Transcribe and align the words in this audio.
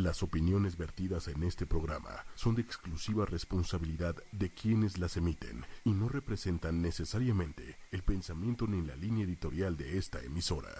Las 0.00 0.22
opiniones 0.22 0.78
vertidas 0.78 1.28
en 1.28 1.42
este 1.42 1.66
programa 1.66 2.24
son 2.34 2.54
de 2.54 2.62
exclusiva 2.62 3.26
responsabilidad 3.26 4.16
de 4.32 4.48
quienes 4.48 4.96
las 4.96 5.18
emiten 5.18 5.66
y 5.84 5.90
no 5.90 6.08
representan 6.08 6.80
necesariamente 6.80 7.76
el 7.90 8.02
pensamiento 8.02 8.66
ni 8.66 8.80
la 8.80 8.96
línea 8.96 9.26
editorial 9.26 9.76
de 9.76 9.98
esta 9.98 10.18
emisora. 10.22 10.70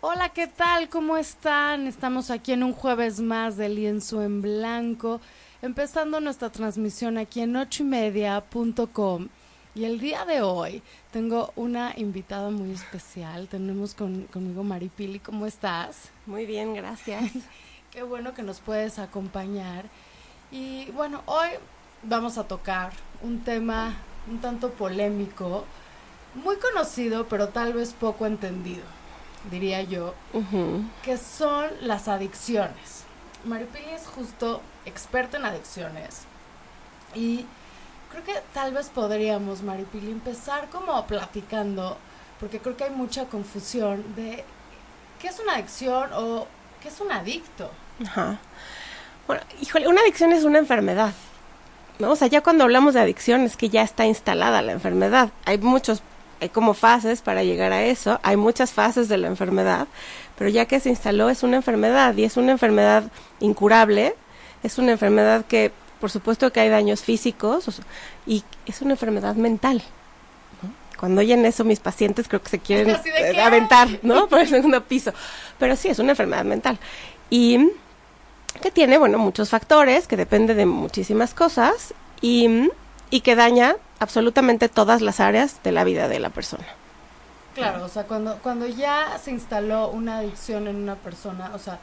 Hola, 0.00 0.30
¿qué 0.30 0.48
tal? 0.48 0.88
¿Cómo 0.88 1.16
están? 1.16 1.86
Estamos 1.86 2.30
aquí 2.30 2.50
en 2.50 2.64
un 2.64 2.72
jueves 2.72 3.20
más 3.20 3.56
de 3.56 3.68
lienzo 3.68 4.24
en 4.24 4.42
blanco, 4.42 5.20
empezando 5.62 6.20
nuestra 6.20 6.50
transmisión 6.50 7.18
aquí 7.18 7.40
en 7.40 7.54
ochoymedia.com. 7.54 9.28
Y 9.76 9.84
el 9.84 10.00
día 10.00 10.24
de 10.24 10.40
hoy 10.40 10.82
tengo 11.12 11.52
una 11.54 11.92
invitada 11.98 12.48
muy 12.48 12.72
especial. 12.72 13.46
Tenemos 13.46 13.94
con, 13.94 14.22
conmigo 14.32 14.64
Maripili. 14.64 15.18
¿Cómo 15.18 15.44
estás? 15.44 16.08
Muy 16.24 16.46
bien, 16.46 16.72
gracias. 16.72 17.30
Qué 17.92 18.02
bueno 18.02 18.32
que 18.32 18.42
nos 18.42 18.60
puedes 18.60 18.98
acompañar. 18.98 19.84
Y 20.50 20.86
bueno, 20.92 21.22
hoy 21.26 21.50
vamos 22.02 22.38
a 22.38 22.44
tocar 22.44 22.94
un 23.22 23.40
tema 23.40 23.94
un 24.30 24.40
tanto 24.40 24.70
polémico, 24.70 25.66
muy 26.34 26.56
conocido, 26.56 27.26
pero 27.28 27.50
tal 27.50 27.74
vez 27.74 27.92
poco 27.92 28.24
entendido, 28.24 28.82
diría 29.50 29.82
yo, 29.82 30.14
que 31.02 31.18
son 31.18 31.68
las 31.82 32.08
adicciones. 32.08 33.04
Maripili 33.44 33.90
es 33.90 34.06
justo 34.06 34.62
experta 34.86 35.36
en 35.36 35.44
adicciones 35.44 36.22
y 37.14 37.44
creo 38.10 38.24
que 38.24 38.34
tal 38.52 38.72
vez 38.72 38.88
podríamos, 38.88 39.62
Maripili, 39.62 40.10
empezar 40.10 40.68
como 40.70 41.06
platicando, 41.06 41.96
porque 42.40 42.58
creo 42.60 42.76
que 42.76 42.84
hay 42.84 42.90
mucha 42.90 43.26
confusión 43.26 44.04
de 44.14 44.44
qué 45.20 45.28
es 45.28 45.40
una 45.40 45.54
adicción 45.54 46.10
o 46.12 46.46
qué 46.82 46.88
es 46.88 47.00
un 47.00 47.12
adicto. 47.12 47.70
Ajá. 48.04 48.38
Bueno, 49.26 49.42
híjole, 49.60 49.88
una 49.88 50.00
adicción 50.02 50.32
es 50.32 50.44
una 50.44 50.58
enfermedad. 50.58 51.12
¿no? 51.98 52.10
O 52.10 52.16
sea, 52.16 52.28
ya 52.28 52.42
cuando 52.42 52.64
hablamos 52.64 52.94
de 52.94 53.00
adicción 53.00 53.42
es 53.42 53.56
que 53.56 53.68
ya 53.68 53.82
está 53.82 54.06
instalada 54.06 54.62
la 54.62 54.72
enfermedad. 54.72 55.30
Hay 55.44 55.58
muchos, 55.58 56.02
hay 56.40 56.48
como 56.48 56.74
fases 56.74 57.22
para 57.22 57.42
llegar 57.42 57.72
a 57.72 57.84
eso, 57.84 58.20
hay 58.22 58.36
muchas 58.36 58.72
fases 58.72 59.08
de 59.08 59.16
la 59.16 59.28
enfermedad, 59.28 59.86
pero 60.38 60.50
ya 60.50 60.66
que 60.66 60.80
se 60.80 60.90
instaló 60.90 61.30
es 61.30 61.42
una 61.42 61.56
enfermedad 61.56 62.14
y 62.16 62.24
es 62.24 62.36
una 62.36 62.52
enfermedad 62.52 63.04
incurable, 63.40 64.14
es 64.62 64.78
una 64.78 64.92
enfermedad 64.92 65.44
que 65.46 65.72
por 66.00 66.10
supuesto 66.10 66.52
que 66.52 66.60
hay 66.60 66.68
daños 66.68 67.00
físicos 67.02 67.80
y 68.26 68.44
es 68.66 68.82
una 68.82 68.92
enfermedad 68.92 69.34
mental. 69.34 69.82
Cuando 70.98 71.20
oyen 71.20 71.44
eso 71.44 71.62
mis 71.64 71.80
pacientes 71.80 72.26
creo 72.26 72.42
que 72.42 72.48
se 72.48 72.58
quieren 72.58 72.96
eh, 73.18 73.40
aventar, 73.40 73.88
¿no? 74.02 74.26
Por 74.28 74.40
el 74.40 74.48
segundo 74.48 74.82
piso. 74.82 75.12
Pero 75.58 75.76
sí, 75.76 75.88
es 75.88 75.98
una 75.98 76.12
enfermedad 76.12 76.44
mental. 76.44 76.78
Y 77.30 77.70
que 78.62 78.70
tiene, 78.70 78.96
bueno, 78.96 79.18
muchos 79.18 79.50
factores, 79.50 80.06
que 80.06 80.16
depende 80.16 80.54
de 80.54 80.64
muchísimas 80.64 81.34
cosas 81.34 81.92
y, 82.22 82.70
y 83.10 83.20
que 83.20 83.36
daña 83.36 83.76
absolutamente 83.98 84.68
todas 84.68 85.02
las 85.02 85.20
áreas 85.20 85.62
de 85.62 85.72
la 85.72 85.84
vida 85.84 86.08
de 86.08 86.18
la 86.18 86.30
persona. 86.30 86.64
Claro, 87.54 87.84
o 87.84 87.88
sea, 87.88 88.04
cuando, 88.04 88.38
cuando 88.42 88.66
ya 88.66 89.18
se 89.22 89.30
instaló 89.30 89.88
una 89.88 90.18
adicción 90.18 90.68
en 90.68 90.76
una 90.76 90.94
persona, 90.94 91.52
o 91.54 91.58
sea, 91.58 91.78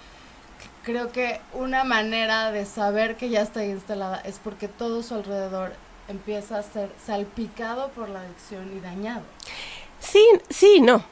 creo 0.84 1.12
que 1.12 1.40
una 1.54 1.84
manera 1.84 2.52
de 2.52 2.66
saber 2.66 3.16
que 3.16 3.30
ya 3.30 3.42
está 3.42 3.66
instalada 3.66 4.22
es 4.26 4.40
porque 4.44 4.68
todo 4.68 5.02
su 5.02 5.16
alrededor 5.16 5.74
empieza 6.08 6.60
a 6.60 6.64
ser 6.64 6.90
salpicado 7.06 7.90
por 7.90 8.10
la 8.10 8.22
adicción 8.22 8.70
y 8.76 8.80
dañado. 8.82 9.24
Sí, 10.00 10.26
sí, 10.50 10.82
no. 10.82 11.04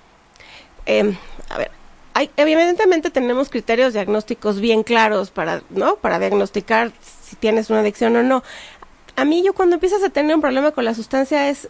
Eh, 0.86 1.18
a 1.50 1.58
ver, 1.58 1.72
hay, 2.14 2.30
evidentemente 2.36 3.10
tenemos 3.10 3.50
criterios 3.50 3.94
diagnósticos 3.94 4.60
bien 4.60 4.84
claros 4.84 5.32
para, 5.32 5.62
¿no? 5.70 5.96
Para 5.96 6.20
diagnosticar 6.20 6.92
si 7.02 7.36
tienes 7.38 7.70
una 7.70 7.80
adicción 7.80 8.16
o 8.18 8.24
no. 8.24 8.44
A 9.16 9.26
mí 9.26 9.44
yo 9.44 9.54
cuando 9.54 9.76
empiezas 9.76 10.04
a 10.04 10.10
tener 10.10 10.36
un 10.36 10.42
problema 10.42 10.72
con 10.72 10.84
la 10.84 10.94
sustancia 10.94 11.50
es 11.50 11.70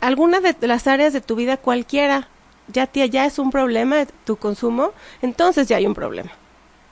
alguna 0.00 0.40
de 0.40 0.54
las 0.66 0.86
áreas 0.86 1.12
de 1.12 1.20
tu 1.20 1.36
vida 1.36 1.56
cualquiera 1.56 2.28
ya 2.68 2.90
ya 2.90 3.26
es 3.26 3.38
un 3.38 3.50
problema 3.50 4.06
tu 4.24 4.36
consumo, 4.36 4.92
entonces 5.20 5.68
ya 5.68 5.76
hay 5.76 5.86
un 5.86 5.94
problema. 5.94 6.30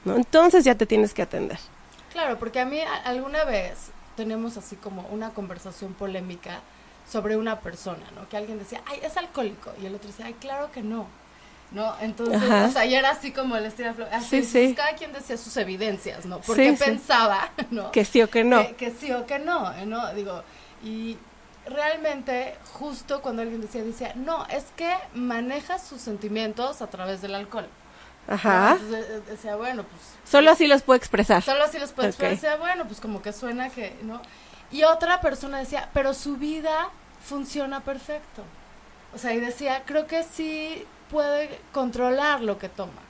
¿No? 0.05 0.17
Entonces 0.17 0.65
ya 0.65 0.75
te 0.75 0.87
tienes 0.87 1.15
que 1.15 1.23
atender. 1.23 1.59
Claro, 2.13 2.39
porque 2.39 2.61
a 2.61 2.65
mí 2.65 2.79
alguna 3.05 3.45
vez 3.45 3.91
tenemos 4.17 4.57
así 4.57 4.77
como 4.77 5.03
una 5.09 5.31
conversación 5.31 5.95
polémica 5.95 6.61
sobre 7.11 7.37
una 7.37 7.61
persona, 7.61 8.05
¿no? 8.15 8.29
Que 8.29 8.37
alguien 8.37 8.59
decía, 8.59 8.83
ay, 8.87 9.01
es 9.03 9.17
alcohólico, 9.17 9.73
y 9.81 9.87
el 9.87 9.95
otro 9.95 10.09
decía, 10.09 10.27
ay, 10.27 10.35
claro 10.35 10.71
que 10.71 10.83
no. 10.83 11.07
¿no? 11.73 11.95
Entonces, 12.01 12.43
o 12.43 12.71
sea, 12.71 12.85
ya 12.85 12.99
era 12.99 13.11
así 13.11 13.33
como 13.33 13.57
el 13.57 13.65
estilo 13.65 13.95
así, 14.11 14.43
sí, 14.45 14.75
cada 14.75 14.95
quien 14.95 15.13
decía 15.13 15.37
sus 15.37 15.57
evidencias, 15.57 16.27
¿no? 16.27 16.41
Porque 16.41 16.75
pensaba, 16.75 17.51
¿no? 17.71 17.91
Que 17.93 18.05
sí 18.05 18.23
o 18.23 18.29
que 18.29 18.45
no. 18.45 18.77
Que, 18.77 18.91
sí 18.91 19.11
o 19.13 19.27
que 19.27 19.39
no, 19.39 19.73
¿no? 19.87 20.13
Digo, 20.15 20.43
y 20.85 21.17
realmente 21.67 22.57
justo 22.75 23.23
cuando 23.23 23.43
alguien 23.43 23.61
decía, 23.61 23.83
decía, 23.83 24.13
no, 24.17 24.47
es 24.47 24.65
que 24.77 24.95
maneja 25.15 25.79
sus 25.79 26.01
sentimientos 26.01 26.83
a 26.83 26.89
través 26.89 27.23
del 27.23 27.35
alcohol. 27.35 27.67
Ajá. 28.29 28.73
Entonces 28.81 29.07
eh, 29.09 29.23
decía, 29.29 29.57
bueno, 29.57 29.85
pues... 29.85 30.01
Solo 30.25 30.51
así 30.51 30.67
los 30.67 30.83
puede 30.83 30.99
expresar. 30.99 31.43
Solo 31.43 31.65
así 31.65 31.79
los 31.79 31.93
puede 31.93 32.09
expresar. 32.09 32.35
Decía, 32.35 32.57
bueno, 32.57 32.87
pues 32.87 33.01
como 33.01 33.21
que 33.23 33.33
suena 33.33 33.71
que, 33.71 33.97
¿no? 34.03 34.23
Y 34.71 34.85
otra 34.85 35.21
persona 35.21 35.59
decía, 35.59 35.91
pero 35.93 36.15
su 36.15 36.37
vida 36.37 36.89
funciona 37.25 37.81
perfecto. 37.81 38.43
O 39.15 39.19
sea, 39.19 39.35
y 39.35 39.41
decía, 39.41 39.83
creo 39.85 40.07
que 40.07 40.23
sí 40.23 40.87
puede 41.11 41.61
controlar 41.73 42.41
lo 42.41 42.59
que 42.59 42.69
toma. 42.69 43.03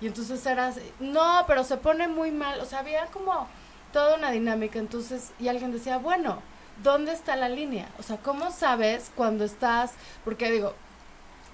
Y 0.00 0.06
entonces 0.06 0.44
era 0.46 0.68
así, 0.68 0.80
no, 1.00 1.44
pero 1.46 1.64
se 1.64 1.76
pone 1.76 2.08
muy 2.08 2.30
mal. 2.30 2.60
O 2.60 2.64
sea, 2.64 2.78
había 2.78 3.06
como 3.06 3.48
toda 3.92 4.16
una 4.16 4.30
dinámica. 4.30 4.78
Entonces, 4.78 5.32
y 5.38 5.48
alguien 5.48 5.72
decía, 5.72 5.98
bueno, 5.98 6.42
¿dónde 6.82 7.12
está 7.12 7.36
la 7.36 7.48
línea? 7.48 7.88
O 7.98 8.02
sea, 8.02 8.16
¿cómo 8.18 8.50
sabes 8.52 9.10
cuando 9.14 9.44
estás? 9.44 9.92
Porque 10.24 10.50
digo, 10.50 10.74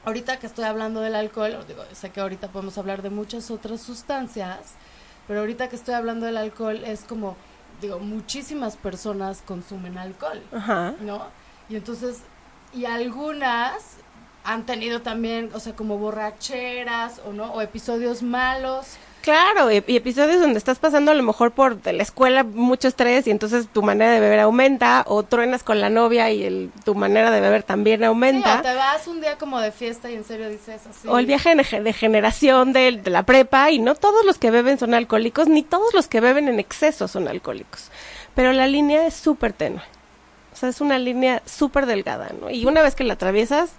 ahorita 0.06 0.38
que 0.38 0.46
estoy 0.46 0.64
hablando 0.64 1.00
del 1.00 1.14
alcohol, 1.16 1.64
digo, 1.68 1.84
sé 1.92 2.10
que 2.10 2.20
ahorita 2.20 2.48
podemos 2.48 2.78
hablar 2.78 3.02
de 3.02 3.10
muchas 3.10 3.50
otras 3.50 3.82
sustancias, 3.82 4.74
pero 5.26 5.40
ahorita 5.40 5.68
que 5.68 5.76
estoy 5.76 5.94
hablando 5.94 6.24
del 6.26 6.36
alcohol 6.36 6.82
es 6.84 7.02
como, 7.02 7.36
digo, 7.80 7.98
muchísimas 7.98 8.76
personas 8.76 9.42
consumen 9.44 9.98
alcohol, 9.98 10.40
¿no? 11.00 11.26
Y 11.68 11.76
entonces, 11.76 12.20
y 12.72 12.84
algunas 12.84 13.96
han 14.44 14.64
tenido 14.64 15.02
también, 15.02 15.50
o 15.52 15.58
sea, 15.60 15.74
como 15.74 15.98
borracheras 15.98 17.20
o 17.26 17.32
no, 17.32 17.52
o 17.52 17.60
episodios 17.60 18.22
malos. 18.22 18.96
Claro, 19.26 19.72
y, 19.72 19.78
episodios 19.78 20.38
donde 20.38 20.56
estás 20.56 20.78
pasando 20.78 21.10
a 21.10 21.14
lo 21.16 21.22
mejor 21.24 21.50
por 21.50 21.82
de 21.82 21.92
la 21.92 22.04
escuela 22.04 22.44
mucho 22.44 22.86
estrés 22.86 23.26
y 23.26 23.32
entonces 23.32 23.66
tu 23.66 23.82
manera 23.82 24.12
de 24.12 24.20
beber 24.20 24.38
aumenta, 24.38 25.02
o 25.08 25.24
truenas 25.24 25.64
con 25.64 25.80
la 25.80 25.90
novia 25.90 26.30
y 26.30 26.44
el, 26.44 26.70
tu 26.84 26.94
manera 26.94 27.32
de 27.32 27.40
beber 27.40 27.64
también 27.64 28.04
aumenta. 28.04 28.52
Sí, 28.52 28.58
o 28.60 28.62
te 28.62 28.74
vas 28.76 29.08
un 29.08 29.20
día 29.20 29.36
como 29.36 29.60
de 29.60 29.72
fiesta 29.72 30.08
y 30.08 30.14
en 30.14 30.22
serio 30.22 30.48
dices 30.48 30.80
así. 30.86 31.08
O 31.08 31.18
el 31.18 31.26
viaje 31.26 31.56
de, 31.56 31.92
generación 31.92 32.72
de, 32.72 33.00
de 33.02 33.10
la 33.10 33.24
prepa 33.24 33.72
y 33.72 33.80
no 33.80 33.96
todos 33.96 34.24
los 34.24 34.38
que 34.38 34.52
beben 34.52 34.78
son 34.78 34.94
alcohólicos, 34.94 35.48
ni 35.48 35.64
todos 35.64 35.92
los 35.92 36.06
que 36.06 36.20
beben 36.20 36.46
en 36.46 36.60
exceso 36.60 37.08
son 37.08 37.26
alcohólicos. 37.26 37.90
Pero 38.36 38.52
la 38.52 38.68
línea 38.68 39.08
es 39.08 39.14
súper 39.14 39.52
tenue. 39.52 39.82
O 40.52 40.56
sea, 40.56 40.68
es 40.68 40.80
una 40.80 41.00
línea 41.00 41.42
súper 41.46 41.86
delgada, 41.86 42.30
¿no? 42.40 42.48
Y 42.48 42.64
una 42.64 42.80
vez 42.80 42.94
que 42.94 43.02
la 43.02 43.14
atraviesas, 43.14 43.72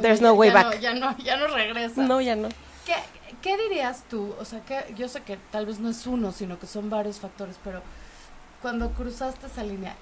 There's 0.00 0.22
no 0.22 0.32
way 0.32 0.50
back. 0.50 0.80
ya 0.80 0.94
no, 0.94 1.14
ya 1.18 1.36
no 1.36 1.48
regresa. 1.48 2.00
No, 2.00 2.22
ya 2.22 2.36
no. 2.36 2.48
¿Qué, 2.86 2.94
¿Qué 3.44 3.58
dirías 3.58 4.04
tú? 4.08 4.34
O 4.40 4.46
sea, 4.46 4.60
que 4.60 4.94
yo 4.96 5.06
sé 5.06 5.20
que 5.20 5.36
tal 5.52 5.66
vez 5.66 5.78
no 5.78 5.90
es 5.90 6.06
uno, 6.06 6.32
sino 6.32 6.58
que 6.58 6.66
son 6.66 6.88
varios 6.88 7.20
factores, 7.20 7.56
pero 7.62 7.82
cuando 8.62 8.88
cruzaste 8.92 9.48
esa 9.48 9.62
línea, 9.62 9.94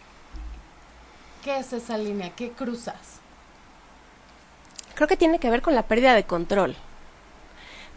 ¿qué 1.42 1.56
es 1.56 1.72
esa 1.72 1.98
línea? 1.98 2.30
¿Qué 2.36 2.52
cruzas? 2.52 3.18
Creo 4.94 5.08
que 5.08 5.16
tiene 5.16 5.40
que 5.40 5.50
ver 5.50 5.60
con 5.60 5.74
la 5.74 5.82
pérdida 5.82 6.14
de 6.14 6.22
control. 6.22 6.76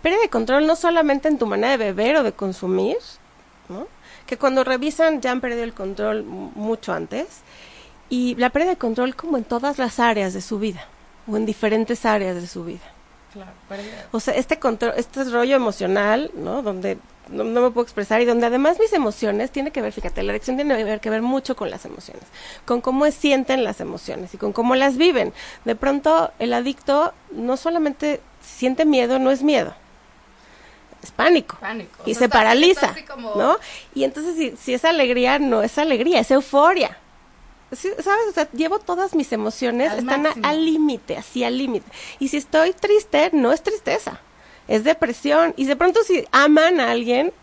Pérdida 0.02 0.22
de 0.22 0.30
control 0.30 0.66
no 0.66 0.76
solamente 0.76 1.28
en 1.28 1.38
tu 1.38 1.46
manera 1.46 1.78
de 1.78 1.92
beber 1.92 2.16
o 2.16 2.24
de 2.24 2.34
consumir, 2.34 2.98
¿no? 3.70 3.86
que 4.26 4.40
cuando 4.40 4.64
revisan 4.64 5.22
ya 5.22 5.30
han 5.30 5.42
perdido 5.42 5.64
el 5.64 5.76
control 5.76 6.24
mucho 6.24 6.92
antes, 6.92 7.42
y 8.10 8.34
la 8.38 8.50
pérdida 8.50 8.72
de 8.72 8.78
control 8.78 9.16
como 9.16 9.38
en 9.38 9.44
todas 9.44 9.78
las 9.78 10.00
áreas 10.00 10.34
de 10.34 10.42
su 10.42 10.58
vida 10.58 10.88
o 11.28 11.38
en 11.38 11.46
diferentes 11.46 12.04
áreas 12.04 12.34
de 12.34 12.48
su 12.48 12.66
vida. 12.66 12.95
Claro, 13.36 13.52
o 14.14 14.20
sea, 14.22 14.34
este 14.34 14.60
control, 14.60 14.94
este 14.96 15.26
rollo 15.26 15.58
emocional, 15.58 16.32
¿no? 16.36 16.62
Donde 16.62 16.98
no, 17.28 17.44
me 17.44 17.70
puedo 17.72 17.82
expresar 17.82 18.22
y 18.22 18.26
donde 18.26 18.46
además 18.46 18.78
mis 18.80 18.94
emociones 18.94 19.52
tiene 19.52 19.72
que 19.72 19.82
ver, 19.82 19.92
fíjate, 19.92 20.24
la 20.24 20.32
adicción 20.32 20.56
tiene 20.56 21.00
que 21.02 21.10
ver 21.10 21.22
mucho 21.22 21.58
con 21.58 21.70
las 21.70 21.84
emociones, 21.84 22.24
con 22.64 22.80
cómo 22.80 23.10
sienten 23.12 23.66
las 23.66 23.82
emociones 23.82 24.34
y 24.34 24.38
con 24.38 24.54
cómo 24.54 24.76
las 24.76 24.96
viven. 24.96 25.34
De 25.66 25.76
pronto 25.76 26.32
el 26.40 26.54
adicto 26.54 27.14
no 27.32 27.58
solamente 27.58 28.22
siente 28.40 28.86
miedo, 28.86 29.20
no 29.20 29.32
es 29.32 29.44
miedo, 29.44 29.76
es 31.04 31.12
pánico, 31.12 31.58
pánico. 31.60 32.04
y 32.06 32.16
se 32.16 32.30
paraliza, 32.30 32.96
¿no? 33.36 33.58
Y 33.94 34.06
entonces 34.06 34.38
si, 34.38 34.56
si 34.56 34.74
es 34.74 34.86
alegría, 34.86 35.40
no 35.40 35.62
es 35.62 35.78
alegría, 35.78 36.22
es 36.22 36.32
euforia. 36.32 36.98
¿Sabes? 37.72 38.28
O 38.30 38.32
sea, 38.32 38.50
llevo 38.52 38.80
todas 38.80 39.16
mis 39.16 39.32
emociones, 39.32 39.94
están 39.94 40.28
al 40.44 40.66
límite, 40.66 41.18
así 41.18 41.44
al 41.44 41.58
límite. 41.58 41.90
Y 42.20 42.28
si 42.30 42.38
estoy 42.38 42.74
triste, 42.74 43.30
no 43.34 43.52
es 43.52 43.62
tristeza, 43.62 44.20
es 44.68 44.84
depresión. 44.84 45.54
Y 45.58 45.66
de 45.66 45.76
pronto 45.76 46.04
si 46.04 46.26
aman 46.32 46.80
a 46.80 46.92
alguien, 46.92 47.34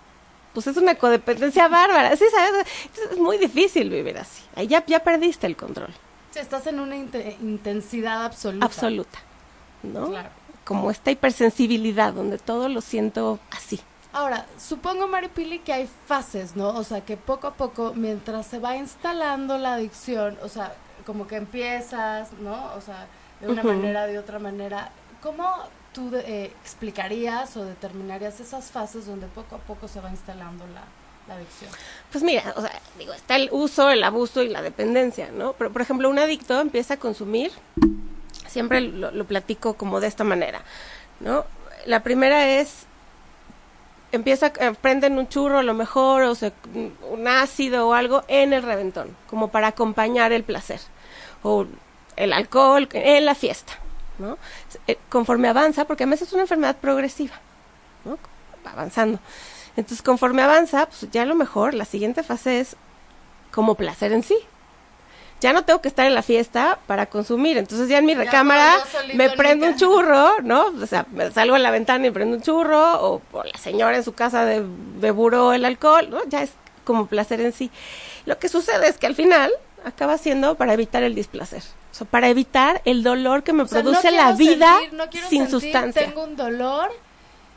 pues 0.53 0.67
es 0.67 0.77
una 0.77 0.95
codependencia 0.95 1.69
bárbara. 1.69 2.17
Sí, 2.17 2.25
¿sabes? 2.31 2.67
Es 3.11 3.19
muy 3.19 3.39
difícil 3.39 3.91
vivir 3.91 4.19
así. 4.19 4.43
Ahí 4.55 4.67
ya, 4.67 4.85
ya 4.87 5.01
perdiste 5.01 5.47
el 5.47 5.57
control. 5.57 5.93
Sí, 6.31 6.39
estás 6.39 6.67
en 6.67 6.81
una 6.81 6.97
intensidad 6.97 8.25
absoluta. 8.25 8.67
Absoluta, 8.67 9.19
¿no? 9.83 10.09
Claro. 10.09 10.31
Como 10.65 10.91
esta 10.91 11.11
hipersensibilidad, 11.11 12.13
donde 12.13 12.39
todo 12.39 12.69
lo 12.69 12.81
siento 12.81 13.39
así. 13.51 13.81
Ahora, 14.13 14.45
supongo, 14.59 15.09
Maripili, 15.09 15.61
que 15.61 15.73
hay 15.73 15.89
fases, 16.07 16.55
¿no? 16.55 16.69
O 16.69 16.85
sea, 16.85 17.01
que 17.01 17.17
poco 17.17 17.47
a 17.47 17.55
poco, 17.55 17.95
mientras 17.95 18.47
se 18.47 18.59
va 18.59 18.77
instalando 18.77 19.57
la 19.57 19.75
adicción, 19.75 20.37
o 20.43 20.49
sea, 20.49 20.75
como 21.07 21.27
que 21.27 21.37
empiezas, 21.37 22.31
¿no? 22.35 22.75
O 22.75 22.81
sea, 22.83 23.07
de 23.41 23.49
una 23.49 23.63
manera, 23.63 24.07
de 24.07 24.19
otra 24.19 24.39
manera. 24.39 24.91
¿Cómo 25.23 25.51
tú 25.95 26.11
eh, 26.15 26.53
explicarías 26.63 27.57
o 27.57 27.65
determinarías 27.65 28.39
esas 28.39 28.71
fases 28.71 29.07
donde 29.07 29.29
poco 29.29 29.57
a 29.57 29.59
poco 29.59 29.89
se 29.89 30.01
va 30.01 30.11
instalando 30.11 30.65
la, 30.67 30.83
adicción? 31.35 31.71
Pues 32.11 32.23
mira, 32.23 32.53
o 32.57 32.61
sea, 32.61 32.79
digo, 32.99 33.15
está 33.15 33.37
el 33.37 33.49
uso, 33.51 33.89
el 33.89 34.05
abuso 34.05 34.43
y 34.43 34.49
la 34.51 34.61
dependencia, 34.61 35.31
¿no? 35.33 35.55
Pero, 35.55 35.73
por 35.73 35.81
ejemplo, 35.81 36.11
un 36.11 36.19
adicto 36.19 36.61
empieza 36.61 36.95
a 36.95 36.97
consumir, 36.99 37.51
siempre 38.47 38.83
lo, 38.83 39.11
lo 39.11 39.25
platico 39.25 39.73
como 39.75 40.01
de 40.01 40.09
esta 40.09 40.25
manera, 40.25 40.63
¿no? 41.21 41.47
La 41.87 42.03
primera 42.03 42.61
es 42.61 42.87
empieza, 44.13 44.53
eh, 44.61 44.75
prenden 44.81 45.19
un 45.19 45.29
churro 45.29 45.59
a 45.59 45.63
lo 45.63 45.75
mejor, 45.75 46.23
o 46.23 46.35
se, 46.35 46.53
un 47.11 47.27
ácido 47.27 47.89
o 47.89 47.95
algo 47.95 48.23
en 48.29 48.53
el 48.53 48.63
reventón, 48.63 49.17
como 49.29 49.49
para 49.49 49.69
acompañar 49.69 50.33
el 50.33 50.45
placer, 50.45 50.81
o 51.43 51.67
el 52.17 52.33
alcohol 52.33 52.89
en 52.93 53.25
la 53.25 53.35
fiesta, 53.35 53.73
¿no? 54.19 54.39
Eh, 54.87 54.99
conforme 55.09 55.49
avanza, 55.49 55.87
porque 55.87 56.05
además 56.05 56.23
es 56.23 56.33
una 56.33 56.43
enfermedad 56.43 56.77
progresiva, 56.77 57.35
¿no? 58.05 58.19
avanzando. 58.65 59.19
Entonces, 59.77 60.03
conforme 60.03 60.43
avanza, 60.43 60.87
pues 60.87 61.11
ya 61.11 61.23
a 61.23 61.27
lo 61.27 61.35
mejor 61.35 61.75
la 61.75 61.85
siguiente 61.85 62.23
fase 62.23 62.61
es 62.61 62.77
como 63.51 63.75
placer 63.75 64.13
en 64.13 64.23
sí, 64.23 64.37
ya 65.43 65.53
no 65.53 65.65
tengo 65.65 65.81
que 65.81 65.89
estar 65.89 66.07
en 66.07 66.15
la 66.15 66.23
fiesta 66.23 66.79
para 66.87 67.07
consumir. 67.07 67.59
Entonces 67.59 67.89
ya 67.89 67.99
en 67.99 68.07
mi 68.07 68.15
recámara 68.15 68.77
me 69.15 69.29
prendo 69.31 69.67
un 69.67 69.77
churro, 69.77 70.41
¿no? 70.43 70.67
O 70.81 70.87
sea, 70.87 71.05
me 71.11 71.31
salgo 71.33 71.57
a 71.57 71.59
la 71.59 71.73
ventana 71.73 72.07
y 72.07 72.11
prendo 72.13 72.37
un 72.37 72.43
churro, 72.43 73.05
o, 73.05 73.23
la 73.45 73.59
señora 73.59 73.97
en 73.97 74.05
su 74.05 74.13
casa 74.13 74.45
de, 74.45 74.65
de 75.01 75.55
el 75.55 75.65
alcohol, 75.65 76.09
¿no? 76.09 76.21
Ya 76.29 76.43
es 76.43 76.53
como 76.85 77.07
placer 77.07 77.41
en 77.41 77.53
sí. 77.53 77.71
Lo 78.25 78.39
que 78.39 78.49
sucede 78.49 78.89
es 78.89 78.99
que 78.99 79.07
al 79.07 79.17
final 79.17 79.51
acaba 79.85 80.17
siendo 80.17 80.55
para 80.55 80.75
evitar 80.75 81.03
el 81.03 81.17
displacer. 81.17 81.63
O 81.91 81.95
sea, 81.95 82.07
para 82.07 82.29
evitar 82.29 82.81
el 82.85 83.03
dolor 83.03 83.43
que 83.43 83.53
me 83.53 83.67
produce 83.67 84.13
la 84.13 84.33
vida 84.33 84.79
sin 85.29 85.51
sustancia. 85.51 86.07
Tengo 86.07 86.23
un 86.23 86.37
dolor 86.37 86.91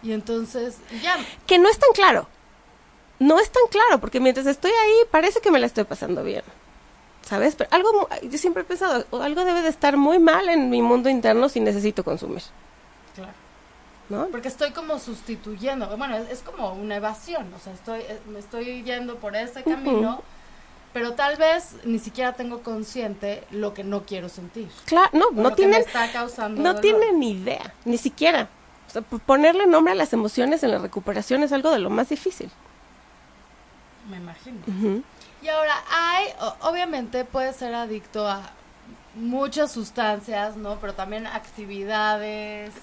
y 0.01 0.11
entonces 0.11 0.77
ya. 1.03 1.17
Que 1.45 1.59
no 1.59 1.69
es 1.69 1.77
tan 1.77 1.91
claro. 1.93 2.27
No 3.19 3.39
es 3.39 3.49
tan 3.49 3.63
claro, 3.69 3.99
porque 4.01 4.19
mientras 4.19 4.47
estoy 4.47 4.71
ahí 4.71 4.95
parece 5.11 5.39
que 5.39 5.51
me 5.51 5.59
la 5.59 5.67
estoy 5.67 5.83
pasando 5.83 6.23
bien. 6.23 6.43
¿Sabes? 7.25 7.55
Pero 7.55 7.69
algo, 7.73 8.07
yo 8.21 8.37
siempre 8.37 8.61
he 8.61 8.65
pensado, 8.65 9.05
algo 9.21 9.43
debe 9.43 9.61
de 9.61 9.69
estar 9.69 9.97
muy 9.97 10.19
mal 10.19 10.47
en 10.47 10.69
mi 10.69 10.81
mundo 10.81 11.09
interno 11.09 11.49
si 11.49 11.59
necesito 11.59 12.03
consumir. 12.03 12.43
Claro. 13.15 13.33
¿No? 14.07 14.27
Porque 14.27 14.47
estoy 14.47 14.71
como 14.71 14.99
sustituyendo, 14.99 15.97
bueno, 15.97 16.15
es, 16.15 16.41
como 16.41 16.73
una 16.73 16.97
evasión, 16.97 17.51
o 17.55 17.59
sea, 17.59 17.73
estoy, 17.73 18.01
eh, 18.01 18.19
me 18.27 18.37
estoy 18.37 18.83
yendo 18.83 19.15
por 19.15 19.35
ese 19.35 19.63
camino, 19.63 20.21
pero 20.93 21.13
tal 21.13 21.37
vez 21.37 21.75
ni 21.85 21.97
siquiera 21.97 22.33
tengo 22.33 22.61
consciente 22.61 23.43
lo 23.49 23.73
que 23.73 23.83
no 23.83 24.05
quiero 24.05 24.29
sentir. 24.29 24.69
Claro, 24.85 25.09
no, 25.13 25.31
no 25.31 25.53
tienen, 25.53 25.83
no 26.57 26.75
tienen 26.75 27.19
ni 27.19 27.31
idea, 27.31 27.73
ni 27.83 27.97
siquiera. 27.97 28.47
O 28.87 28.91
sea, 28.91 29.01
ponerle 29.01 29.65
nombre 29.65 29.93
a 29.93 29.95
las 29.95 30.13
emociones 30.13 30.61
en 30.61 30.69
la 30.69 30.77
recuperación 30.77 31.41
es 31.41 31.51
algo 31.51 31.71
de 31.71 31.79
lo 31.79 31.89
más 31.89 32.09
difícil. 32.09 32.51
Me 34.07 34.17
imagino. 34.17 35.01
Y 35.45 35.49
ahora 35.49 35.75
hay, 35.91 36.29
obviamente 36.61 37.23
puede 37.23 37.53
ser 37.53 37.75
adicto 37.75 38.27
a 38.27 38.49
muchas 39.13 39.71
sustancias, 39.71 40.57
¿no? 40.57 40.79
Pero 40.79 40.95
también 40.95 41.27
actividades. 41.27 42.73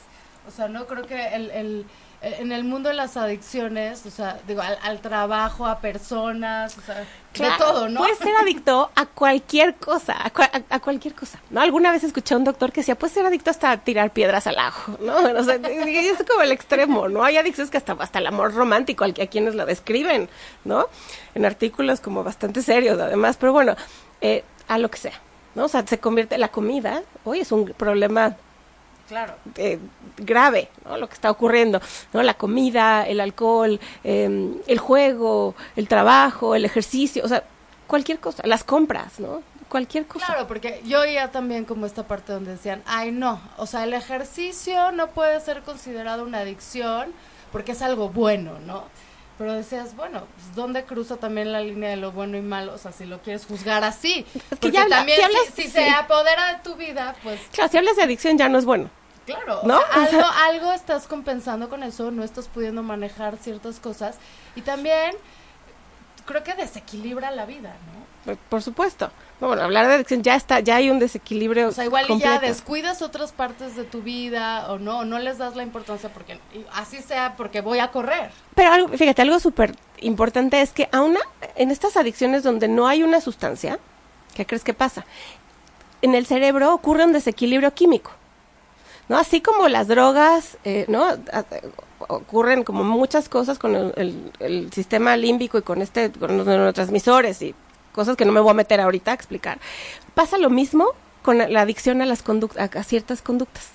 O 0.47 0.51
sea, 0.53 0.69
no 0.69 0.87
creo 0.87 1.05
que 1.05 1.35
el, 1.35 1.51
el 1.51 1.87
en 2.23 2.53
el 2.53 2.63
mundo 2.63 2.89
de 2.89 2.95
las 2.95 3.17
adicciones, 3.17 4.07
o 4.07 4.11
sea, 4.11 4.39
digo, 4.47 4.63
al, 4.63 5.01
trabajo, 5.01 5.67
a 5.67 5.81
personas, 5.81 6.79
o 6.79 6.81
sea, 6.81 7.05
de 7.35 7.59
todo, 7.59 7.89
¿no? 7.89 7.99
Puedes 7.99 8.19
ser 8.19 8.35
adicto 8.37 8.91
a 8.95 9.07
cualquier 9.07 9.75
cosa, 9.75 10.15
a, 10.23 10.81
cualquier 10.81 11.15
cosa, 11.15 11.41
¿no? 11.51 11.61
Alguna 11.61 11.91
vez 11.91 12.05
escuché 12.05 12.35
a 12.35 12.39
un 12.39 12.45
doctor 12.45 12.71
que 12.71 12.83
decía, 12.83 12.95
puedes 12.95 13.15
ser 13.15 13.27
adicto 13.27 13.51
hasta 13.51 13.73
a 13.73 13.79
tirar 13.79 14.13
piedras 14.13 14.47
al 14.47 14.59
ajo, 14.59 14.97
¿no? 15.01 15.17
O 15.43 15.45
sea, 15.45 15.57
es 15.57 16.25
como 16.29 16.43
el 16.43 16.53
extremo, 16.53 17.09
¿no? 17.09 17.25
Hay 17.25 17.39
adicciones 17.39 17.71
que 17.71 17.79
hasta, 17.79 17.95
hasta 17.95 18.21
el 18.21 18.27
amor 18.29 18.55
romántico, 18.55 19.03
al 19.03 19.15
que 19.15 19.23
a 19.23 19.27
quienes 19.27 19.57
lo 19.57 19.67
describen, 19.67 20.29
¿no? 20.65 20.87
En 21.35 21.45
artículos 21.45 22.01
como 22.01 22.23
bastante 22.23 22.63
serios, 22.63 23.01
además, 23.01 23.37
pero 23.37 23.53
bueno, 23.53 23.75
eh, 24.21 24.45
a 24.69 24.79
lo 24.79 24.91
que 24.91 24.99
sea, 24.99 25.21
¿no? 25.57 25.65
O 25.65 25.69
sea, 25.69 25.85
se 25.85 25.99
convierte, 25.99 26.39
la 26.39 26.49
comida, 26.49 27.03
hoy 27.25 27.41
es 27.41 27.51
un 27.51 27.73
problema 27.73 28.37
claro. 29.09 29.35
Eh, 29.57 29.79
grave, 30.17 30.69
¿no? 30.85 30.97
Lo 30.97 31.09
que 31.09 31.15
está 31.15 31.31
ocurriendo, 31.31 31.81
¿no? 32.13 32.23
La 32.23 32.35
comida, 32.35 33.07
el 33.07 33.21
alcohol, 33.21 33.81
em, 34.05 34.55
el 34.67 34.79
juego, 34.79 35.55
el 35.77 35.89
trabajo, 35.89 36.55
el 36.55 36.65
ejercicio, 36.65 37.25
o 37.25 37.29
sea, 37.29 37.45
cualquier 37.87 38.19
cosa, 38.21 38.43
las 38.47 38.65
compras, 38.65 39.21
¿no? 39.21 39.43
Cualquier 39.69 40.07
cosa. 40.07 40.27
Claro, 40.27 40.47
porque 40.47 40.83
yo 40.85 41.01
oía 41.01 41.31
también 41.31 41.65
como 41.65 41.87
esta 41.87 42.07
parte 42.07 42.33
donde 42.33 42.53
decían, 42.53 42.83
ay 42.87 43.11
no, 43.11 43.41
o 43.57 43.67
sea, 43.67 43.85
el 43.85 43.95
ejercicio 43.95 44.93
no 44.93 45.09
puede 45.09 45.41
ser 45.41 45.63
considerado 45.63 46.25
una 46.25 46.41
adicción 46.41 47.13
porque 47.53 47.73
es 47.73 47.83
algo 47.83 48.09
bueno, 48.11 48.59
¿no? 48.67 48.85
Pero 49.39 49.55
decías, 49.55 49.97
bueno, 49.97 50.27
pues 50.35 50.55
¿dónde 50.55 50.85
cruza 50.85 51.17
también 51.17 51.53
la 51.53 51.61
línea 51.61 51.91
de 51.91 51.97
lo 51.97 52.13
bueno 52.13 52.37
y 52.37 52.43
malo? 52.43 52.75
O 52.75 52.79
sea, 52.79 52.93
si 52.93 53.07
lo 53.07 53.21
quieres 53.23 53.47
juzgar 53.47 53.83
así. 53.83 54.27
porque 54.61 54.85
también 54.89 55.19
si, 55.55 55.69
se 55.69 55.89
apodera 55.89 56.55
de 56.55 56.63
tu 56.63 56.75
vida, 56.77 57.17
pues... 57.23 57.41
Claro, 57.53 57.71
si 57.71 57.79
hablas 57.79 57.97
de 57.97 58.03
adicción 58.03 58.39
ya 58.39 58.49
no 58.49 58.59
es 58.59 58.65
bueno. 58.65 58.91
Claro, 59.27 59.61
¿no? 59.65 59.81
algo, 59.93 60.27
algo 60.47 60.73
estás 60.73 61.07
compensando 61.07 61.69
con 61.69 61.83
eso, 61.83 62.11
no 62.11 62.25
estás 62.25 62.49
pudiendo 62.49 62.83
manejar 62.83 63.37
ciertas 63.37 63.81
cosas 63.81 64.19
y 64.57 64.63
también 64.63 65.17
creo 66.27 66.43
que 66.43 66.55
desequilibra 66.55 67.31
la 67.31 67.47
vida, 67.47 67.71
¿no? 67.71 68.02
Por, 68.49 68.63
supuesto. 68.63 69.11
Bueno, 69.41 69.63
hablar 69.63 69.89
de 69.89 69.95
adicción 69.95 70.23
ya 70.23 70.37
está, 70.37 70.61
ya 70.61 70.77
hay 70.77 70.91
un 70.91 71.01
desequilibrio. 71.01 71.69
O 71.69 71.73
sea, 71.73 71.85
igual 71.85 72.07
ya 72.19 72.39
descuidas 72.39 73.03
otras 73.03 73.33
partes 73.33 73.75
de 73.75 73.85
tu 73.85 74.03
vida 74.03 74.71
o 74.71 74.79
no, 74.79 75.05
no 75.05 75.19
les 75.19 75.39
das 75.39 75.57
la 75.57 75.65
importancia 75.65 76.09
porque 76.13 76.39
así 76.73 77.03
sea 77.03 77.35
porque 77.37 77.61
voy 77.61 77.81
a 77.81 77.91
correr. 77.91 78.31
Pero 78.55 78.73
algo, 78.73 78.89
fíjate, 78.97 79.23
algo 79.23 79.41
súper 79.41 79.75
importante 80.01 80.61
es 80.61 80.71
que 80.71 80.89
aún 80.93 81.19
en 81.57 81.71
estas 81.73 81.97
adicciones 81.97 82.45
donde 82.45 82.69
no 82.69 82.87
hay 82.87 83.03
una 83.03 83.21
sustancia, 83.21 83.81
¿qué 84.35 84.47
crees 84.47 84.63
que 84.63 84.75
pasa? 84.75 85.05
En 86.01 86.15
el 86.15 86.27
cerebro 86.27 86.73
ocurre 86.73 87.05
un 87.05 87.13
desequilibrio 87.13 87.75
químico. 87.75 88.13
¿no? 89.09 89.19
Así 89.19 89.41
como 89.41 89.69
las 89.69 89.89
drogas, 89.89 90.59
eh, 90.65 90.87
¿no? 90.89 91.07
ocurren 92.09 92.65
como 92.65 92.85
muchas 92.85 93.29
cosas 93.29 93.59
con 93.59 93.75
el, 93.75 94.71
sistema 94.73 95.17
límbico 95.17 95.59
y 95.59 95.63
con 95.63 95.83
este, 95.83 96.11
con 96.11 96.37
los 96.37 96.47
neurotransmisores 96.47 97.43
y 97.43 97.55
cosas 97.93 98.17
que 98.17 98.25
no 98.25 98.33
me 98.33 98.41
voy 98.41 98.51
a 98.51 98.55
meter 98.55 98.81
ahorita 98.81 99.13
a 99.13 99.15
explicar. 99.15 99.59
Pasa 100.15 100.39
lo 100.39 100.51
mismo 100.51 100.89
con 101.23 101.39
la 101.39 101.61
adicción 101.61 102.03
a 102.03 102.07
las 102.07 102.23
conductas, 102.23 102.71
a, 102.75 102.83
ciertas 102.83 103.23
conductas. 103.23 103.69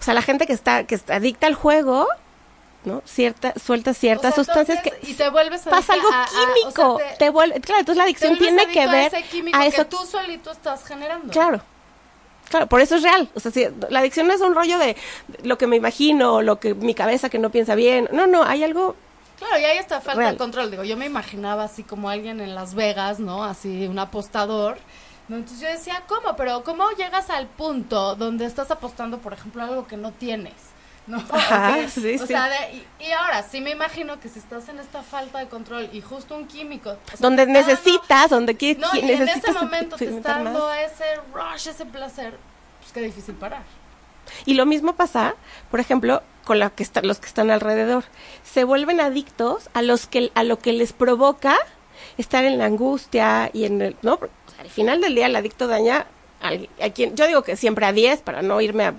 O 0.00 0.02
sea, 0.02 0.14
la 0.14 0.22
gente 0.22 0.46
que 0.46 0.52
está, 0.52 0.84
que 0.84 0.94
está 0.94 1.16
adicta 1.16 1.46
al 1.46 1.54
juego, 1.54 2.06
¿no? 2.84 3.02
Cierta, 3.04 3.54
suelta 3.58 3.94
ciertas 3.94 4.34
sustancias 4.34 4.82
que 4.82 4.92
y 5.02 5.14
te 5.14 5.28
vuelves 5.28 5.62
pasa 5.62 5.92
algo 5.92 6.08
químico, 6.56 6.98
te, 7.18 7.30
vuelve, 7.30 7.60
claro, 7.60 7.80
entonces 7.80 7.98
la 7.98 8.04
adicción 8.04 8.38
tiene 8.38 8.66
que 8.68 8.86
ver 8.86 9.12
a, 9.52 9.66
eso 9.66 9.84
que 9.84 9.84
tú 9.84 9.98
solito 10.06 10.50
estás 10.50 10.84
generando. 10.84 11.32
Claro. 11.32 11.60
Claro, 12.48 12.66
por 12.66 12.82
eso 12.82 12.96
es 12.96 13.02
real. 13.02 13.30
O 13.34 13.40
sea, 13.40 13.50
si, 13.50 13.66
la 13.88 14.00
adicción 14.00 14.26
no 14.26 14.34
es 14.34 14.42
un 14.42 14.54
rollo 14.54 14.78
de 14.78 14.94
lo 15.42 15.56
que 15.56 15.66
me 15.66 15.76
imagino, 15.76 16.42
lo 16.42 16.60
que 16.60 16.74
mi 16.74 16.94
cabeza 16.94 17.30
que 17.30 17.38
no 17.38 17.48
piensa 17.48 17.74
bien. 17.74 18.10
No, 18.12 18.26
no, 18.26 18.42
hay 18.44 18.62
algo 18.62 18.94
Claro, 19.42 19.60
y 19.60 19.64
ahí 19.64 19.78
está 19.78 20.00
falta 20.00 20.30
de 20.30 20.36
control. 20.36 20.70
Digo, 20.70 20.84
yo 20.84 20.96
me 20.96 21.06
imaginaba 21.06 21.64
así 21.64 21.82
como 21.82 22.08
alguien 22.08 22.40
en 22.40 22.54
Las 22.54 22.74
Vegas, 22.74 23.18
¿no? 23.18 23.44
Así, 23.44 23.86
un 23.86 23.98
apostador. 23.98 24.78
Entonces 25.28 25.60
yo 25.60 25.68
decía, 25.68 26.02
¿cómo? 26.06 26.36
Pero 26.36 26.62
¿cómo 26.62 26.90
llegas 26.90 27.30
al 27.30 27.46
punto 27.46 28.14
donde 28.16 28.44
estás 28.44 28.70
apostando, 28.70 29.18
por 29.18 29.32
ejemplo, 29.32 29.62
algo 29.62 29.86
que 29.86 29.96
no 29.96 30.12
tienes? 30.12 30.54
¿no? 31.06 31.16
Ajá, 31.32 31.88
sí, 31.88 32.14
o 32.14 32.26
Sea, 32.26 32.48
y, 33.00 33.10
ahora, 33.12 33.42
sí 33.42 33.60
me 33.60 33.70
imagino 33.70 34.20
que 34.20 34.28
si 34.28 34.38
estás 34.38 34.68
en 34.68 34.78
esta 34.78 35.02
falta 35.02 35.38
de 35.40 35.48
control 35.48 35.88
y 35.92 36.00
justo 36.00 36.36
un 36.36 36.46
químico... 36.46 36.96
donde 37.18 37.46
necesitas, 37.46 38.30
donde 38.30 38.56
quieres... 38.56 38.80
No, 38.80 38.88
y 38.94 39.10
en 39.10 39.28
ese 39.28 39.52
momento 39.52 39.96
te 39.96 40.08
está 40.08 40.42
dando 40.42 40.72
ese 40.72 41.04
rush, 41.32 41.68
ese 41.68 41.86
placer, 41.86 42.38
pues 42.80 42.92
qué 42.92 43.00
difícil 43.00 43.34
parar. 43.34 43.62
Y 44.44 44.54
lo 44.54 44.66
mismo 44.66 44.94
pasa, 44.94 45.34
por 45.70 45.80
ejemplo, 45.80 46.22
con 46.44 46.58
la 46.58 46.70
que 46.70 46.82
está, 46.82 47.02
los 47.02 47.18
que 47.18 47.26
están 47.26 47.50
alrededor. 47.50 48.04
Se 48.44 48.64
vuelven 48.64 49.00
adictos 49.00 49.70
a 49.74 49.82
los 49.82 50.06
que 50.06 50.30
a 50.34 50.44
lo 50.44 50.58
que 50.58 50.72
les 50.72 50.92
provoca 50.92 51.56
estar 52.18 52.44
en 52.44 52.58
la 52.58 52.66
angustia 52.66 53.50
y 53.52 53.64
en 53.64 53.80
el, 53.80 53.96
no, 54.02 54.18
al 54.58 54.70
final 54.70 55.00
del 55.00 55.14
día 55.14 55.26
el 55.26 55.36
adicto 55.36 55.66
daña 55.66 56.06
a, 56.40 56.50
a, 56.84 56.90
quien 56.90 57.14
yo 57.16 57.26
digo 57.26 57.42
que 57.42 57.56
siempre 57.56 57.86
a 57.86 57.92
10 57.92 58.22
para 58.22 58.42
no 58.42 58.60
irme 58.60 58.86
a 58.86 58.94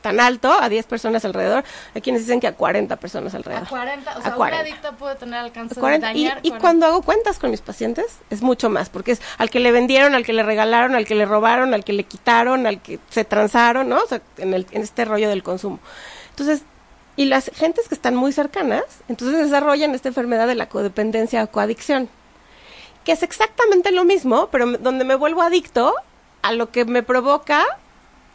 tan 0.00 0.20
alto, 0.20 0.52
a 0.52 0.68
10 0.68 0.86
personas 0.86 1.24
alrededor. 1.24 1.64
Hay 1.94 2.00
quienes 2.00 2.22
dicen 2.22 2.40
que 2.40 2.46
a 2.46 2.54
40 2.54 2.96
personas 2.96 3.34
alrededor. 3.34 3.64
A 3.64 3.68
40, 3.68 4.18
o 4.18 4.22
sea, 4.22 4.30
un 4.30 4.36
40. 4.36 4.60
adicto 4.60 4.92
puede 4.96 5.14
tener 5.16 5.40
alcance 5.40 5.74
de 5.74 5.80
40. 5.80 6.12
Y, 6.12 6.24
dañar. 6.24 6.38
y 6.42 6.50
40. 6.50 6.58
cuando 6.60 6.86
hago 6.86 7.02
cuentas 7.02 7.38
con 7.38 7.50
mis 7.50 7.60
pacientes, 7.60 8.18
es 8.30 8.42
mucho 8.42 8.70
más, 8.70 8.88
porque 8.88 9.12
es 9.12 9.22
al 9.38 9.50
que 9.50 9.60
le 9.60 9.72
vendieron, 9.72 10.14
al 10.14 10.24
que 10.24 10.32
le 10.32 10.42
regalaron, 10.42 10.94
al 10.94 11.06
que 11.06 11.14
le 11.14 11.26
robaron, 11.26 11.74
al 11.74 11.84
que 11.84 11.92
le 11.92 12.04
quitaron, 12.04 12.66
al 12.66 12.80
que 12.80 12.98
se 13.10 13.24
transaron, 13.24 13.88
¿no? 13.88 13.98
O 13.98 14.06
sea, 14.06 14.20
en, 14.38 14.54
el, 14.54 14.66
en 14.70 14.82
este 14.82 15.04
rollo 15.04 15.28
del 15.28 15.42
consumo. 15.42 15.80
Entonces, 16.40 16.66
y 17.16 17.26
las 17.26 17.50
gentes 17.54 17.86
que 17.86 17.94
están 17.94 18.16
muy 18.16 18.32
cercanas, 18.32 18.82
entonces 19.08 19.38
desarrollan 19.44 19.94
esta 19.94 20.08
enfermedad 20.08 20.46
de 20.46 20.54
la 20.54 20.70
codependencia 20.70 21.44
o 21.44 21.50
coadicción, 21.50 22.08
que 23.04 23.12
es 23.12 23.22
exactamente 23.22 23.92
lo 23.92 24.06
mismo, 24.06 24.48
pero 24.50 24.78
donde 24.78 25.04
me 25.04 25.16
vuelvo 25.16 25.42
adicto 25.42 25.94
a 26.40 26.52
lo 26.52 26.70
que 26.70 26.86
me 26.86 27.02
provoca 27.02 27.62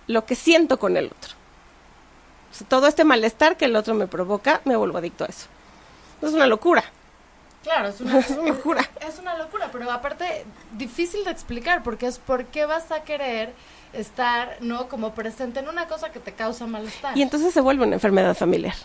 lo 0.06 0.26
que 0.28 0.36
siento 0.36 0.78
con 0.78 0.98
el 0.98 1.08
otro. 1.08 1.34
Todo 2.68 2.86
este 2.86 3.06
malestar 3.06 3.58
que 3.58 3.66
el 3.66 3.76
otro 3.76 3.96
me 3.96 4.06
provoca, 4.06 4.62
me 4.66 4.76
vuelvo 4.76 5.00
adicto 5.00 5.24
a 5.24 5.28
eso. 5.30 5.48
Es 6.22 6.32
una 6.32 6.46
locura. 6.46 6.84
Claro, 7.66 7.90
es 7.90 8.00
una, 8.00 8.20
Es 8.20 8.30
una 8.30 8.48
locura. 8.54 8.90
Es 9.06 9.20
una 9.20 9.38
locura, 9.38 9.70
pero 9.74 9.92
aparte 9.92 10.46
difícil 10.78 11.26
de 11.26 11.32
explicar 11.32 11.84
porque 11.84 12.08
es 12.08 12.18
por 12.20 12.46
qué 12.46 12.66
vas 12.66 12.92
a 12.94 13.02
querer 13.04 13.54
estar, 13.92 14.58
¿no? 14.62 14.88
Como 14.88 15.14
presente 15.14 15.60
en 15.60 15.68
una 15.68 15.88
cosa 15.88 16.12
que 16.12 16.20
te 16.20 16.32
causa 16.32 16.66
malestar. 16.68 17.18
Y 17.18 17.22
entonces 17.22 17.54
se 17.54 17.62
vuelve 17.62 17.84
una 17.86 17.96
enfermedad 17.96 18.36
familiar. 18.36 18.76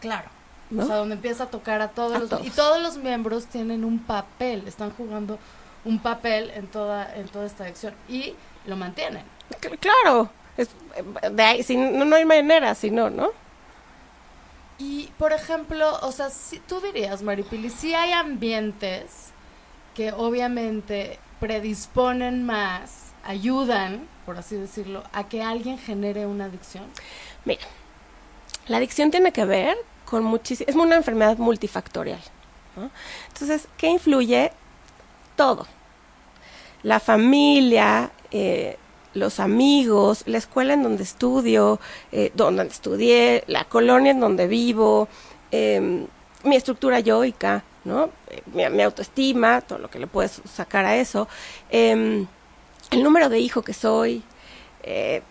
Claro. 0.00 0.28
¿No? 0.70 0.84
O 0.84 0.86
sea, 0.86 0.96
donde 0.96 1.14
empieza 1.16 1.44
a 1.44 1.46
tocar 1.46 1.80
a 1.82 1.88
todos 1.88 2.14
A 2.14 2.18
los 2.20 2.28
todos. 2.28 2.46
y 2.46 2.50
todos 2.50 2.80
los 2.82 2.96
miembros 2.96 3.46
tienen 3.46 3.84
un 3.84 3.98
papel, 3.98 4.66
están 4.68 4.90
jugando 4.92 5.38
un 5.84 5.98
papel 5.98 6.50
en 6.50 6.66
toda 6.68 7.12
en 7.16 7.26
toda 7.28 7.46
esta 7.46 7.64
acción 7.64 7.94
y 8.08 8.34
lo 8.66 8.76
mantienen. 8.76 9.24
Cl- 9.60 9.78
Claro. 9.78 10.30
Es, 10.56 10.68
eh, 10.96 11.30
de 11.30 11.42
ahí, 11.42 11.62
si 11.62 11.76
no, 11.76 12.04
no 12.04 12.16
hay 12.16 12.24
manera, 12.24 12.74
si 12.74 12.90
no, 12.90 13.10
¿no? 13.10 13.30
Y 14.80 15.10
por 15.18 15.34
ejemplo, 15.34 15.98
o 16.00 16.10
sea, 16.10 16.30
si 16.30 16.58
tú 16.58 16.80
dirías, 16.80 17.22
Maripili, 17.22 17.68
si 17.68 17.94
hay 17.94 18.12
ambientes 18.12 19.28
que 19.94 20.12
obviamente 20.12 21.18
predisponen 21.38 22.44
más, 22.46 23.12
ayudan, 23.22 24.08
por 24.24 24.38
así 24.38 24.56
decirlo, 24.56 25.02
a 25.12 25.28
que 25.28 25.42
alguien 25.42 25.76
genere 25.76 26.24
una 26.24 26.46
adicción. 26.46 26.84
Mira, 27.44 27.60
la 28.68 28.78
adicción 28.78 29.10
tiene 29.10 29.32
que 29.32 29.44
ver 29.44 29.76
con 30.06 30.24
muchísimo, 30.24 30.68
es 30.70 30.76
una 30.76 30.96
enfermedad 30.96 31.36
multifactorial. 31.36 32.20
Entonces, 33.28 33.68
¿qué 33.76 33.88
influye? 33.88 34.50
Todo. 35.36 35.66
La 36.82 37.00
familia, 37.00 38.10
eh, 38.30 38.78
los 39.14 39.40
amigos, 39.40 40.22
la 40.26 40.38
escuela 40.38 40.74
en 40.74 40.82
donde 40.82 41.02
estudio, 41.02 41.80
eh, 42.12 42.30
donde 42.34 42.64
estudié, 42.64 43.44
la 43.46 43.64
colonia 43.64 44.12
en 44.12 44.20
donde 44.20 44.46
vivo, 44.46 45.08
eh, 45.50 46.06
mi 46.44 46.56
estructura 46.56 47.00
yoica, 47.00 47.64
¿no? 47.84 48.10
Eh, 48.28 48.42
mi, 48.52 48.68
mi 48.70 48.82
autoestima, 48.82 49.60
todo 49.60 49.78
lo 49.78 49.90
que 49.90 49.98
le 49.98 50.06
puedes 50.06 50.40
sacar 50.52 50.84
a 50.84 50.96
eso, 50.96 51.28
eh, 51.70 52.26
el 52.90 53.02
número 53.02 53.28
de 53.28 53.38
hijo 53.38 53.62
que 53.62 53.72
soy, 53.72 54.22
eh, 54.82 55.22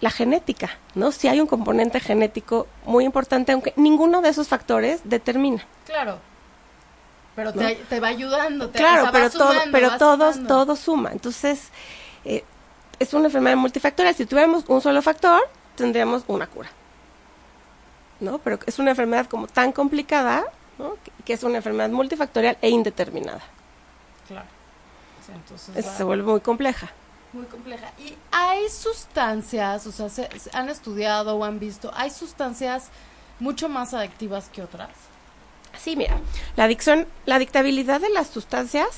la 0.00 0.10
genética, 0.10 0.70
¿no? 0.94 1.12
Si 1.12 1.28
hay 1.28 1.40
un 1.40 1.46
componente 1.46 2.00
genético 2.00 2.66
muy 2.86 3.04
importante, 3.04 3.52
aunque 3.52 3.74
ninguno 3.76 4.22
de 4.22 4.30
esos 4.30 4.48
factores 4.48 5.02
determina. 5.04 5.62
Claro. 5.84 6.18
Pero 7.36 7.52
¿No? 7.52 7.60
te, 7.60 7.74
te 7.76 8.00
va 8.00 8.08
ayudando. 8.08 8.70
Te, 8.70 8.78
claro, 8.78 9.10
pero 9.12 9.30
todo, 9.30 9.52
sumando, 9.52 9.72
pero 9.72 9.88
va 9.90 9.98
todos, 9.98 10.46
todo 10.46 10.76
suma. 10.76 11.10
Entonces, 11.12 11.68
eh, 12.24 12.44
es 13.00 13.12
una 13.14 13.26
enfermedad 13.26 13.56
multifactorial. 13.56 14.14
Si 14.14 14.26
tuviéramos 14.26 14.64
un 14.68 14.80
solo 14.80 15.02
factor, 15.02 15.40
tendríamos 15.74 16.22
una 16.28 16.46
cura. 16.46 16.70
¿No? 18.20 18.38
Pero 18.38 18.58
es 18.66 18.78
una 18.78 18.90
enfermedad 18.90 19.26
como 19.26 19.46
tan 19.48 19.72
complicada, 19.72 20.44
¿no? 20.78 20.94
Que, 21.02 21.10
que 21.24 21.32
es 21.32 21.42
una 21.42 21.56
enfermedad 21.56 21.88
multifactorial 21.90 22.56
e 22.60 22.68
indeterminada. 22.68 23.40
Claro. 24.28 24.46
Entonces 25.34 25.86
va- 25.86 25.96
se 25.96 26.04
vuelve 26.04 26.24
muy 26.30 26.40
compleja. 26.40 26.90
Muy 27.32 27.44
compleja. 27.46 27.92
Y 27.98 28.14
hay 28.32 28.68
sustancias, 28.68 29.86
o 29.86 29.92
sea, 29.92 30.08
se, 30.08 30.28
se 30.38 30.50
han 30.56 30.68
estudiado 30.68 31.36
o 31.36 31.44
han 31.44 31.58
visto, 31.60 31.90
hay 31.94 32.10
sustancias 32.10 32.88
mucho 33.38 33.68
más 33.68 33.94
adictivas 33.94 34.48
que 34.52 34.62
otras. 34.62 34.90
Sí, 35.78 35.94
mira, 35.96 36.18
la 36.56 36.64
adicción, 36.64 37.06
la 37.26 37.36
adictabilidad 37.36 38.00
de 38.00 38.10
las 38.10 38.26
sustancias 38.26 38.88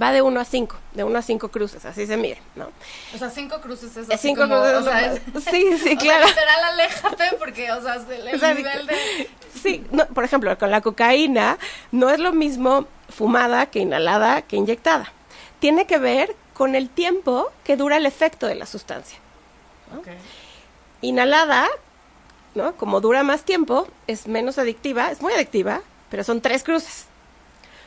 va 0.00 0.12
de 0.12 0.22
1 0.22 0.40
a 0.40 0.44
5, 0.44 0.76
de 0.94 1.04
1 1.04 1.18
a 1.18 1.22
5 1.22 1.48
cruces, 1.50 1.84
así 1.84 2.06
se 2.06 2.16
mide, 2.16 2.38
¿no? 2.54 2.70
O 3.14 3.18
sea, 3.18 3.30
cinco 3.30 3.60
cruces 3.60 3.96
es 3.96 4.10
así 4.10 4.28
cinco 4.28 4.42
como, 4.42 4.56
cruces, 4.60 4.76
o 4.78 4.82
sea, 4.82 5.12
es- 5.12 5.22
sí, 5.50 5.62
sí, 5.62 5.72
o 5.74 5.78
sea, 5.78 5.96
claro. 5.96 6.26
literal, 6.26 6.64
aléjate 6.64 7.24
porque, 7.38 7.72
o 7.72 7.82
sea, 7.82 7.96
es 7.96 8.08
el, 8.08 8.56
nivel 8.56 8.86
de... 8.86 9.30
Sí, 9.62 9.84
no, 9.90 10.06
por 10.06 10.24
ejemplo, 10.24 10.56
con 10.58 10.70
la 10.70 10.80
cocaína 10.80 11.58
no 11.92 12.10
es 12.10 12.18
lo 12.20 12.32
mismo 12.32 12.86
fumada 13.08 13.66
que 13.66 13.80
inhalada 13.80 14.42
que 14.42 14.56
inyectada. 14.56 15.12
Tiene 15.60 15.86
que 15.86 15.98
ver 15.98 16.36
con 16.54 16.74
el 16.74 16.88
tiempo 16.90 17.50
que 17.64 17.76
dura 17.76 17.96
el 17.96 18.06
efecto 18.06 18.46
de 18.46 18.54
la 18.54 18.66
sustancia. 18.66 19.18
Inhalada, 21.00 21.66
¿no? 22.54 22.74
Como 22.76 23.00
dura 23.00 23.22
más 23.22 23.42
tiempo, 23.42 23.88
es 24.06 24.26
menos 24.26 24.58
adictiva, 24.58 25.10
es 25.10 25.20
muy 25.20 25.32
adictiva, 25.32 25.82
pero 26.10 26.24
son 26.24 26.40
tres 26.40 26.62
cruces. 26.62 27.06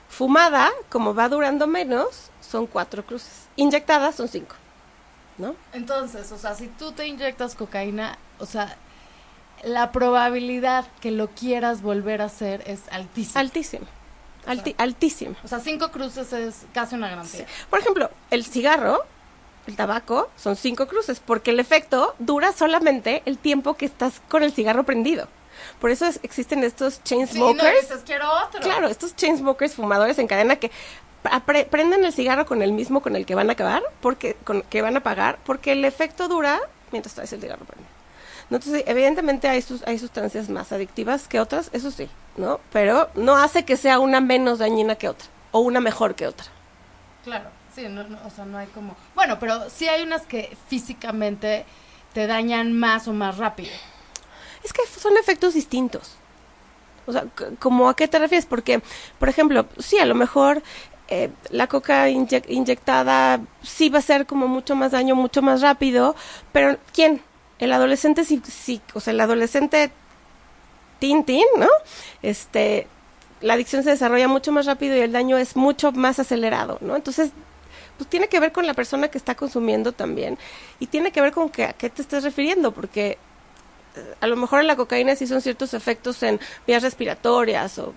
Fumada, 0.09 0.71
como 0.89 1.13
va 1.13 1.29
durando 1.29 1.67
menos, 1.67 2.29
son 2.41 2.65
cuatro 2.67 3.05
cruces. 3.05 3.47
Inyectada 3.55 4.11
son 4.11 4.27
cinco, 4.27 4.55
¿no? 5.37 5.55
Entonces, 5.71 6.31
o 6.31 6.37
sea, 6.37 6.55
si 6.55 6.67
tú 6.67 6.91
te 6.91 7.07
inyectas 7.07 7.55
cocaína, 7.55 8.17
o 8.39 8.45
sea, 8.45 8.75
la 9.63 9.91
probabilidad 9.91 10.85
que 10.99 11.11
lo 11.11 11.27
quieras 11.29 11.81
volver 11.81 12.21
a 12.21 12.25
hacer 12.25 12.63
es 12.65 12.81
altísima. 12.91 13.39
Altísimo. 13.41 13.85
Alti- 14.47 14.73
altísimo. 14.77 15.35
o 15.43 15.47
sea, 15.47 15.59
cinco 15.59 15.91
cruces 15.91 16.31
es 16.33 16.65
casi 16.73 16.95
una 16.95 17.09
garantía. 17.09 17.45
Por 17.69 17.79
ejemplo, 17.79 18.09
el 18.31 18.45
cigarro, 18.45 19.03
el 19.67 19.75
tabaco, 19.75 20.29
son 20.37 20.55
cinco 20.55 20.87
cruces, 20.87 21.19
porque 21.23 21.51
el 21.51 21.59
efecto 21.59 22.15
dura 22.19 22.51
solamente 22.53 23.21
el 23.25 23.37
tiempo 23.37 23.75
que 23.75 23.85
estás 23.85 24.21
con 24.29 24.41
el 24.41 24.51
cigarro 24.53 24.85
prendido. 24.85 25.27
Por 25.79 25.89
eso 25.91 26.05
es- 26.05 26.19
existen 26.23 26.63
estos 26.63 27.03
chain 27.03 27.27
Sí, 27.27 27.39
no 27.39 27.47
quiero 28.05 28.27
otro. 28.45 28.61
claro, 28.61 28.87
estos 28.87 29.15
chain 29.15 29.37
smokers 29.37 29.73
fumadores 29.75 30.17
en 30.19 30.27
cadena 30.27 30.55
que 30.57 30.71
apre- 31.23 31.65
prenden 31.67 32.03
el 32.05 32.13
cigarro 32.13 32.45
con 32.45 32.61
el 32.61 32.71
mismo 32.73 33.01
con 33.01 33.15
el 33.15 33.25
que 33.25 33.35
van 33.35 33.49
a 33.49 33.53
acabar, 33.53 33.83
porque 34.01 34.35
con 34.43 34.61
que 34.63 34.81
van 34.81 34.95
a 34.97 35.01
pagar, 35.01 35.37
porque 35.45 35.73
el 35.73 35.83
efecto 35.85 36.27
dura 36.27 36.59
mientras 36.91 37.13
traes 37.15 37.31
el 37.33 37.41
cigarro 37.41 37.65
prendido. 37.65 37.89
¿No? 38.49 38.57
Entonces, 38.57 38.83
evidentemente 38.87 39.47
hay, 39.47 39.61
sus, 39.61 39.85
hay 39.85 39.99
sustancias 39.99 40.49
más 40.49 40.71
adictivas 40.71 41.27
que 41.27 41.39
otras, 41.39 41.69
eso 41.71 41.91
sí, 41.91 42.09
¿no? 42.35 42.59
Pero 42.71 43.09
no 43.13 43.35
hace 43.37 43.63
que 43.63 43.77
sea 43.77 43.99
una 43.99 44.21
menos 44.21 44.57
dañina 44.57 44.95
que 44.95 45.07
otra, 45.07 45.27
o 45.51 45.59
una 45.59 45.79
mejor 45.81 46.15
que 46.15 46.25
otra. 46.25 46.47
Claro, 47.23 47.49
sí, 47.75 47.87
no, 47.89 48.03
no, 48.05 48.17
o 48.25 48.29
sea, 48.31 48.45
no 48.45 48.57
hay 48.57 48.65
como... 48.67 48.95
Bueno, 49.13 49.37
pero 49.39 49.69
sí 49.69 49.87
hay 49.87 50.01
unas 50.01 50.23
que 50.23 50.57
físicamente 50.67 51.63
te 52.13 52.25
dañan 52.25 52.73
más 52.73 53.07
o 53.07 53.13
más 53.13 53.37
rápido. 53.37 53.69
Es 54.63 54.73
que 54.73 54.81
son 54.87 55.17
efectos 55.17 55.53
distintos. 55.53 56.15
O 57.07 57.11
sea, 57.11 57.25
¿como 57.59 57.89
a 57.89 57.95
qué 57.95 58.07
te 58.07 58.19
refieres? 58.19 58.45
Porque, 58.45 58.81
por 59.17 59.29
ejemplo, 59.29 59.65
sí, 59.79 59.97
a 59.97 60.05
lo 60.05 60.13
mejor 60.15 60.61
eh, 61.07 61.31
la 61.49 61.67
coca 61.67 62.07
inye- 62.09 62.43
inyectada 62.49 63.41
sí 63.63 63.89
va 63.89 63.99
a 63.99 64.03
ser 64.03 64.25
como 64.27 64.47
mucho 64.47 64.75
más 64.75 64.91
daño, 64.91 65.15
mucho 65.15 65.41
más 65.41 65.61
rápido, 65.61 66.15
pero 66.51 66.77
¿quién? 66.93 67.21
El 67.57 67.73
adolescente 67.73 68.23
sí, 68.25 68.41
sí 68.47 68.81
o 68.93 68.99
sea, 68.99 69.11
el 69.11 69.19
adolescente 69.21 69.91
tin, 70.99 71.23
tin, 71.23 71.45
¿no? 71.57 71.67
Este, 72.21 72.87
la 73.41 73.53
adicción 73.53 73.83
se 73.83 73.91
desarrolla 73.91 74.27
mucho 74.27 74.51
más 74.51 74.65
rápido 74.65 74.95
y 74.95 74.99
el 74.99 75.11
daño 75.11 75.37
es 75.37 75.55
mucho 75.55 75.91
más 75.91 76.19
acelerado, 76.19 76.77
¿no? 76.81 76.95
Entonces, 76.95 77.31
pues 77.97 78.09
tiene 78.09 78.27
que 78.27 78.39
ver 78.39 78.51
con 78.51 78.65
la 78.67 78.73
persona 78.73 79.07
que 79.09 79.17
está 79.17 79.35
consumiendo 79.35 79.91
también 79.91 80.37
y 80.79 80.87
tiene 80.87 81.11
que 81.11 81.21
ver 81.21 81.31
con 81.31 81.49
que, 81.49 81.65
a 81.65 81.73
qué 81.73 81.89
te 81.89 82.01
estás 82.01 82.23
refiriendo, 82.23 82.71
porque 82.73 83.17
a 84.21 84.27
lo 84.27 84.35
mejor 84.35 84.61
en 84.61 84.67
la 84.67 84.75
cocaína 84.75 85.15
sí 85.15 85.27
son 85.27 85.41
ciertos 85.41 85.73
efectos 85.73 86.21
en 86.23 86.39
vías 86.67 86.83
respiratorias 86.83 87.77
o 87.79 87.93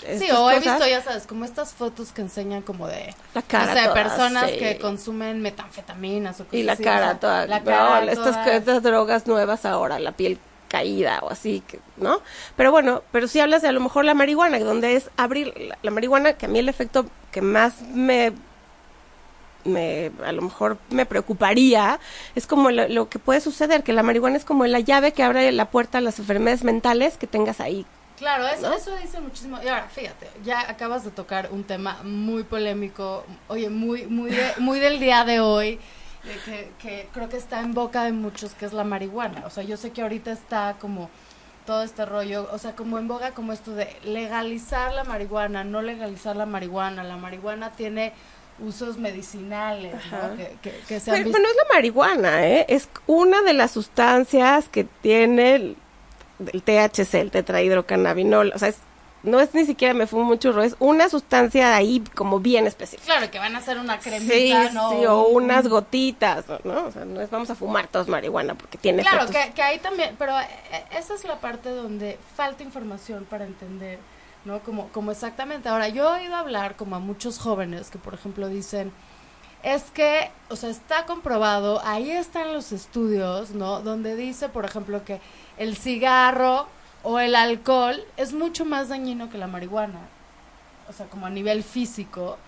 Sí, 0.00 0.24
estas 0.24 0.38
o 0.38 0.50
he 0.50 0.56
cosas. 0.56 0.78
visto, 0.78 0.90
ya 0.90 1.00
sabes, 1.00 1.26
como 1.28 1.44
estas 1.44 1.74
fotos 1.74 2.10
que 2.10 2.22
enseñan 2.22 2.62
como 2.62 2.88
de... 2.88 3.14
la 3.34 3.42
cara 3.42 3.72
sé, 3.72 3.82
toda, 3.82 3.94
personas 3.94 4.50
sí. 4.50 4.58
que 4.58 4.78
consumen 4.78 5.40
metanfetaminas 5.42 6.40
o 6.40 6.44
cosas 6.44 6.58
y 6.58 6.64
la 6.64 6.72
así, 6.72 6.82
o 6.82 6.84
cara 6.84 7.06
sea, 7.10 7.20
toda, 7.20 7.46
la 7.46 7.62
cara 7.62 8.10
estas, 8.12 8.42
toda- 8.44 8.56
estas 8.56 8.82
drogas 8.82 9.28
nuevas 9.28 9.64
ahora, 9.64 10.00
la 10.00 10.10
piel 10.10 10.40
caída 10.68 11.20
o 11.22 11.30
así, 11.30 11.62
que, 11.68 11.78
¿no? 11.98 12.20
Pero 12.56 12.72
bueno, 12.72 13.02
pero 13.12 13.28
si 13.28 13.38
hablas 13.38 13.62
de 13.62 13.68
a 13.68 13.72
lo 13.72 13.78
mejor 13.78 14.04
la 14.04 14.14
marihuana, 14.14 14.58
donde 14.58 14.96
es 14.96 15.08
abrir 15.16 15.54
la, 15.56 15.78
la 15.82 15.90
marihuana, 15.92 16.32
que 16.32 16.46
a 16.46 16.48
mí 16.48 16.58
el 16.58 16.68
efecto 16.68 17.06
que 17.30 17.40
más 17.42 17.82
me 17.82 18.32
me 19.64 20.10
a 20.24 20.32
lo 20.32 20.42
mejor 20.42 20.78
me 20.90 21.06
preocuparía 21.06 22.00
es 22.34 22.46
como 22.46 22.70
lo, 22.70 22.88
lo 22.88 23.08
que 23.08 23.18
puede 23.18 23.40
suceder 23.40 23.82
que 23.82 23.92
la 23.92 24.02
marihuana 24.02 24.36
es 24.36 24.44
como 24.44 24.66
la 24.66 24.80
llave 24.80 25.12
que 25.12 25.22
abre 25.22 25.50
la 25.52 25.70
puerta 25.70 25.98
a 25.98 26.00
las 26.00 26.18
enfermedades 26.18 26.64
mentales 26.64 27.16
que 27.16 27.26
tengas 27.26 27.60
ahí 27.60 27.86
Claro, 28.18 28.46
eso, 28.46 28.68
¿no? 28.68 28.74
eso 28.74 28.94
dice 28.98 29.20
muchísimo. 29.20 29.58
Y 29.64 29.66
ahora, 29.66 29.88
fíjate, 29.88 30.28
ya 30.44 30.60
acabas 30.70 31.02
de 31.04 31.10
tocar 31.10 31.48
un 31.50 31.64
tema 31.64 31.98
muy 32.04 32.44
polémico, 32.44 33.24
oye, 33.48 33.68
muy, 33.68 34.06
muy, 34.06 34.30
de- 34.30 34.52
muy 34.58 34.78
del 34.78 35.00
día 35.00 35.24
de 35.24 35.40
hoy, 35.40 35.80
que, 36.44 36.70
que 36.80 37.08
creo 37.12 37.28
que 37.28 37.36
está 37.36 37.58
en 37.60 37.74
boca 37.74 38.04
de 38.04 38.12
muchos, 38.12 38.54
que 38.54 38.64
es 38.66 38.72
la 38.72 38.84
marihuana. 38.84 39.42
O 39.44 39.50
sea, 39.50 39.64
yo 39.64 39.76
sé 39.76 39.90
que 39.90 40.02
ahorita 40.02 40.30
está 40.30 40.76
como 40.78 41.10
todo 41.66 41.82
este 41.82 42.04
rollo, 42.06 42.48
o 42.52 42.58
sea, 42.58 42.76
como 42.76 42.98
en 42.98 43.08
boga 43.08 43.32
como 43.32 43.52
esto 43.52 43.72
de 43.74 43.88
legalizar 44.04 44.92
la 44.92 45.02
marihuana, 45.02 45.64
no 45.64 45.82
legalizar 45.82 46.36
la 46.36 46.46
marihuana. 46.46 47.02
La 47.02 47.16
marihuana 47.16 47.70
tiene 47.72 48.12
usos 48.58 48.96
medicinales, 48.98 49.94
¿no? 50.10 50.36
que, 50.36 50.56
que, 50.62 50.70
que 50.86 51.00
se 51.00 51.10
han 51.10 51.16
Pero, 51.16 51.24
visto- 51.24 51.32
pero 51.32 51.42
no 51.42 51.48
es 51.48 51.56
la 51.56 51.74
marihuana, 51.74 52.46
¿eh? 52.46 52.66
Es 52.68 52.88
una 53.06 53.42
de 53.42 53.54
las 53.54 53.70
sustancias 53.72 54.68
que 54.68 54.84
tiene 54.84 55.54
el, 55.56 55.76
el 56.52 56.62
THC, 56.62 57.14
el 57.20 57.30
tetrahidrocannabinol. 57.30 58.52
O 58.54 58.58
sea, 58.58 58.68
es- 58.68 58.78
no 59.24 59.38
es 59.38 59.54
ni 59.54 59.64
siquiera 59.64 59.94
me 59.94 60.08
fumo 60.08 60.34
churro, 60.34 60.64
es 60.64 60.74
una 60.80 61.08
sustancia 61.08 61.76
ahí 61.76 62.02
como 62.16 62.40
bien 62.40 62.66
específica. 62.66 63.04
Claro, 63.06 63.30
que 63.30 63.38
van 63.38 63.54
a 63.54 63.58
hacer 63.58 63.78
una 63.78 64.00
Sí, 64.00 64.10
cremita, 64.10 64.70
¿no? 64.72 64.90
sí, 64.90 65.06
o 65.06 65.26
unas 65.28 65.68
gotitas, 65.68 66.44
¿no? 66.64 66.86
O 66.86 66.90
sea, 66.90 67.04
no 67.04 67.20
es 67.20 67.30
vamos 67.30 67.48
a 67.48 67.54
fumar 67.54 67.86
todos 67.86 68.08
marihuana 68.08 68.56
porque 68.56 68.78
tiene 68.78 69.02
Claro, 69.02 69.22
efectos. 69.24 69.44
que, 69.44 69.52
que 69.52 69.62
ahí 69.62 69.78
también, 69.78 70.16
pero 70.18 70.36
eh, 70.40 70.44
esa 70.98 71.14
es 71.14 71.22
la 71.24 71.36
parte 71.40 71.68
donde 71.70 72.18
falta 72.36 72.64
información 72.64 73.24
para 73.30 73.44
entender, 73.44 74.00
¿no? 74.44 74.60
Como, 74.60 74.88
como 74.88 75.10
exactamente. 75.10 75.68
Ahora, 75.68 75.88
yo 75.88 76.04
he 76.16 76.20
oído 76.20 76.36
hablar 76.36 76.76
como 76.76 76.96
a 76.96 76.98
muchos 76.98 77.38
jóvenes 77.38 77.90
que, 77.90 77.98
por 77.98 78.14
ejemplo, 78.14 78.48
dicen, 78.48 78.92
es 79.62 79.84
que, 79.90 80.30
o 80.48 80.56
sea, 80.56 80.70
está 80.70 81.06
comprobado, 81.06 81.80
ahí 81.84 82.10
están 82.10 82.52
los 82.52 82.72
estudios, 82.72 83.50
¿no? 83.50 83.80
Donde 83.82 84.16
dice, 84.16 84.48
por 84.48 84.64
ejemplo, 84.64 85.04
que 85.04 85.20
el 85.56 85.76
cigarro 85.76 86.66
o 87.02 87.18
el 87.18 87.34
alcohol 87.34 88.04
es 88.16 88.32
mucho 88.32 88.64
más 88.64 88.88
dañino 88.88 89.30
que 89.30 89.38
la 89.38 89.46
marihuana, 89.46 90.00
o 90.88 90.92
sea, 90.92 91.06
como 91.06 91.26
a 91.26 91.30
nivel 91.30 91.62
físico. 91.62 92.38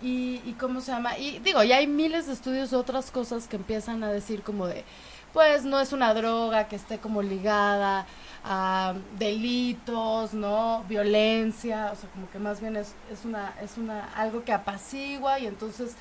Y, 0.00 0.40
y 0.44 0.56
cómo 0.58 0.80
se 0.80 0.90
llama, 0.90 1.16
y 1.16 1.38
digo, 1.38 1.62
ya 1.62 1.76
hay 1.76 1.86
miles 1.86 2.26
de 2.26 2.32
estudios 2.32 2.72
de 2.72 2.76
otras 2.76 3.12
cosas 3.12 3.46
que 3.46 3.54
empiezan 3.54 4.02
a 4.02 4.10
decir 4.10 4.42
como 4.42 4.66
de, 4.66 4.84
pues 5.32 5.64
no 5.64 5.80
es 5.80 5.92
una 5.92 6.12
droga 6.14 6.68
que 6.68 6.76
esté 6.76 6.98
como 6.98 7.22
ligada 7.22 8.06
a 8.44 8.94
delitos, 9.18 10.34
¿no? 10.34 10.84
Violencia, 10.88 11.90
o 11.92 11.96
sea, 11.96 12.08
como 12.10 12.30
que 12.30 12.38
más 12.38 12.60
bien 12.60 12.76
es, 12.76 12.94
es 13.10 13.24
una, 13.24 13.54
es 13.62 13.78
una, 13.78 14.12
algo 14.14 14.44
que 14.44 14.52
apacigua 14.52 15.38
y 15.38 15.46
entonces, 15.46 15.96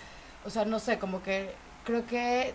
o 0.45 0.49
sea, 0.49 0.65
no 0.65 0.79
sé, 0.79 0.99
como 0.99 1.23
que 1.23 1.53
creo 1.85 2.05
que 2.05 2.53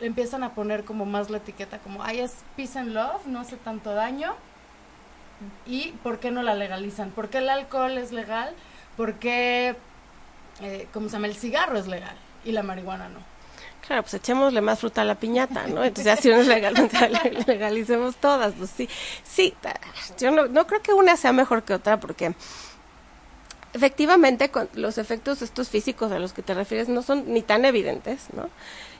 empiezan 0.00 0.42
a 0.44 0.54
poner 0.54 0.84
como 0.84 1.06
más 1.06 1.30
la 1.30 1.38
etiqueta, 1.38 1.78
como, 1.78 2.02
ay, 2.02 2.20
es 2.20 2.44
peace 2.56 2.78
and 2.78 2.92
love, 2.92 3.26
no 3.26 3.40
hace 3.40 3.56
tanto 3.56 3.94
daño. 3.94 4.34
¿Y 5.66 5.92
por 6.02 6.20
qué 6.20 6.30
no 6.30 6.42
la 6.42 6.54
legalizan? 6.54 7.10
¿Por 7.10 7.28
qué 7.28 7.38
el 7.38 7.48
alcohol 7.48 7.98
es 7.98 8.12
legal? 8.12 8.54
¿Por 8.96 9.14
qué, 9.14 9.74
eh, 10.60 10.88
cómo 10.92 11.08
se 11.08 11.14
llama, 11.14 11.26
el 11.26 11.34
cigarro 11.34 11.78
es 11.78 11.88
legal 11.88 12.16
y 12.44 12.52
la 12.52 12.62
marihuana 12.62 13.08
no? 13.08 13.31
Claro, 13.86 14.02
pues 14.02 14.14
echémosle 14.14 14.60
más 14.60 14.78
fruta 14.78 15.02
a 15.02 15.04
la 15.04 15.16
piñata, 15.16 15.66
¿no? 15.66 15.84
Entonces 15.84 16.18
así 16.18 16.30
nos 16.30 16.46
legal, 16.46 16.74
legalicemos 17.46 18.16
todas, 18.16 18.54
pues 18.56 18.70
sí. 18.76 18.88
Sí, 19.24 19.54
yo 20.18 20.30
no, 20.30 20.46
no 20.46 20.66
creo 20.66 20.82
que 20.82 20.92
una 20.92 21.16
sea 21.16 21.32
mejor 21.32 21.64
que 21.64 21.74
otra 21.74 21.98
porque 21.98 22.34
efectivamente 23.72 24.50
con 24.50 24.68
los 24.74 24.98
efectos 24.98 25.42
estos 25.42 25.68
físicos 25.68 26.12
a 26.12 26.18
los 26.18 26.32
que 26.32 26.42
te 26.42 26.54
refieres 26.54 26.88
no 26.88 27.02
son 27.02 27.32
ni 27.32 27.42
tan 27.42 27.64
evidentes, 27.64 28.28
¿no? 28.34 28.48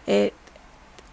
Eh, 0.07 0.33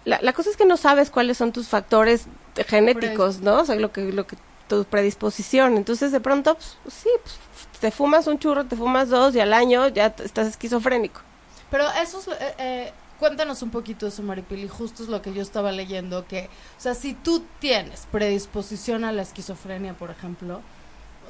la, 0.05 0.19
la 0.21 0.33
cosa 0.33 0.49
es 0.49 0.57
que 0.57 0.65
no 0.65 0.77
sabes 0.77 1.11
cuáles 1.11 1.37
son 1.37 1.51
tus 1.51 1.67
factores 1.67 2.25
genéticos, 2.67 3.41
¿no? 3.41 3.59
O 3.59 3.65
sea, 3.65 3.75
lo 3.75 3.91
que, 3.91 4.11
lo 4.11 4.25
que, 4.25 4.37
tu 4.67 4.85
predisposición. 4.85 5.77
Entonces, 5.77 6.11
de 6.11 6.19
pronto, 6.19 6.55
pues, 6.55 6.77
sí, 6.93 7.09
pues, 7.21 7.37
te 7.79 7.91
fumas 7.91 8.27
un 8.27 8.39
churro, 8.39 8.65
te 8.65 8.75
fumas 8.75 9.09
dos 9.09 9.35
y 9.35 9.39
al 9.39 9.53
año 9.53 9.87
ya 9.89 10.13
estás 10.23 10.47
esquizofrénico. 10.47 11.21
Pero 11.69 11.85
eso 12.01 12.19
es, 12.19 12.27
eh, 12.27 12.55
eh, 12.57 12.93
cuéntanos 13.19 13.61
un 13.61 13.69
poquito 13.69 14.07
eso, 14.07 14.23
Maripili, 14.23 14.67
justo 14.67 15.03
es 15.03 15.09
lo 15.09 15.21
que 15.21 15.33
yo 15.33 15.41
estaba 15.41 15.71
leyendo, 15.71 16.25
que, 16.25 16.45
o 16.77 16.81
sea, 16.81 16.95
si 16.95 17.13
tú 17.13 17.43
tienes 17.59 18.07
predisposición 18.11 19.03
a 19.03 19.11
la 19.11 19.21
esquizofrenia, 19.21 19.93
por 19.93 20.09
ejemplo, 20.09 20.61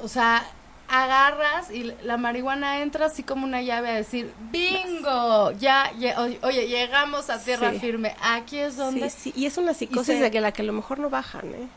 o 0.02 0.08
sea, 0.08 0.44
agarras 0.88 1.70
y 1.70 1.92
la 2.02 2.16
marihuana 2.16 2.80
entra 2.82 3.06
así 3.06 3.22
como 3.22 3.44
una 3.46 3.62
llave 3.62 3.90
a 3.90 3.94
decir, 3.94 4.32
bingo, 4.50 5.52
ya, 5.52 5.92
ya, 5.98 6.20
oye, 6.42 6.66
llegamos 6.68 7.30
a 7.30 7.38
tierra 7.42 7.72
Sí. 7.72 7.78
firme, 7.80 8.16
aquí 8.22 8.58
es 8.58 8.76
donde... 8.76 9.08
Sí, 9.10 9.30
sí, 9.30 9.32
y 9.36 9.46
es 9.46 9.56
una 9.58 9.74
psicosis 9.74 10.16
se- 10.16 10.20
de 10.22 10.30
que 10.30 10.40
la 10.40 10.52
que 10.52 10.62
a 10.62 10.64
lo 10.64 10.72
mejor 10.72 10.98
no 10.98 11.10
bajan, 11.10 11.46
¿eh? 11.54 11.68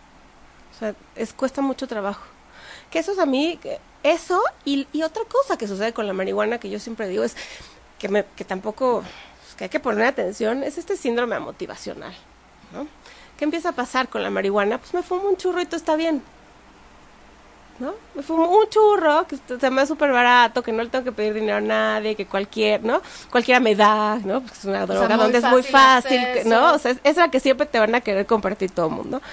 O 0.75 0.79
sea, 0.79 0.95
es, 1.15 1.33
cuesta 1.33 1.61
mucho 1.61 1.85
trabajo. 1.87 2.23
Que 2.89 2.99
eso 2.99 3.11
es 3.11 3.19
a 3.19 3.25
mí, 3.25 3.59
eso 4.03 4.41
y, 4.65 4.87
y 4.93 5.03
otra 5.03 5.23
cosa 5.25 5.57
que 5.57 5.67
sucede 5.67 5.93
con 5.93 6.07
la 6.07 6.13
marihuana 6.13 6.57
que 6.59 6.69
yo 6.69 6.79
siempre 6.79 7.07
digo 7.07 7.23
es 7.23 7.35
que, 7.99 8.09
me, 8.09 8.25
que 8.35 8.43
tampoco, 8.45 9.03
pues, 9.53 9.57
que 9.57 9.63
hay 9.65 9.69
que 9.69 9.79
poner 9.79 10.05
atención, 10.05 10.63
es 10.63 10.77
este 10.77 10.97
síndrome 10.97 11.39
motivacional, 11.39 12.13
¿no? 12.73 12.87
¿Qué 13.37 13.45
empieza 13.45 13.69
a 13.69 13.71
pasar 13.73 14.07
con 14.09 14.23
la 14.23 14.29
marihuana? 14.29 14.77
Pues 14.77 14.93
me 14.93 15.03
fumo 15.03 15.29
un 15.29 15.37
churro 15.37 15.61
y 15.61 15.65
todo 15.65 15.77
está 15.77 15.95
bien. 15.95 16.23
¿no? 17.79 17.93
Me 18.13 18.21
fumo 18.21 18.47
un 18.47 18.69
churro, 18.69 19.27
que 19.27 19.37
se 19.37 19.69
me 19.69 19.81
da 19.81 19.85
súper 19.87 20.11
barato, 20.11 20.61
que 20.61 20.71
no 20.71 20.83
le 20.83 20.89
tengo 20.89 21.03
que 21.03 21.11
pedir 21.11 21.33
dinero 21.33 21.57
a 21.57 21.61
nadie, 21.61 22.15
que 22.15 22.25
cualquier, 22.25 22.83
¿no? 22.83 23.01
Cualquiera 23.31 23.59
me 23.59 23.75
da, 23.75 24.17
¿no? 24.23 24.41
Porque 24.41 24.57
es 24.57 24.65
una 24.65 24.85
droga 24.85 25.17
donde 25.17 25.39
es 25.39 25.43
muy 25.45 25.63
fácil 25.63 26.19
acceso. 26.19 26.49
¿no? 26.49 26.73
O 26.73 26.77
sea, 26.77 26.91
es, 26.91 26.99
es 27.03 27.17
la 27.17 27.29
que 27.29 27.39
siempre 27.39 27.65
te 27.65 27.79
van 27.79 27.95
a 27.95 28.01
querer 28.01 28.25
compartir 28.25 28.71
todo 28.71 28.87
el 28.87 28.93
mundo, 28.93 29.19
¿no? 29.19 29.25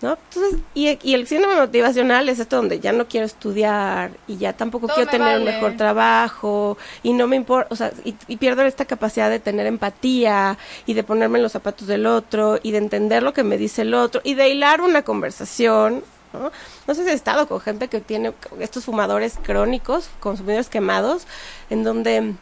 Entonces, 0.00 0.60
y, 0.74 0.96
y 1.02 1.14
el 1.14 1.26
síndrome 1.26 1.56
motivacional 1.56 2.28
es 2.28 2.38
esto 2.38 2.56
donde 2.56 2.78
ya 2.78 2.92
no 2.92 3.08
quiero 3.08 3.26
estudiar 3.26 4.12
y 4.28 4.36
ya 4.36 4.52
tampoco 4.52 4.86
Todo 4.86 4.94
quiero 4.94 5.10
tener 5.10 5.38
un 5.38 5.44
mejor 5.44 5.76
trabajo 5.76 6.78
y 7.02 7.12
no 7.12 7.26
me 7.26 7.34
importa, 7.34 7.68
o 7.72 7.76
sea, 7.76 7.90
y, 8.04 8.14
y 8.28 8.36
pierdo 8.36 8.62
esta 8.62 8.84
capacidad 8.84 9.28
de 9.28 9.40
tener 9.40 9.66
empatía 9.66 10.56
y 10.86 10.94
de 10.94 11.02
ponerme 11.02 11.38
en 11.38 11.42
los 11.42 11.52
zapatos 11.52 11.88
del 11.88 12.06
otro 12.06 12.60
y 12.62 12.70
de 12.70 12.78
entender 12.78 13.24
lo 13.24 13.32
que 13.32 13.42
me 13.42 13.58
dice 13.58 13.82
el 13.82 13.92
otro 13.92 14.20
y 14.22 14.34
de 14.34 14.48
hilar 14.48 14.80
una 14.82 15.02
conversación, 15.02 16.04
¿no? 16.32 16.52
No 16.86 16.94
sé 16.94 17.04
si 17.04 17.10
he 17.10 17.14
estado 17.14 17.48
con 17.48 17.60
gente 17.60 17.88
que 17.88 18.00
tiene 18.00 18.32
estos 18.60 18.84
fumadores 18.84 19.38
crónicos, 19.42 20.10
consumidores 20.20 20.68
quemados, 20.68 21.26
en 21.70 21.82
donde 21.82 22.34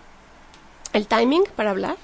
el 0.92 1.06
timing 1.06 1.44
para 1.56 1.70
hablar 1.70 1.96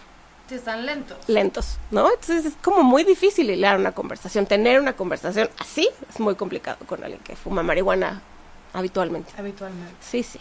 Sí, 0.48 0.56
están 0.56 0.84
lentos. 0.84 1.16
lentos, 1.28 1.78
¿no? 1.90 2.10
Entonces 2.10 2.44
es 2.44 2.54
como 2.62 2.82
muy 2.82 3.04
difícil 3.04 3.48
hilar 3.50 3.78
una 3.78 3.92
conversación, 3.92 4.46
tener 4.46 4.80
una 4.80 4.94
conversación 4.94 5.48
así 5.58 5.88
es 6.08 6.20
muy 6.20 6.34
complicado 6.34 6.84
con 6.86 7.02
alguien 7.02 7.22
que 7.22 7.36
fuma 7.36 7.62
marihuana 7.62 8.20
habitualmente. 8.72 9.32
Habitualmente. 9.38 9.94
Sí, 10.00 10.22
sí. 10.22 10.40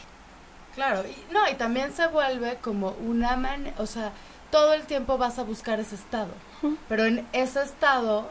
Claro, 0.76 1.04
y, 1.08 1.34
no, 1.34 1.48
y 1.50 1.56
también 1.56 1.94
se 1.94 2.08
vuelve 2.08 2.58
como 2.62 2.96
una 3.06 3.36
manera, 3.36 3.76
o 3.78 3.86
sea, 3.86 4.12
todo 4.52 4.74
el 4.74 4.84
tiempo 4.84 5.18
vas 5.18 5.38
a 5.40 5.44
buscar 5.44 5.80
ese 5.80 5.96
estado, 5.96 6.32
pero 6.90 7.06
en 7.06 7.28
ese 7.34 7.62
estado 7.62 8.30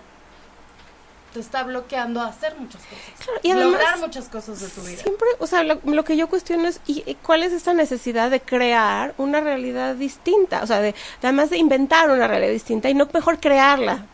te 1.33 1.41
está 1.41 1.63
bloqueando 1.63 2.21
a 2.21 2.27
hacer 2.27 2.57
muchas 2.59 2.83
cosas, 2.83 3.05
Claro, 3.25 3.41
y 3.43 3.51
además- 3.53 3.73
lograr 3.73 3.99
muchas 4.01 4.29
cosas 4.29 4.61
de 4.61 4.69
tu 4.69 4.81
vida. 4.83 5.03
Siempre, 5.03 5.29
o 5.39 5.47
sea, 5.47 5.63
lo, 5.63 5.79
lo 5.85 6.05
que 6.05 6.17
yo 6.17 6.29
cuestiono 6.29 6.67
es 6.69 6.81
¿y, 6.87 7.03
y 7.07 7.15
cuál 7.17 7.43
es 7.45 7.53
esta 7.53 7.73
necesidad 7.73 8.31
de 8.31 8.41
crear 8.41 9.15
una 9.17 9.41
realidad 9.41 9.95
distinta, 9.95 10.63
o 10.63 10.67
sea, 10.67 10.81
de, 10.81 10.93
de 10.93 11.29
además 11.29 11.51
de 11.51 11.59
inventar 11.59 12.11
una 12.11 12.27
realidad 12.27 12.51
distinta 12.53 12.91
y 12.91 12.95
no 12.95 13.09
mejor 13.13 13.39
crearla, 13.39 14.05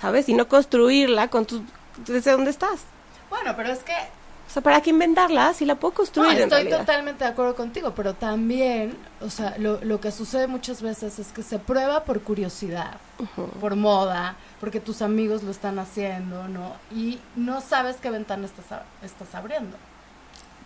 ¿sabes? 0.00 0.28
Y 0.28 0.34
no 0.34 0.48
construirla 0.48 1.28
con 1.28 1.46
tus 1.46 1.62
desde 2.06 2.32
donde 2.32 2.50
estás. 2.50 2.80
Bueno, 3.30 3.54
pero 3.56 3.70
es 3.72 3.78
que 3.80 3.94
sea, 4.56 4.62
¿para 4.62 4.80
qué 4.80 4.90
inventarla 4.90 5.52
si 5.52 5.66
la 5.66 5.74
puedo 5.74 5.92
no, 5.92 5.96
construir 5.96 6.38
en 6.38 6.44
estoy 6.44 6.70
totalmente 6.70 7.24
de 7.24 7.30
acuerdo 7.30 7.54
contigo, 7.54 7.92
pero 7.94 8.14
también, 8.14 8.96
o 9.20 9.28
sea, 9.28 9.54
lo, 9.58 9.78
lo 9.84 10.00
que 10.00 10.10
sucede 10.10 10.46
muchas 10.46 10.80
veces 10.80 11.18
es 11.18 11.28
que 11.28 11.42
se 11.42 11.58
prueba 11.58 12.04
por 12.04 12.22
curiosidad, 12.22 12.96
por 13.60 13.76
moda, 13.76 14.36
porque 14.58 14.80
tus 14.80 15.02
amigos 15.02 15.42
lo 15.42 15.50
están 15.50 15.78
haciendo, 15.78 16.48
¿no? 16.48 16.72
Y 16.90 17.18
no 17.34 17.60
sabes 17.60 17.96
qué 17.96 18.08
ventana 18.08 18.46
estás, 18.46 18.80
estás 19.02 19.34
abriendo. 19.34 19.76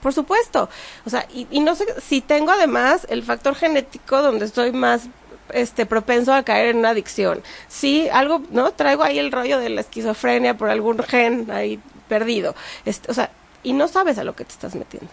Por 0.00 0.12
supuesto. 0.12 0.68
O 1.04 1.10
sea, 1.10 1.26
y, 1.34 1.48
y 1.50 1.60
no 1.60 1.74
sé 1.74 1.84
si 2.00 2.20
tengo 2.20 2.52
además 2.52 3.06
el 3.10 3.24
factor 3.24 3.56
genético 3.56 4.22
donde 4.22 4.46
estoy 4.46 4.72
más 4.72 5.08
este 5.52 5.84
propenso 5.84 6.32
a 6.32 6.44
caer 6.44 6.68
en 6.68 6.78
una 6.78 6.90
adicción. 6.90 7.42
Sí, 7.66 8.08
algo, 8.08 8.40
¿no? 8.50 8.70
Traigo 8.72 9.02
ahí 9.02 9.18
el 9.18 9.32
rollo 9.32 9.58
de 9.58 9.68
la 9.68 9.80
esquizofrenia 9.80 10.56
por 10.56 10.70
algún 10.70 11.02
gen 11.02 11.50
ahí 11.50 11.80
perdido. 12.08 12.54
Este, 12.84 13.10
o 13.10 13.14
sea, 13.14 13.30
y 13.62 13.72
no 13.72 13.88
sabes 13.88 14.18
a 14.18 14.24
lo 14.24 14.34
que 14.34 14.44
te 14.44 14.52
estás 14.52 14.74
metiendo. 14.74 15.10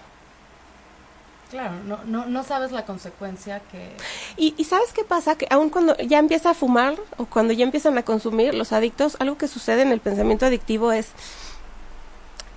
Claro, 1.50 1.76
no, 1.86 2.00
no, 2.06 2.26
no 2.26 2.44
sabes 2.44 2.72
la 2.74 2.86
consecuencia 2.86 3.62
que... 3.72 3.92
Y, 4.36 4.54
y 4.58 4.66
¿sabes 4.66 4.92
qué 4.92 5.06
pasa? 5.06 5.38
Que 5.38 5.48
aun 5.50 5.70
cuando 5.70 5.96
ya 5.98 6.20
empieza 6.20 6.50
a 6.50 6.54
fumar 6.54 6.98
o 7.16 7.26
cuando 7.26 7.54
ya 7.54 7.64
empiezan 7.64 7.98
a 7.98 8.04
consumir 8.04 8.54
los 8.54 8.74
adictos, 8.74 9.16
algo 9.20 9.38
que 9.38 9.48
sucede 9.48 9.82
en 9.82 9.94
el 9.94 10.02
pensamiento 10.02 10.46
adictivo 10.46 10.92
es 10.92 11.12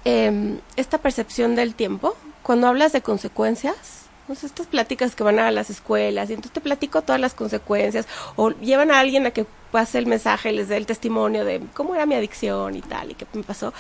em, 0.05 0.59
esta 0.74 0.98
percepción 0.98 1.55
del 1.55 1.74
tiempo. 1.76 2.16
Cuando 2.42 2.66
hablas 2.66 2.92
de 2.92 3.00
consecuencias, 3.00 4.07
sé, 4.35 4.47
estas 4.47 4.66
pláticas 4.66 5.14
que 5.14 5.23
van 5.23 5.38
a 5.38 5.51
las 5.51 5.71
escuelas 5.71 6.31
y 6.31 6.35
entonces 6.35 6.53
te 6.53 6.61
platico 6.61 7.03
todas 7.03 7.21
las 7.21 7.35
consecuencias 7.35 8.07
o 8.37 8.51
llevan 8.51 8.90
a 8.90 8.99
alguien 8.99 9.27
a 9.27 9.31
que 9.31 9.47
pase 9.71 9.99
el 9.99 10.07
mensaje 10.07 10.51
y 10.53 10.57
les 10.57 10.69
dé 10.69 10.77
el 10.77 10.87
testimonio 10.87 11.45
de 11.45 11.61
cómo 11.75 11.95
era 11.95 12.07
mi 12.07 12.14
adicción 12.14 12.77
y 12.77 12.83
tal 12.83 13.12
y 13.12 13.14
qué 13.14 13.27
me 13.33 13.43
pasó. 13.43 13.73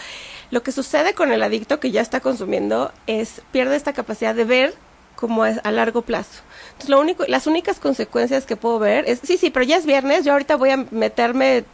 Lo 0.50 0.62
que 0.62 0.72
sucede 0.72 1.14
con 1.14 1.32
el 1.32 1.42
adicto 1.42 1.80
que 1.80 1.90
ya 1.90 2.00
está 2.00 2.20
consumiendo 2.20 2.92
es 3.06 3.42
pierde 3.52 3.76
esta 3.76 3.92
capacidad 3.92 4.34
de 4.34 4.44
ver 4.44 4.74
como 5.16 5.44
es 5.44 5.60
a 5.64 5.70
largo 5.70 6.02
plazo. 6.02 6.40
Entonces, 6.68 6.88
lo 6.88 6.98
único, 6.98 7.24
las 7.28 7.46
únicas 7.46 7.78
consecuencias 7.78 8.46
que 8.46 8.56
puedo 8.56 8.78
ver 8.78 9.04
es, 9.06 9.20
sí, 9.22 9.36
sí, 9.36 9.50
pero 9.50 9.66
ya 9.66 9.76
es 9.76 9.84
viernes, 9.84 10.24
yo 10.24 10.32
ahorita 10.32 10.56
voy 10.56 10.70
a 10.70 10.78
meterme 10.90 11.64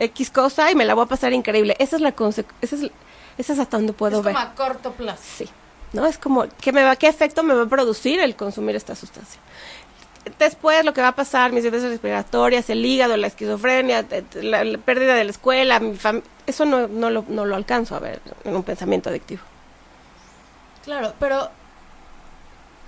X 0.00 0.30
cosa 0.30 0.70
y 0.70 0.74
me 0.74 0.84
la 0.84 0.94
voy 0.94 1.04
a 1.04 1.08
pasar 1.08 1.32
increíble. 1.32 1.76
Esa 1.78 1.96
es 1.96 2.02
la 2.02 2.08
esa 2.08 2.42
es, 2.60 2.90
esa 3.38 3.52
es 3.52 3.58
hasta 3.58 3.76
donde 3.76 3.92
puedo 3.92 4.18
es 4.18 4.24
ver. 4.24 4.34
como 4.34 4.46
a 4.46 4.54
corto 4.54 4.92
plazo. 4.92 5.22
Sí. 5.22 5.48
¿No? 5.92 6.06
Es 6.06 6.18
como, 6.18 6.46
¿qué, 6.60 6.72
me 6.72 6.82
va, 6.84 6.96
¿qué 6.96 7.08
efecto 7.08 7.42
me 7.42 7.54
va 7.54 7.62
a 7.62 7.66
producir 7.66 8.20
el 8.20 8.36
consumir 8.36 8.76
esta 8.76 8.94
sustancia? 8.94 9.40
Después 10.38 10.84
lo 10.84 10.92
que 10.92 11.00
va 11.00 11.08
a 11.08 11.14
pasar, 11.14 11.52
mis 11.52 11.64
defensas 11.64 11.90
respiratorias, 11.90 12.68
el 12.68 12.84
hígado, 12.84 13.16
la 13.16 13.28
esquizofrenia, 13.28 14.04
la, 14.42 14.78
pérdida 14.78 15.14
de 15.14 15.24
la 15.24 15.30
escuela, 15.30 15.80
mi 15.80 15.96
eso 16.46 16.64
no, 16.64 16.88
no, 16.88 17.10
lo, 17.10 17.24
no 17.28 17.44
lo 17.44 17.56
alcanzo 17.56 17.94
a 17.94 18.00
ver 18.00 18.20
en 18.44 18.56
un 18.56 18.62
pensamiento 18.62 19.10
adictivo. 19.10 19.42
Claro, 20.84 21.14
pero 21.18 21.50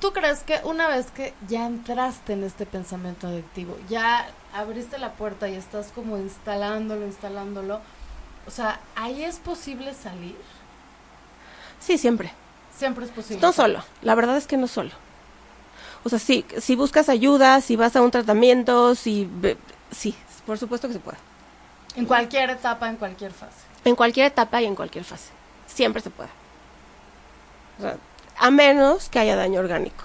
¿tú 0.00 0.12
crees 0.12 0.42
que 0.42 0.60
una 0.64 0.88
vez 0.88 1.10
que 1.10 1.34
ya 1.48 1.66
entraste 1.66 2.32
en 2.32 2.44
este 2.44 2.66
pensamiento 2.66 3.26
adictivo, 3.26 3.76
ya 3.88 4.30
abriste 4.54 4.98
la 4.98 5.12
puerta 5.12 5.48
y 5.48 5.54
estás 5.54 5.92
como 5.94 6.16
instalándolo, 6.16 7.06
instalándolo, 7.06 7.80
o 8.46 8.50
sea, 8.50 8.80
ahí 8.96 9.22
es 9.22 9.38
posible 9.38 9.92
salir? 9.94 10.36
Sí, 11.78 11.98
siempre. 11.98 12.32
Siempre 12.80 13.04
es 13.04 13.10
posible. 13.10 13.42
No 13.42 13.52
solo, 13.52 13.84
la 14.00 14.14
verdad 14.14 14.38
es 14.38 14.46
que 14.46 14.56
no 14.56 14.66
solo. 14.66 14.90
O 16.02 16.08
sea, 16.08 16.18
sí, 16.18 16.46
si 16.58 16.76
buscas 16.76 17.10
ayuda, 17.10 17.60
si 17.60 17.76
vas 17.76 17.94
a 17.94 18.00
un 18.00 18.10
tratamiento, 18.10 18.94
si... 18.94 19.28
Sí, 19.90 20.14
por 20.46 20.56
supuesto 20.56 20.88
que 20.88 20.94
se 20.94 21.00
puede. 21.00 21.18
En 21.94 22.06
cualquier 22.06 22.48
etapa, 22.48 22.88
en 22.88 22.96
cualquier 22.96 23.32
fase. 23.32 23.58
En 23.84 23.94
cualquier 23.94 24.28
etapa 24.28 24.62
y 24.62 24.64
en 24.64 24.74
cualquier 24.74 25.04
fase. 25.04 25.28
Siempre 25.66 26.00
se 26.00 26.08
puede. 26.08 26.30
O 27.78 27.82
sea, 27.82 27.96
a 28.38 28.50
menos 28.50 29.10
que 29.10 29.18
haya 29.18 29.36
daño 29.36 29.60
orgánico. 29.60 30.04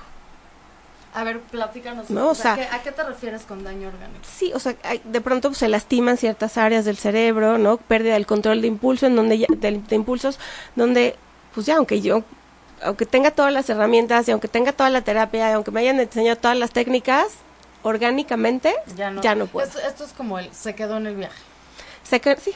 A 1.14 1.24
ver, 1.24 1.40
platícanos. 1.40 2.10
No, 2.10 2.28
o 2.32 2.36
sea, 2.36 2.56
¿A 2.74 2.84
qué 2.84 2.92
te 2.92 3.04
refieres 3.06 3.44
con 3.44 3.64
daño 3.64 3.88
orgánico? 3.88 4.20
Sí, 4.24 4.52
o 4.54 4.60
sea, 4.60 4.76
de 5.02 5.22
pronto 5.22 5.54
se 5.54 5.70
lastiman 5.70 6.18
ciertas 6.18 6.58
áreas 6.58 6.84
del 6.84 6.98
cerebro, 6.98 7.58
¿no? 7.58 7.78
Pérdida 7.78 8.16
del 8.16 8.26
control 8.26 8.60
de 8.60 8.68
impulso, 8.68 9.06
en 9.06 9.16
donde 9.16 9.38
ya, 9.38 9.48
de, 9.50 9.80
de 9.80 9.96
impulsos, 9.96 10.40
donde, 10.76 11.16
pues 11.54 11.66
ya, 11.66 11.78
aunque 11.78 12.02
yo 12.02 12.26
aunque 12.86 13.06
tenga 13.06 13.32
todas 13.32 13.52
las 13.52 13.70
herramientas 13.70 14.28
y 14.28 14.32
aunque 14.32 14.48
tenga 14.48 14.72
toda 14.72 14.90
la 14.90 15.02
terapia 15.02 15.50
y 15.50 15.54
aunque 15.54 15.72
me 15.72 15.82
hayan 15.82 16.00
enseñado 16.00 16.38
todas 16.38 16.58
las 16.58 16.72
técnicas, 16.72 17.28
orgánicamente 17.84 18.74
ya 18.96 19.12
no, 19.12 19.22
ya 19.22 19.36
no 19.36 19.48
puedo. 19.48 19.68
Esto, 19.68 20.04
es 20.04 20.14
como 20.14 20.40
el 20.40 20.54
se 20.54 20.76
quedó 20.76 20.98
en 20.98 21.08
el 21.08 21.16
viaje. 21.16 21.38
Se 22.04 22.20
quedó, 22.20 22.40
sí. 22.40 22.54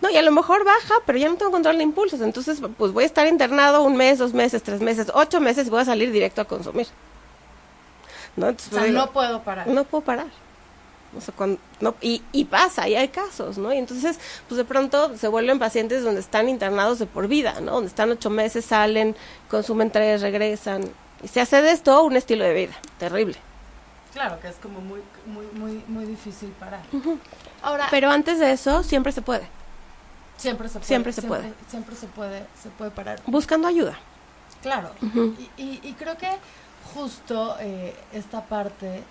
No, 0.00 0.10
y 0.10 0.16
a 0.16 0.22
lo 0.22 0.32
mejor 0.32 0.64
baja, 0.64 0.94
pero 1.06 1.18
ya 1.18 1.28
no 1.28 1.36
tengo 1.36 1.52
control 1.52 1.76
de 1.78 1.84
impulsos. 1.84 2.20
Entonces, 2.20 2.60
pues 2.76 2.92
voy 2.92 3.04
a 3.04 3.06
estar 3.06 3.26
internado 3.28 3.82
un 3.82 3.96
mes, 3.96 4.18
dos 4.18 4.34
meses, 4.34 4.62
tres 4.62 4.80
meses, 4.80 5.06
ocho 5.14 5.40
meses 5.40 5.68
y 5.68 5.70
voy 5.70 5.80
a 5.80 5.84
salir 5.84 6.10
directo 6.10 6.40
a 6.40 6.44
consumir. 6.44 6.88
¿No? 8.34 8.48
o 8.48 8.54
sea, 8.58 8.86
no 8.86 9.12
puedo 9.12 9.42
parar. 9.42 9.68
No 9.68 9.84
puedo 9.84 10.02
parar. 10.02 10.26
O 11.16 11.20
sea, 11.20 11.34
cuando, 11.34 11.60
no, 11.80 11.94
y, 12.00 12.22
y 12.32 12.46
pasa, 12.46 12.88
y 12.88 12.94
hay 12.94 13.08
casos, 13.08 13.58
¿no? 13.58 13.72
Y 13.72 13.78
entonces, 13.78 14.18
pues 14.48 14.56
de 14.56 14.64
pronto 14.64 15.16
se 15.16 15.28
vuelven 15.28 15.58
pacientes 15.58 16.02
donde 16.02 16.20
están 16.20 16.48
internados 16.48 16.98
de 16.98 17.06
por 17.06 17.28
vida, 17.28 17.60
¿no? 17.60 17.72
Donde 17.72 17.88
están 17.88 18.10
ocho 18.10 18.30
meses, 18.30 18.64
salen, 18.64 19.14
consumen 19.50 19.90
tres, 19.90 20.22
regresan. 20.22 20.82
Y 21.22 21.28
se 21.28 21.40
hace 21.40 21.60
de 21.62 21.72
esto 21.72 22.02
un 22.02 22.16
estilo 22.16 22.44
de 22.44 22.54
vida 22.54 22.74
terrible. 22.98 23.36
Claro, 24.12 24.38
que 24.40 24.48
es 24.48 24.56
como 24.56 24.80
muy, 24.80 25.00
muy, 25.26 25.46
muy, 25.54 25.84
muy 25.86 26.04
difícil 26.04 26.50
parar. 26.50 26.82
Ahora, 27.62 27.88
Pero 27.90 28.10
antes 28.10 28.38
de 28.38 28.52
eso, 28.52 28.82
siempre 28.82 29.12
se 29.12 29.22
puede. 29.22 29.46
Siempre 30.36 30.68
se 30.68 30.74
puede. 30.74 30.86
Siempre 30.86 31.12
se 31.12 31.22
puede. 31.22 31.52
Siempre 31.68 31.96
se 31.96 32.06
puede, 32.08 32.46
se 32.60 32.68
puede 32.70 32.90
parar. 32.90 33.20
Buscando 33.26 33.68
ayuda. 33.68 33.98
Claro. 34.60 34.90
y, 35.02 35.62
y, 35.62 35.80
y, 35.82 35.92
creo 35.94 36.16
que 36.16 36.28
justo 36.94 37.56
eh, 37.60 37.94
esta 38.12 38.42
parte 38.44 39.02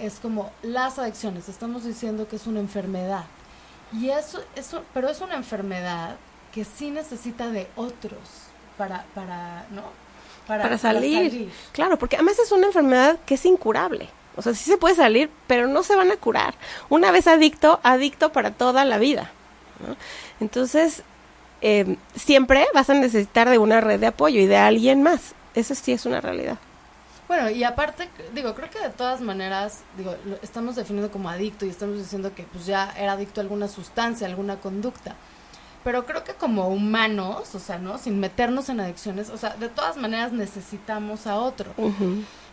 es 0.00 0.18
como 0.20 0.50
las 0.62 0.98
adicciones. 0.98 1.48
Estamos 1.48 1.84
diciendo 1.84 2.28
que 2.28 2.36
es 2.36 2.46
una 2.46 2.60
enfermedad. 2.60 3.24
Y 3.92 4.10
eso, 4.10 4.40
eso, 4.54 4.82
pero 4.94 5.08
es 5.08 5.20
una 5.20 5.34
enfermedad 5.34 6.16
que 6.52 6.64
sí 6.64 6.90
necesita 6.90 7.50
de 7.50 7.66
otros 7.76 8.20
para, 8.76 9.04
para, 9.14 9.66
¿no? 9.70 9.82
Para, 10.46 10.78
salir. 10.78 11.50
Claro, 11.72 11.98
porque 11.98 12.16
además 12.16 12.38
es 12.38 12.52
una 12.52 12.66
enfermedad 12.66 13.18
que 13.26 13.34
es 13.34 13.44
incurable. 13.44 14.08
O 14.36 14.42
sea, 14.42 14.54
sí 14.54 14.70
se 14.70 14.78
puede 14.78 14.94
salir, 14.94 15.30
pero 15.46 15.66
no 15.66 15.82
se 15.82 15.96
van 15.96 16.10
a 16.10 16.16
curar. 16.16 16.54
Una 16.88 17.10
vez 17.10 17.26
adicto, 17.26 17.80
adicto 17.82 18.32
para 18.32 18.52
toda 18.52 18.84
la 18.84 18.98
vida. 18.98 19.30
Entonces, 20.40 21.02
eh, 21.60 21.96
siempre 22.14 22.66
vas 22.72 22.88
a 22.88 22.94
necesitar 22.94 23.50
de 23.50 23.58
una 23.58 23.80
red 23.80 24.00
de 24.00 24.06
apoyo 24.06 24.40
y 24.40 24.46
de 24.46 24.56
alguien 24.56 25.02
más. 25.02 25.34
Eso 25.54 25.74
sí 25.74 25.92
es 25.92 26.06
una 26.06 26.20
realidad. 26.20 26.58
Bueno, 27.28 27.50
y 27.50 27.62
aparte, 27.62 28.08
digo, 28.34 28.54
creo 28.54 28.70
que 28.70 28.80
de 28.80 28.88
todas 28.88 29.20
maneras, 29.20 29.82
digo, 29.98 30.16
lo 30.24 30.36
estamos 30.36 30.76
definiendo 30.76 31.12
como 31.12 31.28
adicto 31.28 31.66
y 31.66 31.68
estamos 31.68 31.98
diciendo 31.98 32.34
que 32.34 32.44
pues 32.44 32.64
ya 32.64 32.90
era 32.96 33.12
adicto 33.12 33.40
a 33.40 33.42
alguna 33.42 33.68
sustancia, 33.68 34.26
alguna 34.26 34.56
conducta. 34.56 35.14
Pero 35.84 36.06
creo 36.06 36.24
que 36.24 36.34
como 36.34 36.68
humanos, 36.68 37.54
o 37.54 37.58
sea, 37.58 37.78
¿no? 37.78 37.98
Sin 37.98 38.18
meternos 38.18 38.68
en 38.68 38.80
adicciones, 38.80 39.28
o 39.30 39.36
sea, 39.36 39.50
de 39.50 39.68
todas 39.68 39.96
maneras 39.96 40.32
necesitamos 40.32 41.26
a 41.26 41.36
otro. 41.36 41.72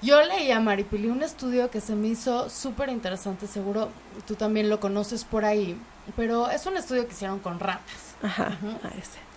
Yo 0.02 0.22
leí 0.24 0.52
a 0.52 0.60
Maripili 0.60 1.08
un 1.08 1.24
estudio 1.24 1.72
que 1.72 1.82
se 1.82 1.96
me 1.96 2.10
hizo 2.10 2.50
súper 2.50 2.90
interesante, 2.90 3.48
seguro 3.48 3.90
tú 4.28 4.36
también 4.36 4.70
lo 4.70 4.80
conoces 4.80 5.24
por 5.24 5.46
ahí, 5.46 5.80
pero 6.16 6.50
es 6.50 6.66
un 6.66 6.78
estudio 6.78 7.08
que 7.08 7.14
hicieron 7.14 7.40
con 7.40 7.60
ratas. 7.60 8.16
Ajá, 8.22 8.58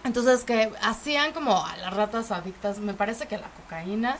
entonces 0.04 0.44
que 0.44 0.70
hacían 0.82 1.32
como 1.32 1.64
a 1.64 1.76
las 1.76 1.94
ratas 1.94 2.30
adictas, 2.30 2.78
me 2.78 2.94
parece 2.94 3.26
que 3.26 3.36
la 3.36 3.48
cocaína, 3.48 4.16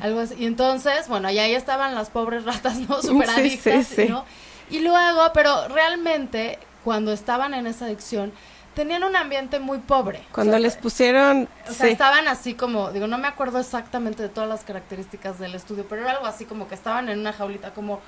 algo 0.00 0.20
así. 0.20 0.34
Y 0.38 0.46
entonces, 0.46 1.08
bueno, 1.08 1.30
y 1.30 1.38
ahí 1.38 1.54
estaban 1.54 1.94
las 1.94 2.10
pobres 2.10 2.44
ratas, 2.44 2.76
¿no? 2.78 3.02
Súper 3.02 3.30
adictas, 3.30 3.92
¿no? 4.08 4.24
Y 4.70 4.80
luego, 4.80 5.30
pero 5.32 5.68
realmente, 5.68 6.58
cuando 6.84 7.12
estaban 7.12 7.54
en 7.54 7.66
esa 7.66 7.86
adicción, 7.86 8.32
tenían 8.78 9.02
un 9.02 9.16
ambiente 9.16 9.58
muy 9.58 9.78
pobre. 9.78 10.22
Cuando 10.30 10.56
les 10.56 10.76
pusieron... 10.76 11.48
O 11.68 11.72
sea, 11.72 11.88
estaban 11.88 12.28
así 12.28 12.54
como, 12.54 12.92
digo, 12.92 13.08
no 13.08 13.18
me 13.18 13.26
acuerdo 13.26 13.58
exactamente 13.58 14.22
de 14.22 14.28
todas 14.28 14.48
las 14.48 14.62
características 14.62 15.40
del 15.40 15.56
estudio, 15.56 15.84
pero 15.88 16.02
era 16.02 16.12
algo 16.12 16.26
así 16.26 16.44
como 16.44 16.68
que 16.68 16.76
estaban 16.76 17.08
en 17.08 17.18
una 17.18 17.32
jaulita, 17.32 17.72
como 17.74 18.00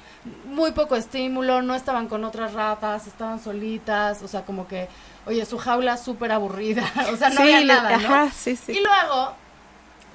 muy 0.45 0.71
poco 0.71 0.95
estímulo, 0.95 1.61
no 1.61 1.75
estaban 1.75 2.07
con 2.07 2.23
otras 2.23 2.53
ratas, 2.53 3.09
estaban 3.09 3.43
solitas, 3.43 4.23
o 4.23 4.29
sea, 4.29 4.43
como 4.43 4.69
que 4.69 4.89
oye, 5.27 5.45
su 5.47 5.59
jaula 5.59 5.97
súper 5.97 6.33
aburrida, 6.33 6.85
o 7.13 7.17
sea, 7.17 7.31
no 7.31 7.43
había 7.43 7.65
nada, 7.65 7.97
¿no? 7.97 8.31
sí, 8.33 8.57
sí. 8.57 8.73
Y 8.73 8.81
luego, 8.81 9.35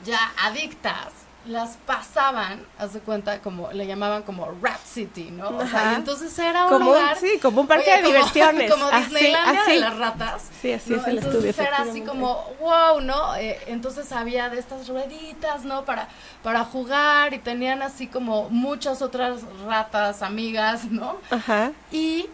ya 0.03 0.19
adictas, 0.41 1.11
las 1.47 1.77
pasaban, 1.85 2.65
haz 2.79 2.93
de 2.93 2.99
cuenta, 3.01 3.39
como 3.39 3.71
le 3.71 3.85
llamaban 3.85 4.23
como 4.23 4.51
Rat 4.61 4.83
City, 4.83 5.29
¿no? 5.31 5.49
O 5.49 5.67
sea, 5.67 5.91
y 5.93 5.95
entonces 5.95 6.37
era 6.39 6.65
un 6.65 6.69
como 6.71 6.85
lugar... 6.85 7.17
sí, 7.17 7.37
como 7.39 7.61
un 7.61 7.67
parque 7.67 7.97
de 7.97 8.03
diversiones. 8.03 8.71
Como 8.75 8.89
Disneylandia 8.89 9.63
de 9.65 9.79
las 9.79 9.97
ratas. 9.97 10.49
Sí, 10.61 10.73
así 10.73 10.93
es 10.93 11.07
el 11.07 11.19
estudio. 11.19 11.49
Entonces 11.49 11.59
era 11.59 11.77
así 11.77 12.01
como, 12.01 12.43
wow, 12.59 12.99
¿no? 12.99 13.35
Eh, 13.35 13.59
entonces 13.67 14.11
había 14.11 14.49
de 14.49 14.59
estas 14.59 14.87
rueditas, 14.87 15.63
¿no? 15.63 15.85
Para, 15.85 16.09
para 16.43 16.63
jugar 16.63 17.33
y 17.33 17.39
tenían 17.39 17.81
así 17.83 18.07
como 18.07 18.49
muchas 18.49 19.01
otras 19.01 19.41
ratas, 19.65 20.23
amigas, 20.23 20.85
¿no? 20.85 21.17
Ajá. 21.29 21.71
Y 21.91 22.27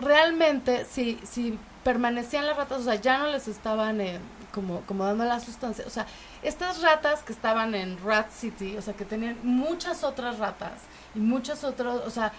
realmente, 0.00 0.84
si, 0.84 1.18
si 1.24 1.58
permanecían 1.84 2.46
las 2.46 2.56
ratas, 2.56 2.80
o 2.80 2.84
sea, 2.84 2.94
ya 2.94 3.18
no 3.18 3.26
les 3.28 3.48
estaban 3.48 4.00
eh, 4.00 4.18
como, 4.52 4.80
como 4.82 5.04
dando 5.04 5.24
la 5.24 5.40
sustancia, 5.40 5.84
o 5.86 5.90
sea, 5.90 6.06
estas 6.42 6.82
ratas 6.82 7.22
que 7.22 7.32
estaban 7.32 7.74
en 7.74 7.98
Rat 8.04 8.30
City, 8.30 8.76
o 8.76 8.82
sea, 8.82 8.94
que 8.94 9.04
tenían 9.04 9.38
muchas 9.42 10.04
otras 10.04 10.38
ratas 10.38 10.72
y 11.14 11.18
muchas 11.18 11.64
otras, 11.64 11.96
o 12.06 12.10
sea, 12.10 12.32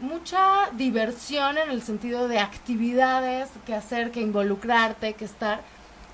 mucha 0.00 0.70
diversión 0.72 1.58
en 1.58 1.70
el 1.70 1.82
sentido 1.82 2.28
de 2.28 2.38
actividades 2.40 3.50
que 3.66 3.74
hacer, 3.74 4.10
que 4.10 4.20
involucrarte, 4.20 5.14
que 5.14 5.24
estar, 5.24 5.60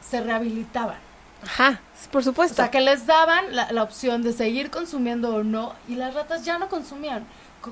se 0.07 0.21
rehabilitaban. 0.21 0.99
Ajá, 1.45 1.81
por 2.11 2.25
supuesto. 2.25 2.55
O 2.55 2.57
sea, 2.57 2.71
que 2.71 2.81
les 2.81 3.07
daban 3.07 3.55
la, 3.55 3.71
la 3.71 3.83
opción 3.85 4.23
de 4.23 4.33
seguir 4.33 4.71
consumiendo 4.71 5.37
o 5.37 5.45
no, 5.45 5.75
y 5.87 5.95
las 5.95 6.15
ratas 6.15 6.45
ya 6.45 6.59
no 6.59 6.69
consumían 6.69 7.25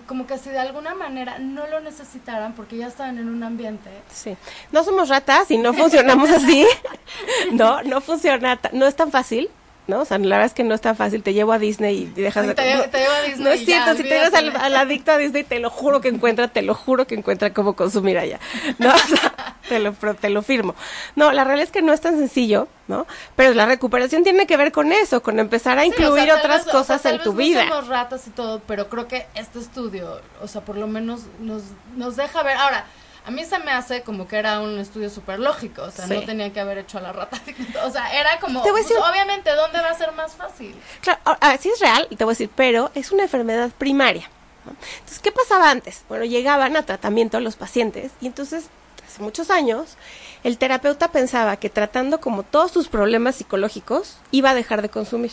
como 0.06 0.26
que 0.26 0.38
si 0.38 0.50
de 0.50 0.58
alguna 0.58 0.94
manera 0.94 1.38
no 1.38 1.66
lo 1.66 1.80
necesitaran 1.80 2.54
porque 2.54 2.76
ya 2.76 2.88
estaban 2.88 3.18
en 3.18 3.28
un 3.28 3.42
ambiente. 3.42 3.90
Sí. 4.12 4.36
No 4.72 4.84
somos 4.84 5.08
ratas 5.08 5.50
y 5.50 5.58
no 5.58 5.72
funcionamos 5.72 6.30
así. 6.30 6.66
no, 7.52 7.82
no 7.82 8.00
funciona, 8.00 8.58
no 8.72 8.86
es 8.86 8.96
tan 8.96 9.10
fácil. 9.10 9.48
¿No? 9.86 10.00
O 10.00 10.04
sea, 10.04 10.18
la 10.18 10.36
verdad 10.36 10.46
es 10.46 10.54
que 10.54 10.64
no 10.64 10.74
es 10.74 10.80
tan 10.80 10.96
fácil. 10.96 11.22
Te 11.22 11.32
llevo 11.32 11.52
a 11.52 11.58
Disney 11.58 12.02
y 12.16 12.20
dejas... 12.20 12.46
de... 12.46 12.54
te, 12.54 12.62
te 12.62 12.98
llevo 12.98 13.12
a 13.12 13.22
Disney 13.22 13.44
No 13.44 13.50
es 13.50 13.64
cierto, 13.64 13.94
si 13.94 14.02
te 14.02 14.08
llevas 14.08 14.34
al, 14.34 14.76
adicto 14.76 15.12
a 15.12 15.18
Disney, 15.18 15.44
te 15.44 15.60
lo 15.60 15.70
juro 15.70 16.00
que 16.00 16.08
encuentra, 16.08 16.48
te 16.48 16.62
lo 16.62 16.74
juro 16.74 17.06
que 17.06 17.14
encuentra 17.14 17.52
cómo 17.52 17.74
consumir 17.74 18.18
allá. 18.18 18.40
¿no? 18.78 18.92
O 19.06 19.08
sea, 19.08 19.56
te 19.68 19.78
lo, 19.78 19.92
te 19.92 20.30
lo 20.30 20.42
firmo. 20.42 20.74
No, 21.14 21.32
la 21.32 21.44
realidad 21.44 21.64
es 21.64 21.72
que 21.72 21.82
no 21.82 21.92
es 21.92 22.00
tan 22.00 22.18
sencillo, 22.18 22.68
¿no? 22.88 23.06
Pero 23.36 23.54
la 23.54 23.66
recuperación 23.66 24.24
tiene 24.24 24.46
que 24.46 24.56
ver 24.56 24.72
con 24.72 24.92
eso, 24.92 25.22
con 25.22 25.38
empezar 25.38 25.78
a 25.78 25.84
incluir 25.84 26.30
otras 26.32 26.64
cosas 26.64 27.04
en 27.06 27.18
tu 27.18 27.32
vida. 27.32 27.66
Somos 27.68 27.88
ratas 27.88 28.26
y 28.26 28.30
todo, 28.30 28.60
pero 28.66 28.88
creo 28.88 29.06
que 29.06 29.26
este 29.34 29.58
estudio, 29.58 30.20
o 30.40 30.48
sea, 30.48 30.62
por 30.62 30.76
lo 30.76 30.86
menos 30.86 31.22
nos, 31.40 31.62
nos 31.96 32.16
deja 32.16 32.42
ver. 32.42 32.56
Ahora, 32.56 32.86
a 33.26 33.30
mí 33.30 33.44
se 33.44 33.58
me 33.58 33.72
hace 33.72 34.02
como 34.02 34.26
que 34.28 34.36
era 34.36 34.60
un 34.60 34.78
estudio 34.78 35.10
súper 35.10 35.38
lógico, 35.40 35.82
o 35.82 35.90
sea, 35.90 36.06
Sí. 36.06 36.14
no 36.14 36.22
tenía 36.24 36.52
que 36.52 36.60
haber 36.60 36.78
hecho 36.78 36.98
a 36.98 37.00
la 37.02 37.12
rata. 37.12 37.38
O 37.84 37.90
sea, 37.90 38.18
era 38.18 38.38
como, 38.40 38.62
Te 38.62 38.70
voy 38.70 38.80
a 38.80 38.84
pues, 38.84 38.88
decir- 38.96 39.02
obviamente, 39.10 39.50
¿dónde 39.54 39.80
va 39.80 39.90
a 39.90 39.94
ser 39.94 40.12
más 40.12 40.34
fácil? 40.34 40.74
Claro, 41.02 41.20
ahora, 41.24 41.38
ah, 41.42 41.56
sí 41.60 41.68
es 41.68 41.80
real, 41.80 42.06
te 42.16 42.24
voy 42.24 42.32
a 42.32 42.34
decir, 42.34 42.50
pero 42.54 42.90
es 42.94 43.10
una 43.12 43.24
enfermedad 43.24 43.70
primaria. 43.76 44.30
¿no? 44.64 44.72
Entonces, 44.98 45.18
¿qué 45.20 45.30
pasaba 45.32 45.70
antes? 45.70 46.04
Bueno, 46.08 46.24
llegaban 46.24 46.76
a 46.76 46.82
tratamiento 46.84 47.38
los 47.40 47.56
pacientes 47.56 48.12
y 48.20 48.26
entonces, 48.26 48.68
hace 49.06 49.22
muchos 49.22 49.50
años, 49.50 49.96
el 50.44 50.58
terapeuta 50.58 51.08
pensaba 51.12 51.56
que 51.56 51.70
tratando 51.70 52.20
como 52.20 52.42
todos 52.44 52.70
sus 52.72 52.88
problemas 52.88 53.36
psicológicos, 53.36 54.16
iba 54.30 54.50
a 54.50 54.54
dejar 54.54 54.82
de 54.82 54.88
consumir. 54.88 55.32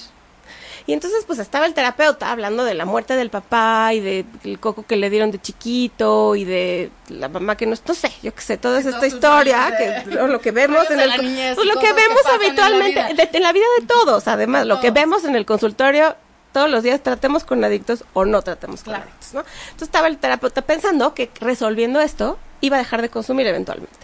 Y 0.86 0.92
entonces, 0.94 1.24
pues 1.26 1.40
estaba 1.40 1.66
el 1.66 1.74
terapeuta 1.74 2.30
hablando 2.32 2.66
de 2.66 2.74
la 2.74 2.84
muerte 2.86 3.16
del 3.16 3.30
papá 3.30 3.94
y 3.94 4.02
de 4.02 4.26
el 4.44 4.60
coco 4.60 4.86
que 4.86 4.98
le 4.98 5.10
dieron 5.10 5.32
de 5.32 5.40
chiquito 5.40 6.36
y 6.36 6.44
de 6.44 6.92
la 7.08 7.30
mamá 7.30 7.56
que 7.56 7.66
no, 7.66 7.76
no 7.88 7.94
sé, 7.94 8.12
yo 8.22 8.34
qué 8.36 8.42
sé, 8.42 8.58
toda 8.58 8.82
Sí, 8.82 8.90
esta 8.90 9.08
historia, 9.08 9.72
de- 9.72 10.04
que 10.04 10.12
lo, 10.16 10.28
lo 10.28 10.42
que 10.42 10.52
vemos 10.52 10.90
en 10.92 10.98
de 10.98 11.04
el 11.06 11.22
niñez 11.22 11.56
pues, 11.56 11.68
lo 11.68 11.80
que 11.80 11.94
vemos 11.94 12.22
pasan 12.24 12.42
en 12.42 12.56
la 12.56 12.66
habitualmente 12.66 13.14
de- 13.14 13.30
en 13.38 13.44
la 13.44 13.54
vida 13.54 13.66
de 13.80 13.86
todos, 13.88 14.28
además, 14.28 14.66
lo 14.66 14.82
que 14.82 14.92
vemos 14.92 15.24
en 15.24 15.36
el 15.38 15.46
consultorio 15.46 16.18
todos 16.52 16.70
los 16.70 16.84
días 16.84 17.02
tratemos 17.02 17.46
con 17.46 17.64
adictos 17.64 18.04
o 18.14 18.26
no 18.26 18.42
tratemos 18.42 18.84
con 18.84 18.94
Claro. 18.94 19.06
adictos, 19.10 19.34
¿no? 19.34 19.40
Entonces 19.40 19.88
estaba 19.88 20.08
el 20.08 20.18
terapeuta 20.18 20.62
pensando 20.64 21.14
que 21.16 21.32
resolviendo 21.40 22.00
esto 22.02 22.38
iba 22.62 22.76
a 22.76 22.80
dejar 22.80 23.02
de 23.02 23.10
consumir 23.10 23.48
eventualmente. 23.48 23.96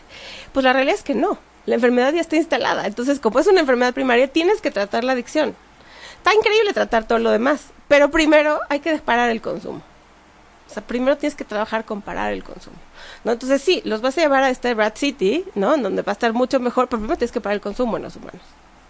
Pues 0.54 0.63
la 0.63 0.74
realidad 0.74 0.96
es 0.96 1.04
que 1.04 1.13
no. 1.13 1.38
La 1.68 1.76
enfermedad 1.76 2.12
ya 2.13 2.22
está 2.22 2.38
instalada. 2.38 2.88
Entonces, 2.88 3.20
como 3.20 3.39
es 3.39 3.46
una 3.46 3.60
enfermedad 3.60 3.94
primaria, 3.94 4.28
tienes 4.30 4.62
que 4.62 4.72
tratar 4.72 5.04
la 5.04 5.12
adicción. 5.12 5.56
Está 6.19 6.34
increíble 6.34 6.73
tratar 6.73 7.05
todo 7.05 7.19
lo 7.19 7.32
demás, 7.32 7.67
pero 7.88 8.12
primero 8.12 8.60
hay 8.69 8.79
que 8.79 8.95
parar 8.99 9.29
el 9.29 9.41
consumo. 9.41 9.82
O 10.69 10.71
sea, 10.71 10.84
primero 10.84 11.17
tienes 11.17 11.36
que 11.36 11.43
trabajar 11.43 11.84
con 11.84 12.01
parar 12.01 12.32
el 12.32 12.43
consumo. 12.43 12.77
¿no? 13.23 13.32
Entonces, 13.32 13.62
sí, 13.62 13.82
los 13.86 14.01
vas 14.01 14.17
a 14.17 14.21
llevar 14.21 14.43
a 14.43 14.49
este 14.51 14.73
Rat 14.75 14.97
City, 14.97 15.45
¿no? 15.55 15.73
En 15.73 15.82
donde 15.82 16.03
va 16.03 16.12
a 16.12 16.13
estar 16.13 16.32
mucho 16.34 16.60
mejor, 16.60 16.88
pero 16.88 16.99
primero 16.99 17.17
tienes 17.17 17.32
que 17.32 17.41
parar 17.41 17.55
el 17.55 17.62
consumo 17.62 17.97
en 17.97 18.03
los 18.03 18.15
humanos. 18.15 18.41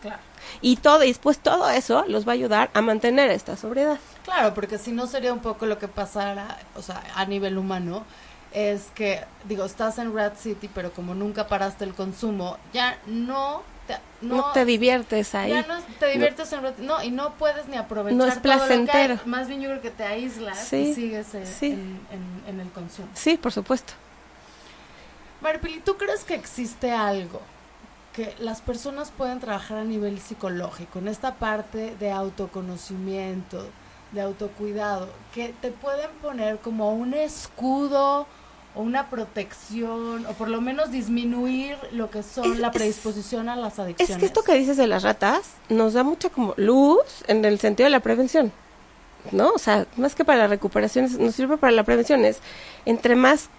Claro. 0.01 0.19
Y 0.61 0.77
todo, 0.77 1.03
y 1.03 1.07
después 1.07 1.39
todo 1.39 1.69
eso 1.69 2.03
los 2.07 2.27
va 2.27 2.31
a 2.31 2.35
ayudar 2.35 2.69
a 2.73 2.81
mantener 2.81 3.31
esta 3.31 3.55
sobriedad. 3.55 3.97
Claro, 4.25 4.53
porque 4.53 4.77
si 4.77 4.91
no 4.91 5.07
sería 5.07 5.31
un 5.31 5.39
poco 5.39 5.65
lo 5.65 5.79
que 5.79 5.87
pasara, 5.87 6.57
o 6.75 6.81
sea, 6.81 7.01
a 7.15 7.25
nivel 7.25 7.57
humano, 7.57 8.03
es 8.51 8.87
que, 8.95 9.23
digo, 9.45 9.63
estás 9.63 9.99
en 9.99 10.13
Rat 10.13 10.35
City, 10.35 10.69
pero 10.73 10.91
como 10.91 11.15
nunca 11.15 11.47
paraste 11.47 11.85
el 11.85 11.93
consumo, 11.93 12.57
ya 12.73 12.97
no 13.05 13.61
te, 13.89 14.25
No, 14.25 14.37
no, 14.37 14.51
te 14.53 14.65
diviertes 14.65 15.33
ahí. 15.35 15.51
ya 15.51 15.65
no 15.67 15.81
te 15.99 16.07
diviertes 16.11 16.51
en 16.53 16.61
no, 16.85 17.01
y 17.03 17.11
no 17.11 17.33
puedes 17.33 17.67
ni 17.67 17.77
aprovechar 17.77 18.17
No 18.17 18.25
es 18.25 18.41
todo 18.41 18.53
lo 18.53 18.59
que 18.59 18.71
hay. 18.71 18.85
placentero. 18.85 19.19
Más 19.25 19.47
bien 19.47 19.61
yo 19.61 19.69
creo 19.69 19.81
que 19.81 19.89
te 19.91 20.03
aíslas 20.03 20.57
Sí, 20.59 20.77
y 20.91 20.93
sigues 20.93 21.33
eh, 21.35 21.45
sí. 21.45 21.71
en, 21.71 21.99
en- 22.11 22.43
en 22.47 22.59
el 22.59 22.69
consumo. 22.71 23.07
Sí, 23.13 23.37
por 23.37 23.51
supuesto. 23.51 23.93
Maripili, 25.41 25.79
¿tú 25.79 25.97
crees 25.97 26.23
que 26.23 26.35
existe 26.35 26.91
algo 26.91 27.41
que 28.13 28.35
las 28.39 28.59
personas 28.61 29.11
pueden 29.15 29.39
trabajar 29.39 29.77
a 29.77 29.83
nivel 29.83 30.19
psicológico, 30.19 30.99
en 30.99 31.07
esta 31.07 31.35
parte 31.35 31.95
de 31.97 32.11
autoconocimiento, 32.11 33.65
de 34.11 34.21
autocuidado, 34.21 35.07
que 35.33 35.53
te 35.61 35.71
pueden 35.71 36.09
poner 36.21 36.57
como 36.57 36.91
un 36.93 37.13
escudo 37.13 38.27
o 38.75 38.81
una 38.81 39.09
protección, 39.09 40.25
o 40.25 40.33
por 40.33 40.47
lo 40.49 40.61
menos 40.61 40.91
disminuir 40.91 41.75
lo 41.91 42.09
que 42.09 42.23
son 42.23 42.53
Es- 42.53 42.59
la 42.59 42.71
predisposición 42.71 43.49
a 43.49 43.55
las 43.55 43.79
adicciones? 43.79 44.09
Es 44.11 44.17
que 44.17 44.25
esto 44.25 44.43
que 44.43 44.53
dices 44.55 44.77
de 44.77 44.87
las 44.87 45.03
ratas 45.03 45.41
nos 45.69 45.93
da 45.93 46.03
mucha 46.03 46.29
como 46.29 46.53
luz 46.57 46.99
en 47.27 47.43
el 47.45 47.59
sentido 47.59 47.85
de 47.85 47.91
la 47.91 47.99
prevención. 48.01 48.51
¿No? 49.33 49.49
O 49.49 49.57
sea, 49.57 49.85
más 49.97 50.15
que 50.15 50.23
para 50.23 50.39
la 50.39 50.47
recuperación, 50.47 51.09
nos 51.19 51.35
sirve 51.35 51.57
para 51.57 51.71
la 51.71 51.83
prevención. 51.83 52.23
Es 52.23 52.39
entre 52.85 53.17
más 53.17 53.49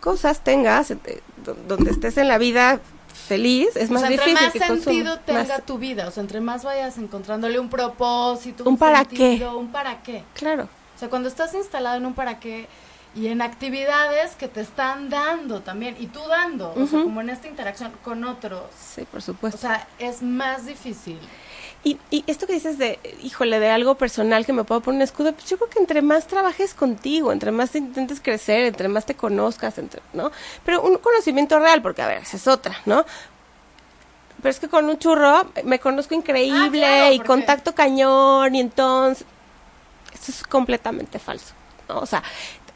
cosas 0.00 0.40
tengas, 0.42 0.90
eh, 0.90 0.96
do- 1.44 1.54
donde 1.68 1.90
estés 1.90 2.16
en 2.16 2.28
la 2.28 2.38
vida 2.38 2.80
feliz, 3.28 3.68
es 3.76 3.90
O 3.90 3.92
más 3.92 4.02
sea, 4.02 4.10
entre 4.10 4.24
difícil 4.26 4.44
más 4.46 4.52
que 4.54 4.58
sentido 4.60 5.18
tenga 5.20 5.42
Más- 5.44 5.66
tu 5.66 5.76
vida, 5.76 6.08
o 6.08 6.10
sea, 6.10 6.22
entre 6.22 6.40
más 6.40 6.64
vayas 6.64 6.96
encontrándole 6.96 7.60
un 7.60 7.68
propósito, 7.68 8.64
Un 8.64 8.78
para 8.78 9.04
qué. 9.04 9.16
sentido, 9.16 9.58
un 9.58 9.70
para 9.70 10.02
qué. 10.02 10.24
Claro. 10.32 10.64
O 10.96 10.98
sea, 10.98 11.10
cuando 11.10 11.28
estás 11.28 11.52
instalado 11.54 11.96
en 11.98 12.06
un 12.06 12.14
para 12.14 12.40
qué 12.40 12.66
y 13.14 13.26
en 13.28 13.42
actividades 13.42 14.34
que 14.36 14.48
te 14.48 14.60
están 14.62 15.10
dando 15.10 15.60
también, 15.60 15.96
y 16.00 16.06
tú 16.06 16.20
dando, 16.28 16.72
o 16.74 16.86
sea, 16.86 17.02
como 17.02 17.20
en 17.20 17.30
esta 17.30 17.46
interacción 17.48 17.92
con 18.02 18.24
otros, 18.24 18.62
Sí, 18.94 19.02
por 19.04 19.18
o 19.18 19.22
supuesto. 19.22 19.58
sea, 19.58 19.86
es 19.98 20.22
más 20.22 20.64
difícil. 20.66 21.18
Y, 21.84 21.98
y 22.10 22.22
esto 22.28 22.46
que 22.46 22.52
dices 22.52 22.78
de, 22.78 22.98
híjole, 23.22 23.58
de 23.58 23.68
algo 23.68 23.96
personal 23.96 24.46
que 24.46 24.52
me 24.52 24.62
puedo 24.64 24.80
poner 24.80 24.98
un 24.98 25.02
escudo, 25.02 25.32
pues 25.32 25.46
yo 25.50 25.58
creo 25.58 25.68
que 25.68 25.80
entre 25.80 26.00
más 26.00 26.26
trabajes 26.28 26.74
contigo, 26.74 27.32
entre 27.32 27.50
más 27.50 27.74
intentes 27.74 28.20
crecer, 28.20 28.66
entre 28.66 28.88
más 28.88 29.04
te 29.04 29.14
conozcas, 29.16 29.76
entre, 29.78 30.00
¿no? 30.12 30.30
Pero 30.64 30.80
un 30.82 30.96
conocimiento 30.98 31.58
real, 31.58 31.82
porque 31.82 32.00
a 32.00 32.06
ver, 32.06 32.18
esa 32.18 32.36
es 32.36 32.46
otra, 32.46 32.76
¿no? 32.86 33.04
Pero 34.40 34.50
es 34.50 34.58
que 34.60 34.68
con 34.68 34.88
un 34.88 34.98
churro 34.98 35.50
me 35.64 35.78
conozco 35.80 36.14
increíble 36.14 36.84
Ah, 36.86 36.88
claro, 36.88 37.12
y 37.14 37.16
porque- 37.18 37.26
contacto 37.26 37.74
cañón 37.74 38.54
y 38.54 38.60
entonces 38.60 39.26
eso 40.14 40.30
es 40.32 40.42
completamente 40.44 41.18
falso, 41.18 41.52
¿no? 41.88 41.98
O 41.98 42.06
sea, 42.06 42.22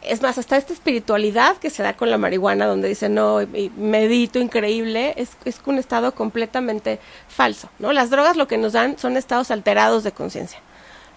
es 0.02 0.22
más, 0.22 0.38
hasta 0.38 0.56
esta 0.56 0.72
espiritualidad 0.72 1.56
que 1.56 1.70
se 1.70 1.82
da 1.82 1.96
con 1.96 2.10
la 2.10 2.18
marihuana, 2.18 2.66
donde 2.66 2.88
dice, 2.88 3.08
no, 3.08 3.40
medito 3.76 4.38
increíble, 4.38 5.14
es, 5.16 5.30
es 5.44 5.60
un 5.66 5.78
estado 5.78 6.14
completamente 6.14 7.00
falso, 7.28 7.68
¿no? 7.78 7.92
Las 7.92 8.10
drogas 8.10 8.36
lo 8.36 8.46
que 8.46 8.58
nos 8.58 8.72
dan 8.72 8.98
son 8.98 9.16
estados 9.16 9.50
alterados 9.50 10.04
de 10.04 10.12
conciencia. 10.12 10.60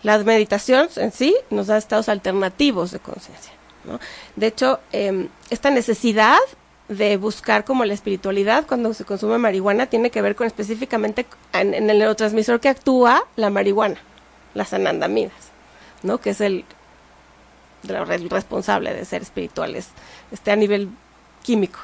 La 0.02 0.18
meditación 0.20 0.88
en 0.96 1.12
sí 1.12 1.36
nos 1.50 1.68
da 1.68 1.78
estados 1.78 2.10
alternativos 2.10 2.92
de 2.92 3.00
conciencia, 3.00 3.54
¿no? 3.84 4.00
De 4.36 4.48
hecho, 4.48 4.80
eh, 4.92 5.28
esta 5.50 5.70
necesidad 5.70 6.40
de 6.88 7.18
buscar 7.18 7.66
como 7.66 7.86
la 7.86 7.94
espiritualidad 7.94 8.66
cuando 8.66 8.94
se 8.96 9.06
consume 9.06 9.38
marihuana 9.38 9.86
tiene 9.86 10.10
que 10.10 10.24
ver 10.24 10.36
con 10.36 10.48
específicamente 10.48 11.28
en, 11.54 11.76
en 11.76 11.88
el 11.90 12.00
neurotransmisor 12.00 12.60
que 12.60 12.70
actúa 12.70 13.28
la 13.36 13.52
marihuana, 13.52 14.00
las 14.56 14.74
anandamidas, 14.74 15.52
¿no? 16.02 16.20
Que 16.20 16.32
es 16.32 16.42
el, 16.42 16.66
el 17.88 18.30
responsable 18.30 18.94
de 18.94 19.06
ser 19.06 19.22
espirituales 19.22 19.90
este, 20.32 20.52
a 20.52 20.56
nivel 20.56 20.90
químico. 21.44 21.80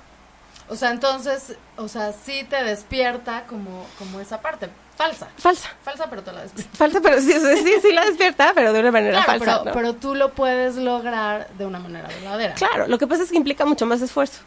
O 0.68 0.76
sea, 0.76 0.92
entonces, 0.92 1.56
o 1.78 1.88
sea, 1.88 2.12
sí 2.12 2.44
te 2.50 2.64
despierta 2.64 3.46
como, 3.48 3.86
como 4.00 4.20
esa 4.20 4.42
parte 4.42 4.68
falsa. 4.98 5.28
Falsa. 5.38 5.70
Falsa, 5.84 6.10
pero 6.10 6.24
te 6.24 6.32
la 6.32 6.42
despierta. 6.42 6.72
Falsa, 6.78 7.02
pero 7.02 7.22
sí, 7.22 7.34
sí, 7.34 7.74
sí, 7.82 7.92
la 7.94 8.06
despierta, 8.06 8.52
pero 8.56 8.74
de 8.74 8.80
una 8.80 8.92
manera 8.92 9.24
Claro, 9.24 9.40
falsa. 9.40 9.60
pero, 9.60 9.66
¿no? 9.66 9.72
pero 9.74 9.94
tú 9.96 10.16
lo 10.16 10.34
puedes 10.34 10.76
lograr 10.78 11.50
de 11.58 11.66
una 11.66 11.80
manera 11.80 12.08
verdadera. 12.08 12.54
Claro, 12.56 12.88
lo 12.88 12.98
que 12.98 13.06
pasa 13.06 13.24
es 13.24 13.30
que 13.30 13.38
implica 13.38 13.66
mucho 13.66 13.86
más 13.86 14.02
esfuerzo. 14.02 14.42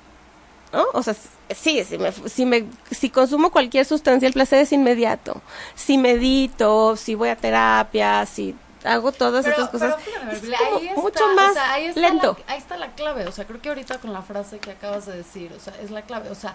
¿No? 0.73 0.85
O 0.93 1.03
sea, 1.03 1.15
sí, 1.55 1.83
si, 1.85 1.97
me, 1.97 2.13
si, 2.13 2.45
me, 2.45 2.67
si 2.91 3.09
consumo 3.09 3.51
cualquier 3.51 3.87
sustancia, 3.87 4.27
el 4.27 4.35
placer 4.35 4.59
es 4.61 4.73
inmediato. 4.73 5.41
Si 5.75 5.97
medito, 5.97 6.97
si 6.97 7.15
voy 7.15 7.31
a 7.31 7.37
terapia, 7.37 8.27
si 8.27 8.55
hago 8.85 9.13
todas 9.13 9.45
Pero, 9.45 9.57
estas 9.57 9.71
cosas, 9.71 9.95
pero 9.97 10.11
fíjame, 10.11 10.33
es 10.33 10.41
Biblia, 10.41 10.59
como 10.65 10.77
ahí 10.79 10.89
está, 10.89 11.01
mucho 11.01 11.25
o 11.25 11.35
más 11.35 11.53
sea, 11.55 11.73
ahí 11.73 11.85
está 11.87 12.01
lento. 12.01 12.37
La, 12.47 12.53
ahí 12.53 12.59
está 12.59 12.77
la 12.77 12.89
clave, 12.93 13.27
o 13.27 13.33
sea, 13.33 13.47
creo 13.47 13.61
que 13.61 13.69
ahorita 13.69 13.99
con 13.99 14.13
la 14.13 14.23
frase 14.23 14.59
que 14.59 14.71
acabas 14.73 15.07
de 15.07 15.17
decir, 15.17 15.53
o 15.57 15.61
sea, 15.61 15.75
es 15.83 15.91
la 15.91 16.03
clave, 16.03 16.31
o 16.31 16.35
sea, 16.35 16.55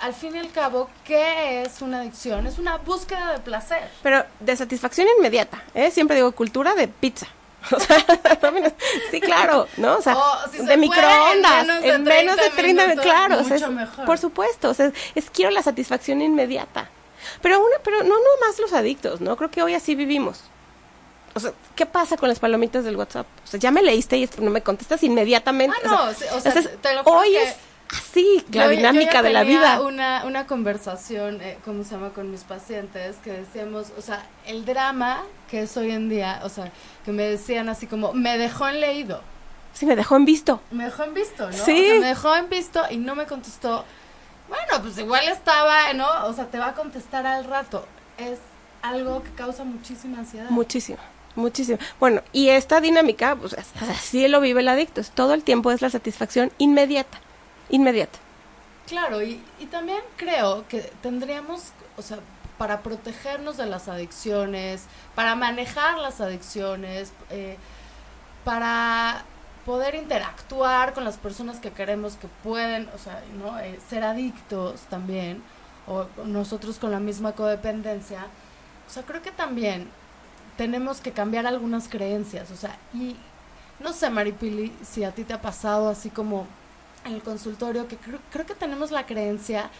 al 0.00 0.12
fin 0.14 0.34
y 0.34 0.38
al 0.38 0.50
cabo, 0.50 0.90
¿qué 1.04 1.62
es 1.62 1.80
una 1.80 2.00
adicción? 2.00 2.46
Es 2.46 2.58
una 2.58 2.78
búsqueda 2.78 3.32
de 3.32 3.38
placer. 3.38 3.88
Pero 4.02 4.24
de 4.40 4.56
satisfacción 4.56 5.06
inmediata, 5.18 5.62
¿eh? 5.74 5.90
Siempre 5.90 6.16
digo 6.16 6.32
cultura 6.32 6.74
de 6.74 6.88
pizza. 6.88 7.26
O 7.72 7.80
sea, 7.80 7.96
sí, 9.10 9.20
claro, 9.22 9.66
¿no? 9.78 9.96
O 9.96 10.02
sea, 10.02 10.14
si 10.52 10.58
de 10.66 10.76
microondas, 10.76 11.62
en 11.62 11.66
menos 11.66 11.82
de 11.82 11.88
en 11.94 12.02
menos 12.04 12.36
de 12.36 12.50
30 12.50 12.56
30 12.56 12.82
minutos, 12.88 13.04
claro, 13.04 13.34
o 13.40 13.44
sea, 13.44 13.54
mucho 13.54 13.66
es- 13.66 13.72
mejor. 13.72 14.04
por 14.04 14.18
supuesto, 14.18 14.68
o 14.68 14.74
sea, 14.74 14.92
es 15.14 15.30
quiero 15.30 15.50
la 15.50 15.62
satisfacción 15.62 16.20
inmediata. 16.20 16.90
Pero 17.40 17.58
una, 17.60 17.76
pero 17.82 18.02
no 18.02 18.10
no 18.18 18.46
más 18.46 18.58
los 18.58 18.74
adictos, 18.74 19.22
¿no? 19.22 19.36
Creo 19.36 19.50
que 19.50 19.62
hoy 19.62 19.72
así 19.74 19.94
vivimos. 19.94 20.42
O 21.34 21.40
sea, 21.40 21.52
¿qué 21.74 21.84
pasa 21.86 22.16
con 22.16 22.28
las 22.28 22.38
palomitas 22.38 22.84
del 22.84 22.96
WhatsApp? 22.96 23.26
O 23.42 23.46
sea, 23.46 23.58
ya 23.58 23.70
me 23.70 23.82
leíste 23.82 24.16
y 24.16 24.28
no 24.40 24.50
me 24.50 24.62
contestas 24.62 25.02
inmediatamente. 25.02 25.76
Ah, 25.84 25.88
no, 25.88 26.36
o 26.36 26.40
sea, 26.40 26.52
te 26.80 26.94
lo 26.94 27.02
hoy 27.02 27.34
es 27.36 27.56
así, 27.90 28.44
la 28.52 28.64
Yo- 28.66 28.70
yo 28.72 28.76
dinámica 28.76 29.12
ya 29.14 29.22
de 29.22 29.32
la 29.32 29.42
vida. 29.42 29.80
Una, 29.80 30.24
una 30.26 30.46
conversación, 30.46 31.40
eh, 31.40 31.58
¿cómo 31.64 31.82
se 31.84 31.90
llama?, 31.92 32.10
con 32.10 32.30
mis 32.30 32.42
pacientes, 32.44 33.16
que 33.22 33.32
decíamos, 33.32 33.88
o 33.98 34.00
sea, 34.02 34.26
el 34.46 34.64
drama 34.64 35.22
que 35.50 35.62
es 35.62 35.76
hoy 35.76 35.90
en 35.90 36.08
día, 36.08 36.40
o 36.44 36.48
sea, 36.48 36.70
que 37.04 37.10
me 37.12 37.24
decían 37.24 37.68
así 37.68 37.86
como, 37.86 38.12
me 38.12 38.38
dejó 38.38 38.68
en 38.68 38.80
leído, 38.80 39.20
Sí, 39.72 39.86
me 39.86 39.96
dejó 39.96 40.14
en 40.14 40.24
visto. 40.24 40.60
me 40.70 40.84
dejó 40.84 41.02
en 41.02 41.14
visto, 41.14 41.46
¿no? 41.50 41.52
Sí. 41.64 41.72
O 41.72 41.90
sea, 41.90 42.00
me 42.00 42.06
dejó 42.06 42.36
en 42.36 42.48
visto 42.48 42.80
y 42.90 42.96
no 42.96 43.16
me 43.16 43.26
contestó. 43.26 43.84
Bueno, 44.48 44.82
pues 44.82 44.96
igual 44.98 45.26
estaba, 45.28 45.92
¿no? 45.94 46.06
O 46.26 46.32
sea, 46.32 46.46
te 46.46 46.58
va 46.60 46.68
a 46.68 46.74
contestar 46.74 47.26
al 47.26 47.44
rato. 47.44 47.84
Es 48.18 48.38
algo 48.82 49.22
que 49.24 49.30
causa 49.30 49.64
muchísima 49.64 50.18
ansiedad. 50.20 50.48
Muchísimo, 50.50 50.98
muchísimo. 51.34 51.78
Bueno, 52.00 52.22
y 52.32 52.48
esta 52.50 52.80
dinámica, 52.80 53.36
pues 53.36 53.54
as- 53.54 53.74
así 53.82 54.28
lo 54.28 54.40
vive 54.40 54.60
el 54.60 54.68
adicto. 54.68 55.00
Es 55.00 55.10
todo 55.12 55.34
el 55.34 55.44
tiempo 55.44 55.70
es 55.72 55.82
la 55.82 55.90
satisfacción 55.90 56.52
inmediata, 56.58 57.20
inmediata. 57.68 58.18
Claro, 58.86 59.22
y, 59.22 59.50
y 59.56 59.66
también 59.66 60.00
creo 60.16 60.66
que 60.68 60.80
tendríamos, 61.00 61.72
o 61.96 62.02
sea, 62.02 62.18
para 62.58 62.82
protegernos 62.82 63.56
de 63.56 63.66
las 63.66 63.88
adicciones, 63.88 64.88
para 65.14 65.34
manejar 65.36 65.98
las 65.98 66.20
adicciones, 66.20 67.14
eh, 67.30 67.58
para 68.44 69.26
poder 69.64 69.94
interactuar 69.94 70.94
con 70.94 71.04
las 71.04 71.18
personas 71.18 71.60
que 71.60 71.72
queremos 71.72 72.16
que 72.16 72.28
pueden, 72.28 72.88
o 72.94 72.98
sea, 72.98 73.24
¿no? 73.32 73.58
Eh, 73.60 73.80
ser 73.88 74.04
adictos 74.04 74.82
también, 74.88 75.42
o 75.86 76.06
nosotros 76.24 76.78
con 76.78 76.90
la 76.90 77.00
misma 77.00 77.32
codependencia. 77.34 78.32
O 78.86 78.90
sea, 78.90 79.04
creo 79.04 79.22
que 79.22 79.32
también 79.32 79.90
tenemos 80.56 81.00
que 81.00 81.12
cambiar 81.12 81.46
algunas 81.46 81.88
creencias, 81.88 82.50
o 82.50 82.56
sea, 82.56 82.76
y 82.92 83.16
no 83.80 83.92
sé, 83.92 84.10
Maripili, 84.10 84.72
si 84.82 85.04
a 85.04 85.12
ti 85.12 85.24
te 85.24 85.32
ha 85.32 85.42
pasado 85.42 85.88
así 85.88 86.10
como 86.10 86.46
en 87.04 87.14
el 87.14 87.22
consultorio, 87.22 87.88
que 87.88 87.96
creo, 87.96 88.18
creo 88.30 88.46
que 88.46 88.54
tenemos 88.54 88.90
la 88.90 89.06
creencia 89.06 89.70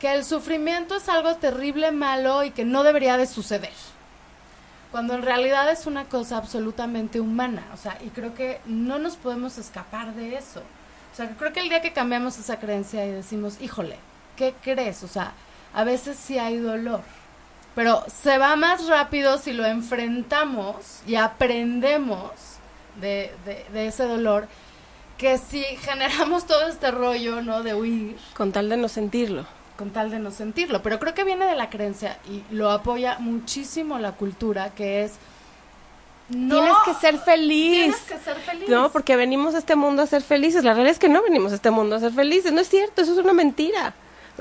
que 0.00 0.12
el 0.12 0.24
sufrimiento 0.24 0.96
es 0.96 1.08
algo 1.08 1.36
terrible, 1.36 1.92
malo 1.92 2.44
y 2.44 2.50
que 2.50 2.64
no 2.64 2.82
debería 2.82 3.16
de 3.16 3.26
suceder 3.26 3.72
cuando 4.90 5.14
en 5.14 5.22
realidad 5.22 5.70
es 5.70 5.86
una 5.86 6.06
cosa 6.06 6.38
absolutamente 6.38 7.20
humana, 7.20 7.64
o 7.74 7.76
sea, 7.76 7.98
y 8.04 8.08
creo 8.08 8.34
que 8.34 8.60
no 8.64 8.98
nos 8.98 9.16
podemos 9.16 9.58
escapar 9.58 10.14
de 10.14 10.36
eso. 10.36 10.60
O 11.12 11.16
sea, 11.16 11.28
creo 11.36 11.52
que 11.52 11.60
el 11.60 11.68
día 11.68 11.82
que 11.82 11.92
cambiamos 11.92 12.38
esa 12.38 12.58
creencia 12.58 13.04
y 13.04 13.10
decimos, 13.10 13.60
híjole, 13.60 13.98
¿qué 14.36 14.54
crees? 14.62 15.02
O 15.02 15.08
sea, 15.08 15.32
a 15.74 15.84
veces 15.84 16.16
sí 16.16 16.38
hay 16.38 16.56
dolor, 16.58 17.02
pero 17.76 18.02
se 18.22 18.38
va 18.38 18.56
más 18.56 18.88
rápido 18.88 19.38
si 19.38 19.52
lo 19.52 19.64
enfrentamos 19.64 21.02
y 21.06 21.14
aprendemos 21.14 22.32
de, 23.00 23.32
de, 23.44 23.64
de 23.72 23.86
ese 23.86 24.02
dolor 24.02 24.48
que 25.16 25.38
si 25.38 25.62
generamos 25.62 26.46
todo 26.46 26.66
este 26.66 26.90
rollo, 26.90 27.40
¿no? 27.42 27.62
De 27.62 27.74
huir. 27.74 28.16
Con 28.34 28.50
tal 28.50 28.68
de 28.68 28.76
no 28.76 28.88
sentirlo 28.88 29.46
con 29.76 29.90
tal 29.90 30.10
de 30.10 30.18
no 30.18 30.30
sentirlo. 30.30 30.82
Pero 30.82 30.98
creo 30.98 31.14
que 31.14 31.24
viene 31.24 31.46
de 31.46 31.54
la 31.54 31.70
creencia 31.70 32.18
y 32.28 32.42
lo 32.50 32.70
apoya 32.70 33.18
muchísimo 33.18 33.98
la 33.98 34.12
cultura, 34.12 34.70
que 34.70 35.04
es... 35.04 35.12
No, 36.28 36.56
tienes 36.56 36.76
que 36.84 36.94
ser 36.94 37.18
feliz. 37.18 37.94
Tienes 37.94 38.00
que 38.00 38.18
ser 38.18 38.36
feliz. 38.38 38.68
No, 38.68 38.90
porque 38.90 39.14
venimos 39.14 39.54
a 39.54 39.58
este 39.58 39.76
mundo 39.76 40.02
a 40.02 40.06
ser 40.06 40.22
felices. 40.22 40.64
La 40.64 40.72
realidad 40.72 40.92
es 40.92 40.98
que 40.98 41.08
no 41.08 41.22
venimos 41.22 41.52
a 41.52 41.54
este 41.54 41.70
mundo 41.70 41.94
a 41.94 42.00
ser 42.00 42.12
felices. 42.12 42.52
No 42.52 42.60
es 42.60 42.68
cierto, 42.68 43.02
eso 43.02 43.12
es 43.12 43.18
una 43.18 43.32
mentira. 43.32 43.94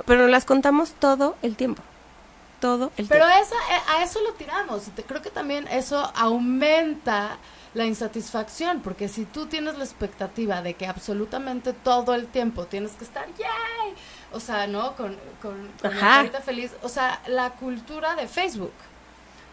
Pero 0.05 0.21
nos 0.21 0.31
las 0.31 0.45
contamos 0.45 0.93
todo 0.93 1.35
el 1.43 1.55
tiempo. 1.55 1.83
Todo 2.65 2.91
el 2.97 3.05
Pero 3.05 3.27
tiempo. 3.27 3.55
Eh, 3.69 3.81
a 3.87 4.03
eso 4.03 4.19
lo 4.21 4.33
tiramos. 4.33 4.87
Y 4.87 4.91
te, 4.91 5.03
creo 5.03 5.21
que 5.21 5.29
también 5.29 5.67
eso 5.67 6.11
aumenta 6.15 7.37
la 7.75 7.85
insatisfacción, 7.85 8.81
porque 8.81 9.07
si 9.07 9.25
tú 9.25 9.45
tienes 9.45 9.77
la 9.77 9.83
expectativa 9.83 10.63
de 10.63 10.73
que 10.73 10.87
absolutamente 10.87 11.73
todo 11.73 12.15
el 12.15 12.25
tiempo 12.25 12.65
tienes 12.65 12.93
que 12.93 13.03
estar, 13.03 13.27
¡yay! 13.37 13.93
o 14.31 14.39
sea, 14.39 14.65
¿no? 14.65 14.95
Con, 14.95 15.15
con, 15.41 15.71
con 15.79 15.93
la 15.93 15.99
carita 15.99 16.41
feliz. 16.41 16.71
O 16.81 16.89
sea, 16.89 17.21
la 17.27 17.51
cultura 17.51 18.15
de 18.15 18.27
Facebook. 18.27 18.73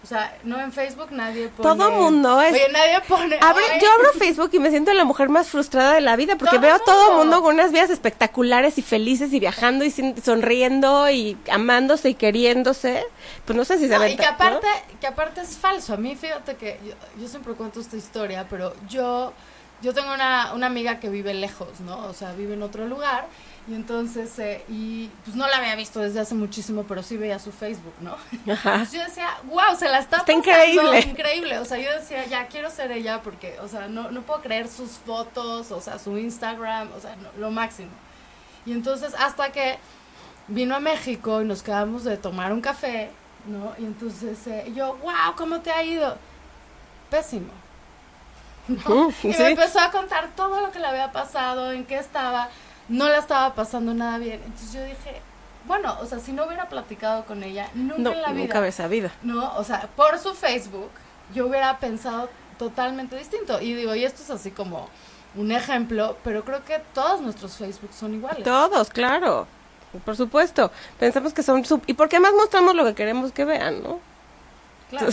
O 0.02 0.06
sea, 0.06 0.36
no 0.42 0.60
en 0.60 0.72
Facebook 0.72 1.12
nadie 1.12 1.48
pone... 1.48 1.62
Todo 1.62 1.92
mundo 1.92 2.40
es... 2.40 2.52
Oye, 2.52 2.68
nadie 2.72 3.00
pone... 3.06 3.38
Abre, 3.40 3.62
yo 3.80 3.88
abro 3.92 4.12
Facebook 4.18 4.50
y 4.52 4.58
me 4.58 4.70
siento 4.70 4.92
la 4.92 5.04
mujer 5.04 5.28
más 5.28 5.48
frustrada 5.48 5.94
de 5.94 6.00
la 6.00 6.16
vida 6.16 6.36
porque 6.36 6.58
veo 6.58 6.74
a 6.74 6.80
todo 6.80 7.18
mundo 7.18 7.40
con 7.40 7.54
unas 7.54 7.70
vidas 7.70 7.88
espectaculares 7.88 8.78
y 8.78 8.82
felices 8.82 9.32
y 9.32 9.38
viajando 9.38 9.84
y 9.84 9.90
sonriendo 9.90 11.08
y 11.08 11.38
amándose 11.50 12.10
y 12.10 12.14
queriéndose. 12.14 13.04
Pues 13.44 13.56
no 13.56 13.64
sé 13.64 13.78
si 13.78 13.86
se 13.86 13.96
no, 13.96 14.04
Y 14.04 14.16
que 14.16 14.26
aparte, 14.26 14.66
que 15.00 15.06
aparte 15.06 15.40
es 15.40 15.56
falso. 15.56 15.94
A 15.94 15.96
mí, 15.96 16.16
fíjate 16.16 16.56
que 16.56 16.80
yo, 16.84 16.94
yo 17.20 17.28
siempre 17.28 17.54
cuento 17.54 17.80
esta 17.80 17.96
historia, 17.96 18.46
pero 18.50 18.74
yo, 18.88 19.32
yo 19.82 19.94
tengo 19.94 20.12
una, 20.12 20.52
una 20.52 20.66
amiga 20.66 20.98
que 20.98 21.10
vive 21.10 21.32
lejos, 21.32 21.78
¿no? 21.78 22.06
O 22.06 22.12
sea, 22.12 22.32
vive 22.32 22.54
en 22.54 22.64
otro 22.64 22.88
lugar 22.88 23.26
y 23.68 23.74
entonces, 23.74 24.36
eh, 24.40 24.64
y 24.68 25.08
pues 25.24 25.36
no 25.36 25.46
la 25.46 25.58
había 25.58 25.76
visto 25.76 26.00
desde 26.00 26.18
hace 26.18 26.34
muchísimo, 26.34 26.84
pero 26.88 27.02
sí 27.02 27.16
veía 27.16 27.38
su 27.38 27.52
Facebook, 27.52 27.94
¿no? 28.00 28.16
Ajá. 28.52 28.84
yo 28.92 29.04
decía, 29.04 29.28
wow, 29.44 29.76
se 29.78 29.88
la 29.88 30.00
está, 30.00 30.18
está 30.18 30.32
increíble. 30.32 31.00
increíble. 31.00 31.58
O 31.60 31.64
sea, 31.64 31.78
yo 31.78 31.92
decía, 31.96 32.26
ya 32.26 32.48
quiero 32.48 32.70
ser 32.70 32.90
ella 32.90 33.22
porque, 33.22 33.60
o 33.60 33.68
sea, 33.68 33.86
no, 33.86 34.10
no 34.10 34.22
puedo 34.22 34.40
creer 34.40 34.66
sus 34.66 34.90
fotos, 34.90 35.70
o 35.70 35.80
sea, 35.80 36.00
su 36.00 36.18
Instagram, 36.18 36.90
o 36.96 37.00
sea, 37.00 37.16
lo 37.38 37.52
máximo. 37.52 37.90
Y 38.66 38.72
entonces, 38.72 39.14
hasta 39.16 39.52
que 39.52 39.78
vino 40.48 40.74
a 40.74 40.80
México 40.80 41.40
y 41.40 41.44
nos 41.44 41.62
quedamos 41.62 42.02
de 42.02 42.16
tomar 42.16 42.52
un 42.52 42.60
café, 42.60 43.10
¿no? 43.46 43.74
Y 43.78 43.84
entonces 43.84 44.44
eh, 44.48 44.72
yo, 44.74 44.96
wow, 44.96 45.36
¿cómo 45.36 45.60
te 45.60 45.70
ha 45.70 45.84
ido? 45.84 46.16
Pésimo. 47.10 47.52
¿no? 48.68 49.12
y 49.22 49.28
me 49.28 49.50
empezó 49.50 49.80
a 49.80 49.90
contar 49.90 50.30
todo 50.36 50.60
lo 50.60 50.70
que 50.70 50.78
le 50.78 50.86
había 50.86 51.10
pasado, 51.10 51.72
en 51.72 51.84
qué 51.84 51.98
estaba 51.98 52.48
no 52.88 53.08
la 53.08 53.18
estaba 53.18 53.54
pasando 53.54 53.94
nada 53.94 54.18
bien. 54.18 54.40
Entonces 54.44 54.72
yo 54.72 54.84
dije, 54.84 55.20
bueno, 55.66 55.96
o 56.00 56.06
sea, 56.06 56.18
si 56.18 56.32
no 56.32 56.46
hubiera 56.46 56.68
platicado 56.68 57.24
con 57.24 57.42
ella, 57.42 57.68
nunca 57.74 58.12
en 58.12 58.22
la 58.22 58.32
vida. 58.32 58.44
Nunca 58.44 58.58
había 58.58 58.72
sabido. 58.72 59.10
No, 59.22 59.56
o 59.56 59.64
sea, 59.64 59.88
por 59.96 60.18
su 60.18 60.34
Facebook, 60.34 60.90
yo 61.34 61.46
hubiera 61.46 61.78
pensado 61.78 62.28
totalmente 62.58 63.16
distinto. 63.16 63.60
Y 63.60 63.74
digo, 63.74 63.94
y 63.94 64.04
esto 64.04 64.22
es 64.22 64.30
así 64.30 64.50
como 64.50 64.88
un 65.34 65.52
ejemplo, 65.52 66.16
pero 66.24 66.44
creo 66.44 66.64
que 66.64 66.80
todos 66.94 67.20
nuestros 67.20 67.56
Facebook 67.56 67.92
son 67.92 68.14
iguales. 68.14 68.44
Todos, 68.44 68.90
claro. 68.90 69.46
Por 70.04 70.16
supuesto. 70.16 70.70
Pensamos 70.98 71.32
que 71.32 71.42
son... 71.42 71.64
Sub 71.64 71.82
¿Y 71.86 71.94
por 71.94 72.08
qué 72.08 72.18
más 72.18 72.32
mostramos 72.34 72.74
lo 72.74 72.84
que 72.84 72.94
queremos 72.94 73.32
que 73.32 73.44
vean, 73.44 73.82
no? 73.82 74.00
Claro. 74.90 75.08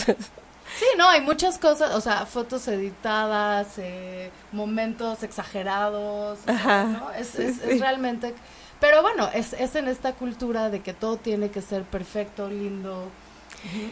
Sí, 0.78 0.84
no, 0.96 1.08
hay 1.08 1.20
muchas 1.20 1.58
cosas, 1.58 1.94
o 1.94 2.00
sea, 2.00 2.26
fotos 2.26 2.66
editadas, 2.68 3.78
eh, 3.78 4.30
momentos 4.52 5.22
exagerados, 5.22 6.38
¿no? 6.46 7.10
Es, 7.12 7.38
es, 7.38 7.80
realmente... 7.80 8.34
Pero 8.78 9.02
bueno, 9.02 9.28
es, 9.34 9.52
es 9.52 9.74
en 9.76 9.88
esta 9.88 10.14
cultura 10.14 10.70
de 10.70 10.80
que 10.80 10.94
todo 10.94 11.16
tiene 11.16 11.50
que 11.50 11.60
ser 11.60 11.82
perfecto, 11.82 12.48
lindo. 12.48 13.10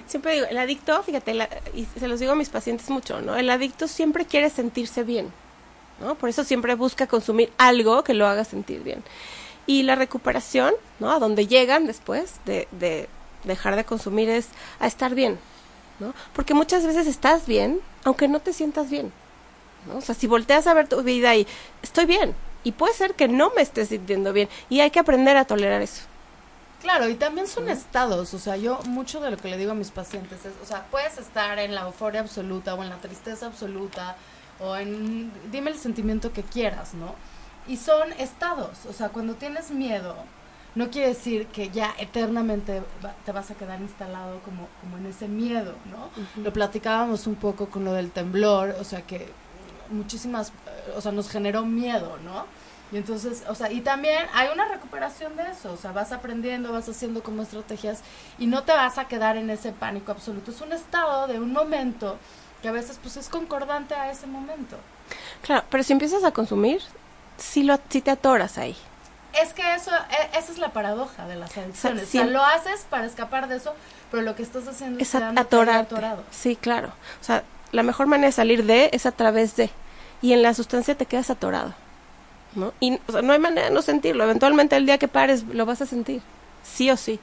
Siempre 0.06 0.32
digo, 0.34 0.46
el 0.48 0.56
adicto, 0.56 1.02
fíjate, 1.02 1.36
y 1.74 1.84
se 1.84 2.08
los 2.08 2.20
digo 2.20 2.32
a 2.32 2.36
mis 2.36 2.48
pacientes 2.48 2.88
mucho, 2.88 3.20
¿no? 3.20 3.36
El 3.36 3.50
adicto 3.50 3.86
siempre 3.86 4.24
quiere 4.24 4.48
sentirse 4.48 5.02
bien, 5.02 5.30
¿no? 6.00 6.14
Por 6.14 6.30
eso 6.30 6.42
siempre 6.42 6.74
busca 6.74 7.06
consumir 7.06 7.52
algo 7.58 8.02
que 8.02 8.14
lo 8.14 8.26
haga 8.26 8.44
sentir 8.44 8.82
bien. 8.82 9.04
Y 9.66 9.82
la 9.82 9.94
recuperación, 9.94 10.72
¿no? 11.00 11.10
A 11.10 11.18
donde 11.18 11.46
llegan 11.46 11.86
después 11.86 12.40
de, 12.46 12.66
de 12.72 13.10
dejar 13.44 13.76
de 13.76 13.84
consumir 13.84 14.30
es 14.30 14.48
a 14.80 14.86
estar 14.86 15.14
bien, 15.14 15.38
¿no? 16.00 16.14
Porque 16.32 16.54
muchas 16.54 16.86
veces 16.86 17.06
estás 17.06 17.46
bien, 17.46 17.80
aunque 18.04 18.28
no 18.28 18.40
te 18.40 18.52
sientas 18.52 18.90
bien, 18.90 19.12
¿no? 19.86 19.98
O 19.98 20.00
sea, 20.00 20.14
si 20.14 20.26
volteas 20.26 20.66
a 20.66 20.74
ver 20.74 20.88
tu 20.88 21.02
vida 21.02 21.34
y 21.36 21.46
estoy 21.82 22.06
bien, 22.06 22.34
y 22.64 22.72
puede 22.72 22.94
ser 22.94 23.14
que 23.14 23.28
no 23.28 23.50
me 23.54 23.62
esté 23.62 23.86
sintiendo 23.86 24.32
bien, 24.32 24.48
y 24.68 24.80
hay 24.80 24.90
que 24.90 25.00
aprender 25.00 25.36
a 25.36 25.44
tolerar 25.44 25.82
eso. 25.82 26.02
Claro, 26.80 27.08
y 27.08 27.14
también 27.14 27.48
son 27.48 27.68
estados, 27.68 28.34
o 28.34 28.38
sea, 28.38 28.56
yo 28.56 28.78
mucho 28.86 29.20
de 29.20 29.32
lo 29.32 29.36
que 29.36 29.48
le 29.48 29.56
digo 29.56 29.72
a 29.72 29.74
mis 29.74 29.90
pacientes 29.90 30.44
es, 30.44 30.52
o 30.62 30.66
sea, 30.66 30.86
puedes 30.90 31.18
estar 31.18 31.58
en 31.58 31.74
la 31.74 31.82
euforia 31.82 32.20
absoluta 32.20 32.74
o 32.74 32.82
en 32.84 32.88
la 32.88 32.98
tristeza 32.98 33.46
absoluta 33.46 34.16
o 34.60 34.76
en, 34.76 35.32
dime 35.50 35.70
el 35.70 35.78
sentimiento 35.78 36.32
que 36.32 36.44
quieras, 36.44 36.94
¿no? 36.94 37.16
Y 37.66 37.78
son 37.78 38.12
estados, 38.12 38.78
o 38.88 38.92
sea, 38.92 39.08
cuando 39.08 39.34
tienes 39.34 39.72
miedo, 39.72 40.16
no 40.74 40.90
quiere 40.90 41.08
decir 41.08 41.46
que 41.46 41.70
ya 41.70 41.94
eternamente 41.98 42.82
te 43.24 43.32
vas 43.32 43.50
a 43.50 43.54
quedar 43.54 43.80
instalado 43.80 44.40
como, 44.40 44.68
como 44.80 44.96
en 44.98 45.06
ese 45.06 45.26
miedo, 45.28 45.74
¿no? 45.90 46.10
Lo 46.42 46.52
platicábamos 46.52 47.26
un 47.26 47.34
poco 47.34 47.66
con 47.66 47.84
lo 47.84 47.92
del 47.92 48.10
temblor, 48.10 48.76
o 48.80 48.84
sea 48.84 49.02
que 49.02 49.28
muchísimas, 49.90 50.50
eh, 50.50 50.92
o 50.96 51.00
sea, 51.00 51.12
nos 51.12 51.30
generó 51.30 51.64
miedo, 51.64 52.18
¿no? 52.24 52.44
Y 52.90 52.96
entonces, 52.96 53.44
o 53.48 53.54
sea, 53.54 53.70
y 53.70 53.82
también 53.82 54.26
hay 54.32 54.48
una 54.48 54.66
recuperación 54.66 55.36
de 55.36 55.50
eso, 55.50 55.72
o 55.72 55.76
sea, 55.76 55.92
vas 55.92 56.12
aprendiendo, 56.12 56.72
vas 56.72 56.88
haciendo 56.88 57.22
como 57.22 57.42
estrategias 57.42 58.00
y 58.38 58.46
no 58.46 58.62
te 58.62 58.72
vas 58.72 58.96
a 58.96 59.08
quedar 59.08 59.36
en 59.36 59.50
ese 59.50 59.72
pánico 59.72 60.12
absoluto. 60.12 60.50
Es 60.50 60.60
un 60.62 60.72
estado 60.72 61.26
de 61.26 61.38
un 61.38 61.52
momento 61.52 62.16
que 62.62 62.68
a 62.68 62.72
veces 62.72 62.98
pues 63.02 63.16
es 63.16 63.28
concordante 63.28 63.94
a 63.94 64.10
ese 64.10 64.26
momento. 64.26 64.76
Claro, 65.42 65.64
pero 65.70 65.82
si 65.82 65.92
empiezas 65.92 66.24
a 66.24 66.32
consumir, 66.32 66.80
sí, 67.36 67.62
lo, 67.62 67.78
sí 67.90 68.00
te 68.00 68.10
atoras 68.10 68.56
ahí. 68.56 68.76
Es 69.34 69.52
que 69.52 69.74
eso, 69.74 69.90
e, 69.92 70.38
esa 70.38 70.52
es 70.52 70.58
la 70.58 70.72
paradoja 70.72 71.26
de 71.26 71.36
las 71.36 71.56
adicciones. 71.56 72.04
O 72.04 72.06
sea, 72.06 72.24
lo 72.26 72.42
haces 72.42 72.86
para 72.88 73.06
escapar 73.06 73.48
de 73.48 73.56
eso, 73.56 73.74
pero 74.10 74.22
lo 74.22 74.34
que 74.34 74.42
estás 74.42 74.66
haciendo 74.66 75.00
es, 75.00 75.14
atorado. 75.14 76.24
Sí, 76.30 76.56
claro. 76.56 76.88
O 77.20 77.24
sea, 77.24 77.44
la 77.72 77.82
mejor 77.82 78.06
manera 78.06 78.28
de 78.28 78.32
salir 78.32 78.64
de 78.64 78.90
es 78.92 79.06
a 79.06 79.12
través 79.12 79.56
de. 79.56 79.70
Y 80.22 80.32
en 80.32 80.42
la 80.42 80.54
sustancia 80.54 80.94
te 80.96 81.06
quedas 81.06 81.30
atorado. 81.30 81.74
¿No? 82.54 82.72
Y 82.80 82.98
o 83.06 83.12
sea, 83.12 83.22
no 83.22 83.32
hay 83.32 83.38
manera 83.38 83.68
de 83.68 83.74
no 83.74 83.82
sentirlo. 83.82 84.24
Eventualmente 84.24 84.76
el 84.76 84.86
día 84.86 84.98
que 84.98 85.08
pares 85.08 85.44
lo 85.44 85.66
vas 85.66 85.82
a 85.82 85.86
sentir. 85.86 86.22
Sí 86.64 86.90
o 86.90 86.96
sí. 86.96 87.20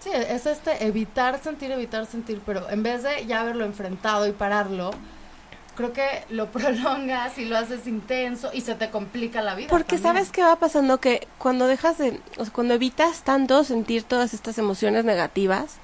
Sí, 0.00 0.10
es 0.12 0.46
este 0.46 0.86
evitar 0.86 1.42
sentir, 1.42 1.70
evitar 1.70 2.06
sentir, 2.06 2.40
pero 2.44 2.68
en 2.68 2.82
vez 2.82 3.02
de 3.02 3.26
ya 3.26 3.40
haberlo 3.40 3.64
enfrentado 3.64 4.26
y 4.26 4.32
pararlo, 4.32 4.90
creo 5.76 5.92
que 5.92 6.24
lo 6.30 6.46
prolongas 6.50 7.38
y 7.38 7.44
lo 7.44 7.56
haces 7.56 7.86
intenso 7.86 8.50
y 8.52 8.62
se 8.62 8.74
te 8.74 8.90
complica 8.90 9.42
la 9.42 9.54
vida. 9.54 9.68
Porque 9.68 9.98
sabes 9.98 10.30
qué 10.30 10.42
va 10.42 10.56
pasando 10.56 10.98
que 10.98 11.28
cuando 11.38 11.68
dejas 11.68 11.98
de, 11.98 12.20
o 12.38 12.44
sea, 12.44 12.52
cuando 12.52 12.74
evitas 12.74 13.22
tanto 13.22 13.62
sentir 13.62 14.02
todas 14.02 14.34
estas 14.34 14.58
emociones 14.58 15.04
negativas, 15.04 15.76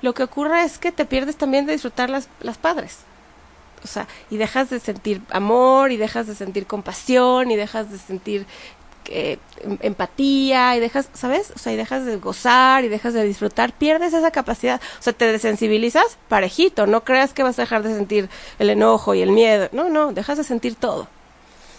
lo 0.00 0.14
que 0.14 0.22
ocurre 0.22 0.64
es 0.64 0.78
que 0.78 0.92
te 0.92 1.04
pierdes 1.04 1.36
también 1.36 1.66
de 1.66 1.72
disfrutar 1.72 2.08
las, 2.08 2.28
las 2.40 2.58
padres. 2.58 3.00
O 3.84 3.86
sea, 3.86 4.06
y 4.30 4.36
dejas 4.36 4.70
de 4.70 4.78
sentir 4.78 5.22
amor, 5.30 5.90
y 5.90 5.96
dejas 5.96 6.26
de 6.26 6.34
sentir 6.34 6.66
compasión, 6.66 7.50
y 7.50 7.56
dejas 7.56 7.90
de 7.90 7.98
sentir 7.98 8.46
eh, 9.06 9.38
empatía 9.80 10.76
y 10.76 10.80
dejas, 10.80 11.08
¿sabes? 11.14 11.52
O 11.54 11.58
sea, 11.58 11.72
y 11.72 11.76
dejas 11.76 12.04
de 12.04 12.16
gozar 12.16 12.84
y 12.84 12.88
dejas 12.88 13.14
de 13.14 13.24
disfrutar, 13.24 13.72
pierdes 13.72 14.12
esa 14.14 14.30
capacidad. 14.30 14.80
O 14.98 15.02
sea, 15.02 15.12
te 15.12 15.30
desensibilizas 15.30 16.18
parejito, 16.28 16.86
no 16.86 17.04
creas 17.04 17.32
que 17.32 17.42
vas 17.42 17.58
a 17.58 17.62
dejar 17.62 17.82
de 17.82 17.94
sentir 17.94 18.28
el 18.58 18.70
enojo 18.70 19.14
y 19.14 19.22
el 19.22 19.30
miedo. 19.32 19.68
No, 19.72 19.88
no, 19.88 20.12
dejas 20.12 20.38
de 20.38 20.44
sentir 20.44 20.74
todo. 20.76 21.08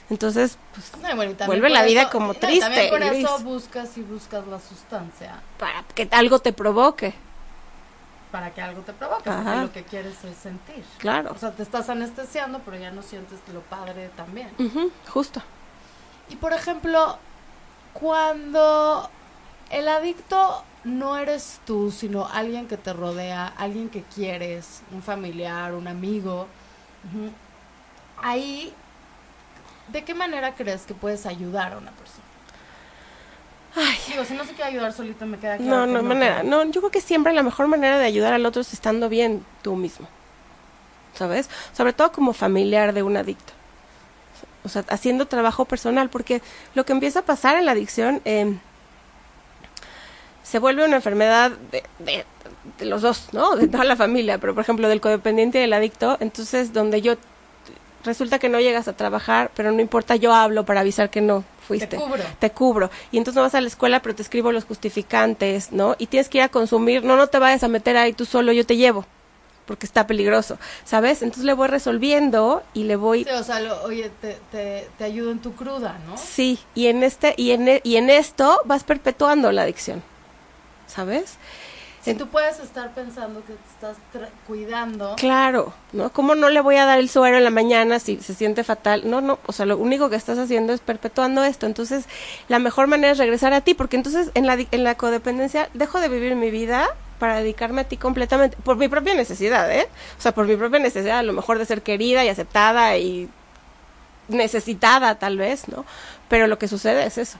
Entonces, 0.10 0.58
pues, 0.74 0.92
No, 1.02 1.16
bueno, 1.16 1.34
vuelve 1.46 1.70
la 1.70 1.84
vida 1.84 2.02
eso- 2.04 2.12
como 2.12 2.28
no, 2.28 2.34
triste. 2.34 2.60
también 2.60 2.90
por 2.90 3.02
eso 3.02 3.40
buscas 3.40 3.98
y 3.98 4.02
buscas 4.02 4.46
la 4.48 4.60
sustancia 4.60 5.42
para 5.58 5.84
que 5.96 6.08
algo 6.12 6.40
te 6.40 6.52
provoque, 6.54 7.14
para 8.32 8.52
que 8.54 8.62
algo 8.62 8.82
te 8.82 8.94
provoque, 8.94 9.30
Ajá. 9.30 9.44
porque 9.44 9.60
lo 9.62 9.72
que 9.72 9.84
quieres 9.84 10.24
es 10.24 10.36
sentir. 10.38 10.84
claro. 10.98 11.32
O 11.34 11.38
sea, 11.40 11.52
te 11.52 11.64
estás 11.64 11.88
anestesiando, 11.90 12.60
pero 12.66 12.78
ya 12.78 12.92
no 12.92 13.02
sientes 13.02 13.40
lo 13.54 13.62
padre 13.62 14.10
también. 14.18 14.50
Justo. 15.10 15.42
Y 16.30 16.36
por 16.36 16.54
ejemplo, 16.54 17.18
cuando 17.94 19.10
el 19.70 19.88
adicto 19.88 20.64
no 20.84 21.18
eres 21.18 21.60
tú, 21.66 21.92
sino 21.92 22.28
alguien 22.28 22.68
que 22.68 22.78
te 22.78 22.94
rodea, 22.94 23.54
alguien 23.58 23.90
que 23.90 24.04
quieres, 24.04 24.82
un 24.92 25.02
familiar, 25.02 25.74
un 25.74 25.88
amigo, 25.88 26.48
ahí, 28.22 28.74
¿de 29.90 30.04
qué 30.04 30.14
manera 30.14 30.56
crees 30.56 30.84
que 30.84 30.94
puedes 30.94 31.26
ayudar 31.26 31.74
a 31.74 31.78
una 31.78 31.92
persona? 31.92 32.24
Ay, 33.76 33.98
Digo, 34.08 34.24
si 34.24 34.34
no 34.36 34.44
se 34.46 34.54
quiere 34.54 34.70
ayudar 34.70 34.94
solito, 34.94 35.26
me 35.26 35.40
queda 35.40 35.58
claro. 35.58 35.88
no, 35.88 36.02
no 36.02 36.04
manera. 36.04 36.44
No, 36.44 36.64
yo 36.66 36.82
creo 36.82 36.92
que 36.92 37.02
siempre 37.02 37.34
la 37.34 37.42
mejor 37.42 37.68
manera 37.68 37.98
de 37.98 38.06
ayudar 38.06 38.34
al 38.34 38.46
otro 38.46 38.62
es 38.62 38.72
estando 38.72 39.10
bien 39.10 39.44
tú 39.64 39.76
mismo. 39.76 40.08
¿Sabes? 41.16 41.50
Sobre 41.74 41.94
todo 41.94 42.12
como 42.12 42.34
familiar 42.34 42.94
de 42.94 43.04
un 43.04 43.18
adicto. 43.18 43.54
O 44.66 44.70
sea, 44.70 44.84
haciendo 44.90 45.28
trabajo 45.28 45.66
personal, 45.66 46.10
porque 46.10 46.42
lo 46.76 46.86
que 46.86 46.94
empieza 46.94 47.20
a 47.20 47.24
pasar 47.24 47.58
en 47.58 47.66
la 47.66 47.72
adicción 47.74 48.22
eh, 48.26 48.56
se 50.44 50.60
vuelve 50.60 50.86
una 50.86 50.98
enfermedad 50.98 51.52
de, 51.72 51.84
de- 52.00 52.26
de 52.78 52.86
los 52.86 53.02
dos, 53.02 53.30
¿no? 53.34 53.56
De 53.56 53.68
toda 53.68 53.84
la 53.84 53.96
familia, 53.96 54.38
pero 54.38 54.54
por 54.54 54.64
ejemplo 54.64 54.88
del 54.88 55.02
codependiente 55.02 55.58
y 55.58 55.62
del 55.62 55.74
adicto, 55.74 56.18
entonces 56.22 56.72
donde 56.74 57.02
yo 57.02 57.16
resulta 58.06 58.40
que 58.40 58.50
no 58.50 58.60
llegas 58.60 58.88
a 58.88 58.94
trabajar, 58.94 59.52
pero 59.56 59.72
no 59.72 59.80
importa, 59.82 60.16
yo 60.18 60.34
hablo 60.34 60.66
para 60.66 60.82
avisar 60.82 61.10
que 61.10 61.22
no 61.22 61.44
fuiste. 61.66 61.88
Te 61.88 61.98
cubro. 61.98 62.24
Te 62.40 62.50
cubro. 62.52 62.92
Y 63.12 63.18
entonces 63.18 63.36
no 63.38 63.44
vas 63.44 63.56
a 63.56 63.62
la 63.62 63.68
escuela, 63.68 64.02
pero 64.02 64.16
te 64.16 64.22
escribo 64.22 64.52
los 64.52 64.66
justificantes, 64.66 65.72
¿no? 65.72 65.96
Y 65.98 66.08
tienes 66.08 66.28
que 66.30 66.40
ir 66.40 66.44
a 66.44 66.50
consumir, 66.50 67.04
no, 67.06 67.16
no 67.16 67.28
te 67.28 67.40
vayas 67.40 67.64
a 67.64 67.68
meter 67.70 67.96
ahí 67.98 68.12
tú 68.14 68.26
solo, 68.26 68.52
yo 68.52 68.66
te 68.66 68.76
llevo, 68.76 69.06
porque 69.66 69.86
está 69.86 70.06
peligroso, 70.08 70.58
¿sabes? 70.86 71.22
Entonces 71.22 71.46
le 71.46 71.54
voy 71.54 71.68
resolviendo 71.70 72.64
y 72.74 72.84
le 72.84 72.96
voy 72.96 73.24
Sí, 73.24 73.30
o 73.32 73.44
sea, 73.44 73.60
lo- 73.60 73.82
oye, 73.84 74.12
te, 74.22 74.38
te, 74.52 74.88
te 74.98 75.04
ayudo 75.04 75.32
en 75.32 75.40
tu 75.40 75.54
cruda, 75.56 75.98
¿no? 76.08 76.18
Sí, 76.18 76.60
y 76.76 76.88
en 76.88 77.04
este 77.04 77.34
y 77.38 77.52
en 77.52 77.68
e- 77.68 77.82
y 77.84 77.96
en 77.98 78.10
esto 78.10 78.60
vas 78.66 78.84
perpetuando 78.84 79.52
la 79.52 79.62
adicción. 79.64 80.04
¿Sabes? 80.88 81.38
Si 82.04 82.14
tú 82.16 82.28
puedes 82.28 82.60
estar 82.60 82.94
pensando 82.94 83.40
que 83.46 83.54
te 83.54 83.70
estás 83.74 83.96
cuidando, 84.46 85.16
Claro, 85.16 85.74
¿no? 85.94 86.12
¿Cómo 86.12 86.36
no 86.36 86.50
le 86.50 86.60
voy 86.60 86.76
a 86.76 86.86
dar 86.86 87.00
el 87.00 87.08
suero 87.10 87.38
en 87.38 87.46
la 87.46 87.50
mañana 87.50 87.98
si 88.00 88.18
se 88.20 88.34
siente 88.34 88.66
fatal? 88.66 89.04
No, 89.10 89.22
no, 89.22 89.40
o 89.46 89.54
sea, 89.54 89.66
lo 89.66 89.78
único 89.78 90.10
que 90.10 90.18
estás 90.18 90.38
haciendo 90.38 90.74
es 90.74 90.82
perpetuando 90.82 91.46
esto. 91.46 91.66
Entonces, 91.66 92.04
la 92.50 92.60
mejor 92.60 92.88
manera 92.88 93.14
es 93.14 93.18
regresar 93.20 93.54
a 93.54 93.62
ti, 93.62 93.74
porque 93.74 93.96
entonces 93.96 94.32
en 94.34 94.46
la, 94.48 94.58
en 94.70 94.84
la 94.84 94.96
codependencia 94.96 95.70
dejo 95.74 96.02
de 96.02 96.10
vivir 96.10 96.36
mi 96.36 96.52
vida 96.52 96.90
para 97.24 97.38
dedicarme 97.38 97.80
a 97.80 97.84
ti 97.86 97.96
completamente, 97.96 98.58
por 98.66 98.76
mi 98.76 98.90
propia 98.90 99.16
necesidad, 99.16 99.72
¿eh? 99.72 99.88
O 100.20 100.22
sea, 100.22 100.34
por 100.34 100.46
mi 100.46 100.58
propia 100.58 100.80
necesidad, 100.80 101.20
a 101.20 101.24
lo 101.24 101.32
mejor 101.32 101.58
de 101.58 101.64
ser 101.66 101.82
querida 101.82 102.26
y 102.26 102.28
aceptada 102.28 102.98
y 102.98 103.30
necesitada 104.28 105.16
tal 105.16 105.38
vez, 105.38 105.70
¿no? 105.70 105.86
Pero 106.28 106.48
lo 106.48 106.60
que 106.60 106.68
sucede 106.68 107.06
es 107.06 107.18
eso. 107.18 107.38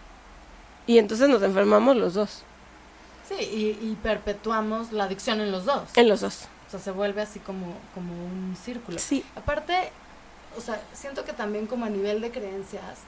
Y 0.88 1.00
entonces 1.00 1.28
nos 1.28 1.44
enfermamos 1.44 1.98
los 1.98 2.14
dos, 2.14 2.44
sí, 3.28 3.36
y, 3.44 3.78
y 3.86 3.98
perpetuamos 4.02 4.94
la 4.94 5.04
adicción 5.04 5.42
en 5.42 5.52
los 5.52 5.66
dos. 5.66 5.90
en 5.98 6.08
los 6.08 6.22
dos. 6.22 6.48
O 6.68 6.72
sea, 6.72 6.80
se 6.80 6.92
vuelve 6.92 7.22
así 7.22 7.40
como, 7.40 7.76
como 7.94 8.14
un 8.14 8.56
círculo. 8.56 9.00
Sí. 9.00 9.26
Aparte, 9.36 9.92
o 10.56 10.62
sea, 10.62 10.82
siento 10.94 11.26
que 11.26 11.34
también 11.34 11.68
como 11.68 11.84
a 11.84 11.90
nivel 11.90 12.22
de 12.22 12.32
creencias, 12.32 13.00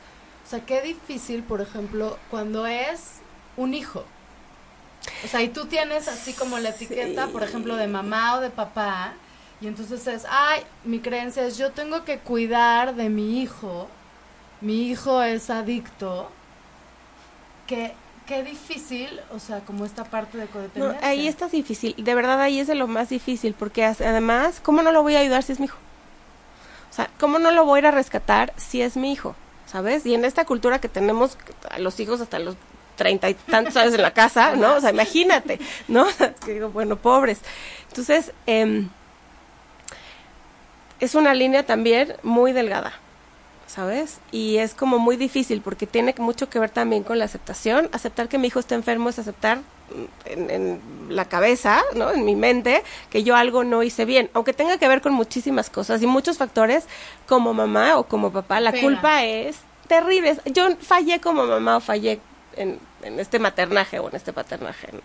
o 0.46 0.50
sea, 0.50 0.60
qué 0.66 0.82
difícil, 0.82 1.42
por 1.42 1.62
ejemplo, 1.62 2.20
cuando 2.30 2.68
es 2.68 3.22
un 3.56 3.74
hijo. 3.74 4.04
O 5.24 5.28
sea, 5.28 5.42
y 5.42 5.50
tú 5.50 5.66
tienes 5.66 6.08
así 6.08 6.34
como 6.34 6.58
la 6.60 6.70
etiqueta, 6.70 7.28
por 7.28 7.44
ejemplo, 7.44 7.76
de 7.76 7.88
mamá 7.88 8.36
o 8.38 8.42
de 8.42 8.50
papá, 8.50 9.14
y 9.62 9.68
entonces 9.68 10.06
es, 10.08 10.26
ay, 10.30 10.62
mi 10.84 11.00
creencia 11.00 11.46
es, 11.46 11.58
yo 11.58 11.72
tengo 11.72 12.04
que 12.04 12.20
cuidar 12.20 12.96
de 12.96 13.10
mi 13.10 13.42
hijo, 13.42 13.88
mi 14.62 14.88
hijo 14.90 15.22
es 15.22 15.50
adicto, 15.50 16.30
que 17.68 17.94
qué 18.28 18.44
difícil, 18.44 19.20
o 19.32 19.40
sea, 19.40 19.60
como 19.62 19.86
esta 19.86 20.04
parte 20.04 20.38
de 20.38 20.46
No, 20.46 20.52
codependencia. 20.52 21.08
ahí 21.08 21.28
está 21.28 21.48
difícil, 21.48 21.96
de 21.98 22.16
verdad 22.16 22.42
ahí 22.42 22.60
es 22.60 22.68
de 22.68 22.76
lo 22.76 22.88
más 22.88 23.10
difícil, 23.10 23.54
porque 23.54 23.86
además, 23.86 24.60
¿cómo 24.62 24.82
no 24.82 24.92
lo 24.92 25.04
voy 25.04 25.16
a 25.16 25.20
ayudar 25.20 25.44
si 25.44 25.52
es 25.54 25.60
mi 25.60 25.66
hijo? 25.66 25.78
O 26.92 26.94
sea, 26.96 27.10
¿cómo 27.20 27.40
no 27.40 27.52
lo 27.52 27.66
voy 27.66 27.78
a 27.78 27.80
ir 27.82 27.88
a 27.88 27.92
rescatar 27.92 28.54
si 28.58 28.82
es 28.82 28.96
mi 28.98 29.12
hijo? 29.12 29.36
¿Sabes? 29.66 30.06
Y 30.06 30.14
en 30.14 30.26
esta 30.26 30.46
cultura 30.46 30.80
que 30.80 30.88
tenemos 30.90 31.38
a 31.70 31.80
los 31.80 32.00
hijos 32.00 32.22
hasta 32.22 32.40
los 32.40 32.56
treinta 32.96 33.30
y 33.30 33.34
tantos 33.34 33.76
años 33.78 33.94
en 33.94 34.02
la 34.02 34.12
casa, 34.12 34.56
¿no? 34.56 34.76
O 34.76 34.82
sea, 34.82 34.90
imagínate, 34.90 35.60
¿no? 35.88 36.06
Que 36.46 36.54
digo, 36.54 36.70
bueno, 36.70 36.96
pobres. 36.96 37.40
Entonces, 37.90 38.32
em, 38.46 38.90
es 41.00 41.16
una 41.16 41.34
línea 41.34 41.66
también 41.66 42.14
muy 42.24 42.52
delgada, 42.52 42.94
¿sabes? 43.68 44.20
Y 44.32 44.58
es 44.58 44.74
como 44.74 45.00
muy 45.00 45.18
difícil 45.18 45.62
porque 45.62 45.88
tiene 45.88 46.14
mucho 46.18 46.50
que 46.50 46.60
ver 46.60 46.70
también 46.70 47.04
con 47.04 47.20
la 47.20 47.26
aceptación. 47.26 47.90
Aceptar 47.92 48.28
que 48.28 48.38
mi 48.38 48.48
hijo 48.48 48.60
está 48.60 48.76
enfermo 48.76 49.10
es 49.10 49.20
aceptar 49.20 49.60
mm, 49.60 49.62
en, 50.26 50.50
en 50.50 50.82
la 51.10 51.26
cabeza, 51.26 51.84
¿no? 51.96 52.12
En 52.12 52.26
mi 52.26 52.36
mente, 52.36 52.84
que 53.10 53.24
yo 53.24 53.36
algo 53.36 53.64
no 53.64 53.84
hice 53.84 54.06
bien, 54.06 54.30
aunque 54.34 54.54
tenga 54.54 54.78
que 54.78 54.88
ver 54.88 55.02
con 55.02 55.14
muchísimas 55.14 55.70
cosas 55.70 56.02
y 56.02 56.08
muchos 56.08 56.38
factores, 56.38 56.86
como 57.28 57.54
mamá 57.54 57.98
o 57.98 58.04
como 58.04 58.32
papá, 58.32 58.60
la 58.60 58.74
culpa 58.74 59.24
es 59.24 59.58
terrible. 59.88 60.38
Yo 60.46 60.76
fallé 60.78 61.20
como 61.20 61.46
mamá 61.46 61.78
o 61.78 61.80
fallé 61.80 62.20
en, 62.58 62.80
en 63.04 63.20
este 63.20 63.40
maternaje 63.40 64.00
o 64.00 64.10
en 64.10 64.16
este 64.16 64.34
paternaje, 64.34 64.90
¿no? 64.92 65.02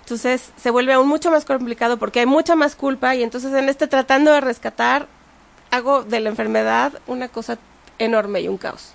Entonces 0.00 0.52
se 0.56 0.70
vuelve 0.70 0.94
aún 0.94 1.06
mucho 1.08 1.30
más 1.30 1.44
complicado 1.44 1.98
porque 1.98 2.20
hay 2.20 2.26
mucha 2.26 2.56
más 2.56 2.74
culpa 2.76 3.14
y 3.14 3.22
entonces 3.22 3.52
en 3.52 3.68
este 3.68 3.86
tratando 3.88 4.32
de 4.32 4.40
rescatar 4.40 5.06
hago 5.70 6.02
de 6.02 6.20
la 6.20 6.30
enfermedad 6.30 6.94
una 7.06 7.28
cosa 7.28 7.58
enorme 7.98 8.40
y 8.40 8.48
un 8.48 8.56
caos. 8.56 8.92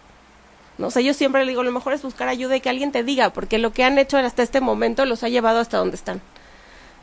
¿no? 0.80 0.88
O 0.88 0.92
sea, 0.92 1.04
yo 1.04 1.14
siempre 1.14 1.46
le 1.46 1.52
digo, 1.52 1.62
lo 1.64 1.72
mejor 1.72 1.94
es 1.94 2.02
buscar 2.02 2.28
ayuda 2.30 2.56
y 2.56 2.62
que 2.62 2.70
alguien 2.70 2.92
te 2.92 3.04
diga, 3.04 3.30
porque 3.32 3.60
lo 3.60 3.72
que 3.74 3.84
han 3.84 4.00
hecho 4.00 4.18
hasta 4.18 4.42
este 4.42 4.60
momento 4.60 5.06
los 5.06 5.24
ha 5.24 5.30
llevado 5.30 5.60
hasta 5.60 5.78
donde 5.78 5.96
están. 5.96 6.20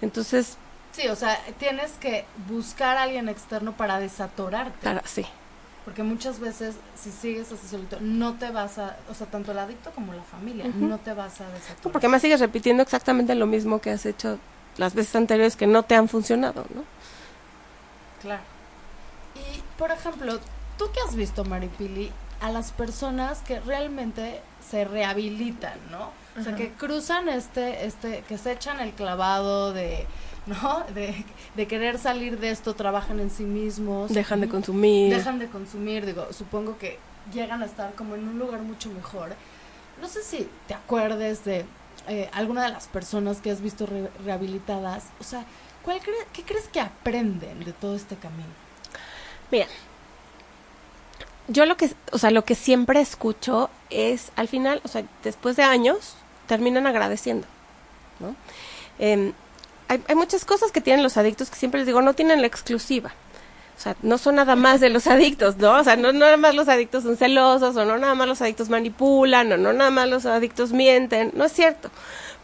Entonces, 0.03 0.57
Sí, 0.93 1.07
o 1.07 1.15
sea, 1.15 1.41
tienes 1.61 1.93
que 1.93 2.25
buscar 2.49 2.97
a 2.97 3.05
alguien 3.05 3.29
externo 3.29 3.73
para 3.77 4.01
desatorarte. 4.01 4.77
claro, 4.81 5.03
sí. 5.05 5.25
Porque 5.85 6.03
muchas 6.03 6.41
veces, 6.41 6.77
si 6.95 7.11
sigues 7.11 7.51
así 7.53 7.67
solito, 7.67 7.99
no 8.01 8.35
te 8.35 8.51
vas 8.51 8.79
a. 8.79 8.97
O 9.11 9.15
sea, 9.15 9.27
tanto 9.27 9.53
el 9.53 9.59
adicto 9.59 9.91
como 9.93 10.13
la 10.13 10.23
familia, 10.23 10.67
no 10.75 10.99
te 10.99 11.15
vas 11.15 11.41
a 11.41 11.49
desatorar. 11.49 11.87
No, 11.87 11.93
porque 11.93 12.09
más 12.09 12.23
sigues 12.23 12.41
repitiendo 12.41 12.83
exactamente 12.83 13.35
lo 13.35 13.47
mismo 13.47 13.81
que 13.81 13.91
has 13.91 14.05
hecho 14.05 14.39
las 14.77 14.95
veces 14.95 15.17
anteriores 15.17 15.57
que 15.57 15.67
no 15.67 15.83
te 15.83 15.95
han 15.95 16.09
funcionado, 16.09 16.67
¿no? 16.75 16.85
Claro. 18.21 18.43
Y, 19.35 19.63
por 19.79 19.91
ejemplo, 19.91 20.39
tú 20.77 20.91
que 20.93 21.01
has 21.07 21.17
visto, 21.17 21.45
Maripili, 21.45 22.13
a 22.41 22.51
las 22.51 22.73
personas 22.73 23.41
que 23.41 23.61
realmente 23.61 24.41
se 24.69 24.85
rehabilitan, 24.85 25.79
¿no? 25.91 26.11
O 26.39 26.43
sea, 26.43 26.55
que 26.55 26.71
cruzan 26.73 27.29
este, 27.29 27.87
este, 27.87 28.23
que 28.23 28.39
se 28.39 28.53
echan 28.53 28.81
el 28.81 28.93
clavado 28.93 29.73
de, 29.73 30.07
¿no? 30.51 30.85
De, 30.95 31.25
de 31.55 31.67
querer 31.67 31.99
salir 31.99 32.39
de 32.39 32.51
esto, 32.51 32.75
trabajan 32.75 33.21
en 33.21 33.31
sí 33.31 33.45
mismos. 33.45 34.13
Dejan 34.13 34.41
de 34.41 34.49
consumir. 34.49 35.15
dejan 35.15 35.39
de 35.39 35.49
consumir, 35.49 36.05
digo, 36.07 36.33
supongo 36.33 36.77
que 36.79 36.99
llegan 37.33 37.63
a 37.63 37.67
estar 37.67 37.95
como 37.95 38.15
en 38.17 38.27
un 38.29 38.39
lugar 38.39 38.61
mucho 38.63 38.89
mejor. 38.91 39.31
No 40.01 40.09
sé 40.09 40.23
si 40.23 40.49
te 40.67 40.75
acuerdes 40.75 41.45
de 41.45 41.65
eh, 42.09 42.29
alguna 42.33 42.65
de 42.65 42.71
las 42.73 42.87
personas 42.89 43.39
que 43.41 43.51
has 43.51 43.61
visto 43.61 43.87
re- 43.87 44.11
rehabilitadas, 44.25 45.05
o 45.21 45.25
sea, 45.25 45.45
¿cuál 45.83 46.01
cre- 46.01 46.27
¿qué 46.33 46.43
crees 46.43 46.67
que 46.69 46.81
aprenden 46.81 47.63
de 47.65 47.73
todo 47.73 47.95
este 47.95 48.17
camino? 48.17 48.49
Mira, 49.51 49.67
yo 51.49 51.67
lo 51.67 51.77
que, 51.77 51.91
o 52.13 52.19
sea, 52.19 52.31
lo 52.31 52.45
que 52.45 52.55
siempre 52.55 53.01
escucho 53.01 53.71
es, 53.91 54.31
al 54.37 54.49
final, 54.49 54.81
o 54.85 54.89
sea, 54.89 55.05
después 55.25 55.57
de 55.57 55.63
años, 55.65 56.15
terminan 56.47 56.87
agradeciendo, 56.87 57.47
¿no? 58.21 58.35
Em, 58.99 59.33
hay, 59.91 60.01
hay 60.07 60.15
muchas 60.15 60.45
cosas 60.45 60.71
que 60.71 60.81
tienen 60.81 61.03
los 61.03 61.17
adictos 61.17 61.51
que 61.51 61.57
siempre 61.57 61.81
les 61.81 61.87
digo, 61.87 62.01
no 62.01 62.15
tienen 62.15 62.41
la 62.41 62.47
exclusiva. 62.47 63.13
O 63.77 63.83
sea, 63.83 63.97
no 64.03 64.19
son 64.19 64.37
nada 64.37 64.55
más 64.55 64.79
de 64.79 64.89
los 64.89 65.07
adictos, 65.09 65.57
¿no? 65.57 65.73
O 65.73 65.85
sea, 65.85 65.97
no, 65.97 66.13
no 66.13 66.21
nada 66.21 66.37
más 66.37 66.55
los 66.55 66.69
adictos 66.69 67.03
son 67.03 67.17
celosos, 67.17 67.75
o 67.77 67.85
no 67.85 67.99
nada 67.99 68.15
más 68.15 68.29
los 68.29 68.41
adictos 68.41 68.69
manipulan, 68.69 69.51
o 69.51 69.57
no 69.57 69.73
nada 69.73 69.91
más 69.91 70.09
los 70.09 70.27
adictos 70.27 70.71
mienten, 70.71 71.33
no 71.35 71.45
es 71.45 71.53
cierto. 71.53 71.91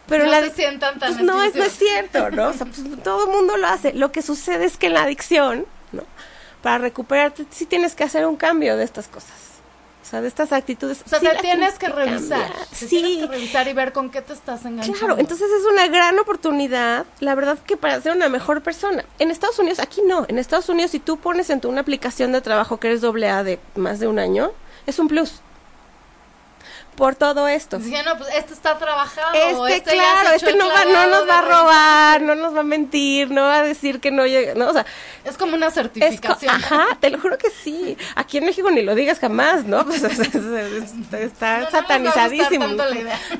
Pero 0.08 0.24
no 0.24 0.32
la 0.32 0.40
se 0.40 0.50
sientan 0.50 0.98
tan 0.98 1.14
pues 1.14 1.24
no, 1.24 1.42
es, 1.42 1.54
no 1.54 1.62
es 1.62 1.78
cierto, 1.78 2.30
¿no? 2.30 2.48
O 2.48 2.52
sea, 2.52 2.66
pues 2.66 2.82
todo 3.04 3.26
el 3.26 3.30
mundo 3.30 3.56
lo 3.56 3.68
hace. 3.68 3.92
Lo 3.92 4.10
que 4.10 4.22
sucede 4.22 4.64
es 4.64 4.76
que 4.76 4.88
en 4.88 4.94
la 4.94 5.04
adicción, 5.04 5.66
¿no? 5.92 6.02
Para 6.62 6.78
recuperarte 6.78 7.46
sí 7.50 7.64
tienes 7.64 7.94
que 7.94 8.02
hacer 8.02 8.26
un 8.26 8.36
cambio 8.36 8.76
de 8.76 8.82
estas 8.82 9.06
cosas. 9.06 9.45
O 10.06 10.08
sea, 10.08 10.20
de 10.20 10.28
estas 10.28 10.52
actitudes. 10.52 11.02
O 11.04 11.08
sea, 11.08 11.18
sí 11.18 11.26
te 11.26 11.32
las 11.32 11.42
tienes 11.42 11.78
que 11.80 11.88
revisar. 11.88 12.52
Te 12.70 12.76
Sí, 12.76 12.86
Tienes 12.86 13.16
que 13.18 13.26
revisar 13.26 13.66
y 13.66 13.72
ver 13.72 13.92
con 13.92 14.08
qué 14.08 14.22
te 14.22 14.34
estás 14.34 14.64
enganchando. 14.64 14.96
Claro, 15.00 15.18
entonces 15.18 15.48
es 15.50 15.66
una 15.66 15.88
gran 15.88 16.16
oportunidad, 16.20 17.06
la 17.18 17.34
verdad 17.34 17.58
que 17.58 17.76
para 17.76 18.00
ser 18.00 18.14
una 18.14 18.28
mejor 18.28 18.62
persona. 18.62 19.04
En 19.18 19.32
Estados 19.32 19.58
Unidos, 19.58 19.80
aquí 19.80 20.02
no, 20.02 20.24
en 20.28 20.38
Estados 20.38 20.68
Unidos 20.68 20.92
si 20.92 21.00
tú 21.00 21.16
pones 21.16 21.50
en 21.50 21.60
tu 21.60 21.68
una 21.68 21.80
aplicación 21.80 22.30
de 22.30 22.40
trabajo 22.40 22.78
que 22.78 22.86
eres 22.86 23.00
doble 23.00 23.28
A 23.28 23.42
de 23.42 23.58
más 23.74 23.98
de 23.98 24.06
un 24.06 24.20
año, 24.20 24.52
es 24.86 25.00
un 25.00 25.08
plus. 25.08 25.40
Por 26.96 27.14
todo 27.14 27.46
esto. 27.46 27.78
Dije, 27.78 28.02
no, 28.02 28.16
pues 28.16 28.30
este 28.34 28.54
está 28.54 28.78
trabajado. 28.78 29.66
Este, 29.66 29.92
claro, 29.92 30.30
este 30.30 30.54
no, 30.54 30.68
va, 30.68 30.84
no 30.84 31.06
nos 31.06 31.28
va 31.28 31.38
a 31.38 31.42
robar, 31.42 32.22
no 32.22 32.34
nos 32.34 32.54
va 32.54 32.60
a 32.60 32.64
mentir, 32.64 33.30
no 33.30 33.42
va 33.42 33.58
a 33.58 33.62
decir 33.62 34.00
que 34.00 34.10
no 34.10 34.26
llega, 34.26 34.54
no, 34.54 34.70
o 34.70 34.72
sea. 34.72 34.86
Es 35.24 35.36
como 35.36 35.54
una 35.54 35.70
certificación. 35.70 36.54
ajá, 36.54 36.96
te 37.00 37.10
lo 37.10 37.20
juro 37.20 37.36
que 37.36 37.50
sí. 37.50 37.96
Aquí 38.14 38.38
en 38.38 38.46
México 38.46 38.70
ni 38.70 38.82
lo 38.82 38.94
digas 38.94 39.18
jamás, 39.18 39.64
¿no? 39.64 39.84
Pues, 39.96 40.02
está 41.12 41.70
satanizadísimo. 41.70 42.66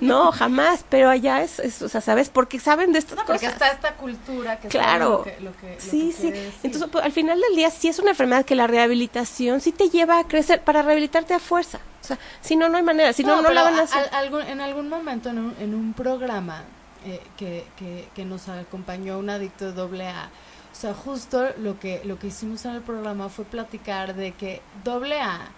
No, 0.01 0.33
jamás, 0.33 0.85
pero 0.89 1.11
allá 1.11 1.43
es, 1.43 1.83
o 1.83 1.89
sea, 1.89 2.01
¿sabes? 2.01 2.29
Porque 2.29 2.59
saben 2.59 2.93
de 2.93 2.99
estas 2.99 3.19
no, 3.19 3.25
porque 3.25 3.47
está 3.47 3.69
esta 3.69 3.95
cultura 3.95 4.59
que 4.59 4.69
Claro. 4.69 5.25
Lo 5.41 5.53
que, 5.57 5.77
sí, 5.79 6.15
sí. 6.19 6.33
Entonces, 6.63 6.89
pues, 6.91 7.05
al 7.05 7.13
final 7.13 7.41
del 7.41 7.57
día, 7.57 7.71
sí 7.71 7.89
es 7.89 7.99
una 7.99 8.11
enfermedad 8.11 8.45
que 8.45 8.55
la 8.55 8.67
rehabilitación 8.67 9.61
sí 9.61 9.73
te 9.73 9.89
lleva 9.89 10.19
a 10.19 10.25
crecer 10.29 10.63
para 10.63 10.83
rehabilitarte 10.83 11.35
a 11.35 11.39
fuerza. 11.39 11.81
O 12.03 12.07
sea, 12.07 12.19
si 12.41 12.55
no, 12.55 12.69
no 12.69 12.77
hay 12.77 12.85
manera. 12.85 13.13
Si 13.13 13.25
no, 13.25 13.43
no, 13.43 13.46
la 13.53 13.63
van 13.63 13.79
a 13.79 13.83
hacer. 13.83 14.11
en 14.49 14.61
algún 14.61 14.89
momento, 14.89 15.31
en 15.31 15.39
un, 15.39 15.57
en 15.59 15.75
un 15.75 15.93
programa 15.93 16.65
eh, 17.05 17.21
que, 17.37 17.67
que, 17.77 18.09
que, 18.15 18.25
nos 18.25 18.49
acompañó 18.49 19.19
un 19.19 19.31
adicto 19.31 19.67
de 19.67 19.73
doble 19.73 20.09
A, 20.09 20.31
o 20.73 20.75
sea, 20.75 20.93
justo 20.93 21.49
lo 21.59 21.79
que, 21.79 22.03
lo 22.05 22.19
que 22.19 22.27
hicimos 22.29 22.65
en 22.65 22.73
el 22.73 22.83
programa 22.83 23.29
fue 23.29 23.45
platicar 23.45 24.15
de 24.15 24.33
que 24.33 24.61
doble 24.85 25.21
A 25.21 25.49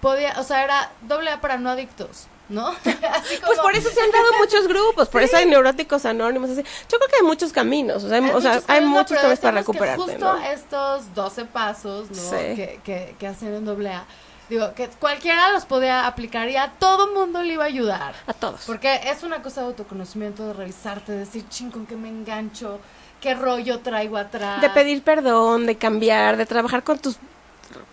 podía, 0.00 0.34
o 0.38 0.44
sea, 0.44 0.64
era 0.64 0.92
doble 1.02 1.30
A 1.30 1.40
para 1.40 1.56
no 1.56 1.70
adictos. 1.70 2.28
¿no? 2.48 2.74
Pues 2.84 3.58
por 3.60 3.74
eso 3.74 3.90
se 3.90 4.00
han 4.00 4.10
dado 4.10 4.26
muchos 4.38 4.68
grupos, 4.68 5.08
por 5.08 5.22
eso 5.22 5.36
hay 5.36 5.46
neuróticos 5.46 6.04
anónimos. 6.06 6.50
Así. 6.50 6.62
Yo 6.62 6.98
creo 6.98 7.08
que 7.08 7.16
hay 7.16 7.22
muchos 7.22 7.52
caminos, 7.52 8.04
o 8.04 8.08
sea, 8.08 8.16
hay, 8.16 8.22
muchos, 8.22 8.36
o 8.36 8.40
sea, 8.40 8.62
hay 8.66 8.84
muchos 8.84 9.18
caminos 9.18 9.40
para 9.40 9.58
recuperarte. 9.58 10.02
justo 10.02 10.36
estos 10.38 11.14
12 11.14 11.44
pasos 11.46 12.10
¿no? 12.10 12.30
que, 12.30 12.80
que, 12.84 13.16
que 13.18 13.26
hacen 13.26 13.54
en 13.54 13.64
doble 13.64 13.90
A 13.90 14.06
Digo, 14.48 14.72
que 14.74 14.88
cualquiera 14.88 15.50
los 15.52 15.66
podía 15.66 16.06
aplicar 16.06 16.48
y 16.48 16.56
a 16.56 16.72
todo 16.78 17.12
mundo 17.12 17.42
le 17.42 17.54
iba 17.54 17.64
a 17.64 17.66
ayudar. 17.66 18.14
A 18.26 18.32
todos. 18.32 18.62
Porque 18.66 19.00
es 19.04 19.22
una 19.22 19.42
cosa 19.42 19.60
de 19.60 19.68
autoconocimiento, 19.68 20.46
de 20.46 20.52
revisarte, 20.54 21.12
de 21.12 21.18
decir, 21.18 21.48
ching, 21.48 21.70
¿con 21.70 21.86
qué 21.86 21.96
me 21.96 22.08
engancho? 22.08 22.80
¿Qué 23.20 23.34
rollo 23.34 23.80
traigo 23.80 24.16
atrás? 24.16 24.60
De 24.60 24.70
pedir 24.70 25.02
perdón, 25.02 25.66
de 25.66 25.76
cambiar, 25.76 26.36
de 26.36 26.46
trabajar 26.46 26.82
con 26.82 26.98
tus 26.98 27.16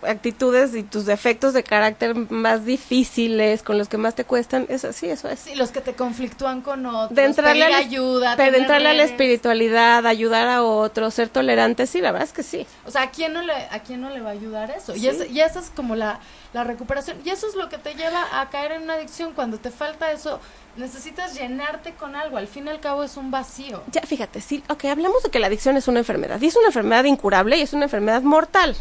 actitudes 0.02 0.76
y 0.76 0.84
tus 0.84 1.06
defectos 1.06 1.54
de 1.54 1.64
carácter 1.64 2.16
más 2.16 2.66
difíciles, 2.66 3.64
con 3.64 3.78
los 3.78 3.90
que 3.90 3.98
más 3.98 4.16
te 4.16 4.26
cuestan, 4.26 4.66
eso 4.70 4.92
sí, 4.94 5.08
eso 5.08 5.30
es. 5.30 5.40
Sí, 5.40 5.56
los 5.56 5.72
que 5.72 5.82
te 5.82 5.94
conflictúan 5.94 6.62
con 6.62 6.86
otros, 6.86 7.16
de 7.16 7.26
entrarle 7.26 7.66
pedir 7.66 7.76
ayuda, 7.76 8.36
de 8.36 8.58
entrarle 8.58 8.90
a 8.90 8.94
la 8.94 9.04
espiritualidad, 9.04 10.06
ayudar 10.06 10.48
a 10.48 10.64
otros, 10.64 11.14
ser 11.14 11.30
tolerante, 11.30 11.88
sí, 11.88 12.02
la 12.02 12.12
verdad 12.12 12.28
es 12.28 12.34
que 12.34 12.44
sí. 12.44 12.66
O 12.86 12.92
sea, 12.92 13.04
¿a 13.04 13.12
quién 13.12 13.34
no 13.34 13.42
le, 13.42 13.54
a 13.54 13.80
quién 13.80 14.02
no 14.02 14.10
le 14.10 14.22
va 14.22 14.30
a 14.30 14.34
ayudar 14.34 14.72
eso? 14.72 14.96
Y, 14.96 15.08
es, 15.08 15.30
y 15.30 15.42
esa 15.42 15.60
es 15.60 15.72
como 15.76 15.96
la, 15.96 16.20
la 16.54 16.64
recuperación. 16.64 17.18
Y 17.24 17.30
eso 17.30 17.48
es 17.48 17.56
lo 17.56 17.70
que 17.70 17.78
te 17.78 17.94
lleva 17.96 18.42
a 18.42 18.50
caer 18.50 18.74
en 18.74 18.84
una 18.84 18.94
adicción. 18.94 19.34
Cuando 19.34 19.58
te 19.58 19.72
falta 19.72 20.12
eso, 20.12 20.40
necesitas 20.78 21.36
llenarte 21.36 21.94
con 21.94 22.16
algo. 22.16 22.38
Al 22.38 22.48
fin 22.48 22.68
y 22.68 22.70
al 22.70 22.80
cabo 22.80 23.04
es 23.04 23.18
un 23.18 23.32
vacío. 23.32 23.84
Ya, 23.92 24.02
fíjate, 24.02 24.42
sí, 24.42 24.64
ok, 24.70 24.86
hablamos 24.86 25.24
de 25.24 25.30
que 25.30 25.40
la 25.40 25.48
adicción 25.48 25.78
es 25.78 25.88
una 25.88 26.00
enfermedad. 26.00 26.42
Y 26.42 26.48
es 26.48 26.56
una 26.56 26.68
enfermedad 26.68 27.04
incurable 27.04 27.58
y 27.58 27.62
es 27.62 27.74
una 27.74 27.86
enfermedad 27.86 28.22
mortal. 28.22 28.76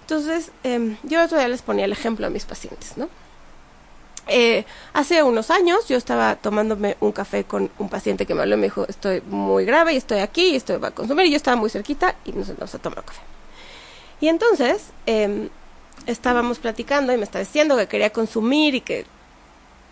Entonces, 0.00 0.50
eh, 0.64 0.96
yo 1.02 1.22
otro 1.22 1.38
día 1.38 1.48
les 1.48 1.62
ponía 1.62 1.84
el 1.84 1.92
ejemplo 1.92 2.26
a 2.26 2.30
mis 2.30 2.44
pacientes, 2.44 2.96
¿no? 2.96 3.08
Eh, 4.30 4.66
hace 4.92 5.22
unos 5.22 5.50
años 5.50 5.88
yo 5.88 5.96
estaba 5.96 6.36
tomándome 6.36 6.98
un 7.00 7.12
café 7.12 7.44
con 7.44 7.70
un 7.78 7.88
paciente 7.88 8.26
que 8.26 8.34
me 8.34 8.42
habló 8.42 8.56
y 8.56 8.58
me 8.58 8.66
dijo, 8.66 8.86
estoy 8.86 9.22
muy 9.22 9.64
grave 9.64 9.94
y 9.94 9.96
estoy 9.96 10.18
aquí 10.18 10.50
y 10.50 10.56
estoy 10.56 10.76
va 10.76 10.88
a 10.88 10.90
consumir 10.90 11.26
y 11.26 11.30
yo 11.30 11.36
estaba 11.36 11.56
muy 11.56 11.70
cerquita 11.70 12.14
y 12.26 12.32
nos 12.32 12.48
vamos 12.48 12.74
a 12.74 12.78
tomar 12.78 13.04
café. 13.04 13.20
Y 14.20 14.28
entonces 14.28 14.90
eh, 15.06 15.48
estábamos 16.06 16.58
platicando 16.58 17.12
y 17.12 17.16
me 17.16 17.24
estaba 17.24 17.44
diciendo 17.44 17.76
que 17.76 17.86
quería 17.86 18.10
consumir 18.10 18.74
y 18.74 18.80
que 18.82 19.06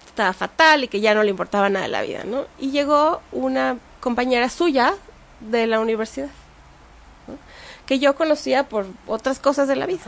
estaba 0.07 0.35
fatal 0.35 0.85
y 0.85 0.89
que 0.89 1.01
ya 1.01 1.15
no 1.15 1.23
le 1.23 1.31
importaba 1.31 1.71
nada 1.71 1.87
de 1.87 1.93
la 1.93 2.03
vida, 2.03 2.25
¿no? 2.25 2.45
Y 2.59 2.71
llegó 2.71 3.23
una 3.33 3.79
compañera 4.01 4.51
suya 4.51 4.95
de 5.41 5.67
la 5.67 5.81
universidad 5.81 6.29
que 7.87 7.99
yo 7.99 8.15
conocía 8.15 8.69
por 8.69 8.87
otras 9.07 9.39
cosas 9.39 9.69
de 9.69 9.77
la 9.77 9.87
vida. 9.87 10.01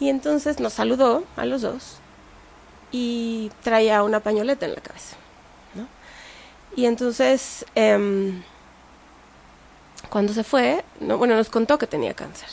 Y 0.00 0.08
entonces 0.08 0.58
nos 0.58 0.72
saludó 0.72 1.24
a 1.36 1.46
los 1.46 1.62
dos 1.62 1.98
y 2.90 3.52
traía 3.62 4.02
una 4.02 4.20
pañoleta 4.20 4.66
en 4.66 4.74
la 4.74 4.80
cabeza. 4.80 5.16
¿no? 5.74 5.86
Y 6.74 6.86
entonces, 6.86 7.64
eh, 7.76 8.32
cuando 10.10 10.34
se 10.34 10.44
fue, 10.44 10.84
no, 11.00 11.18
bueno, 11.18 11.36
nos 11.36 11.48
contó 11.48 11.78
que 11.78 11.86
tenía 11.86 12.14
cáncer. 12.14 12.48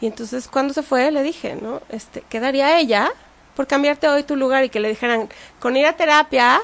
Y 0.00 0.06
entonces, 0.06 0.48
cuando 0.48 0.74
se 0.74 0.82
fue, 0.82 1.10
le 1.10 1.22
dije, 1.22 1.56
¿no? 1.56 1.82
Este, 1.88 2.22
quedaría 2.22 2.78
ella 2.78 3.10
por 3.54 3.66
cambiarte 3.66 4.08
hoy 4.08 4.22
tu 4.22 4.36
lugar 4.36 4.64
y 4.64 4.68
que 4.68 4.80
le 4.80 4.88
dijeran, 4.88 5.28
con 5.58 5.76
ir 5.76 5.86
a 5.86 5.96
terapia, 5.96 6.60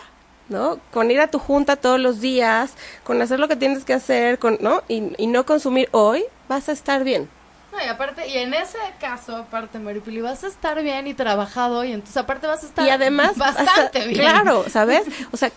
¿no? 0.49 0.79
Con 0.93 1.11
ir 1.11 1.21
a 1.21 1.29
tu 1.29 1.39
junta 1.39 1.77
todos 1.77 2.01
los 2.01 2.21
días, 2.21 2.73
con 3.03 3.21
hacer 3.21 3.41
lo 3.41 3.49
que 3.49 3.57
tienes 3.57 3.85
que 3.85 3.95
hacer, 3.95 4.39
con, 4.39 4.59
¿no? 4.61 4.83
Y, 4.89 5.13
y 5.17 5.27
no 5.27 5.47
consumir 5.47 5.89
hoy, 5.93 6.25
vas 6.49 6.69
a 6.69 6.73
estar 6.73 7.05
bien. 7.05 7.29
No, 7.73 7.85
y 7.85 7.89
aparte, 7.89 8.29
y 8.29 8.39
en 8.39 8.55
ese 8.55 8.79
caso, 9.01 9.37
aparte, 9.37 9.79
Maripili, 9.79 10.21
vas 10.21 10.45
a 10.45 10.47
estar 10.47 10.81
bien 10.83 11.07
y 11.07 11.15
trabajado, 11.15 11.85
y 11.85 11.93
entonces 11.93 12.17
aparte 12.17 12.47
vas 12.47 12.63
a 12.63 12.67
estar 12.67 12.87
y 12.87 12.91
además, 12.91 13.37
bastante 13.37 14.07
bien. 14.07 14.21
Claro, 14.21 14.65
¿sabes? 14.69 15.03
O 15.33 15.37
sea, 15.37 15.51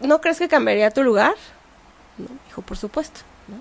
¿no 0.00 0.20
crees 0.20 0.38
que 0.38 0.48
cambiaría 0.48 0.90
tu 0.90 1.02
lugar? 1.02 1.34
No, 2.16 2.28
dijo, 2.46 2.62
por 2.62 2.76
supuesto, 2.76 3.20
¿no? 3.48 3.56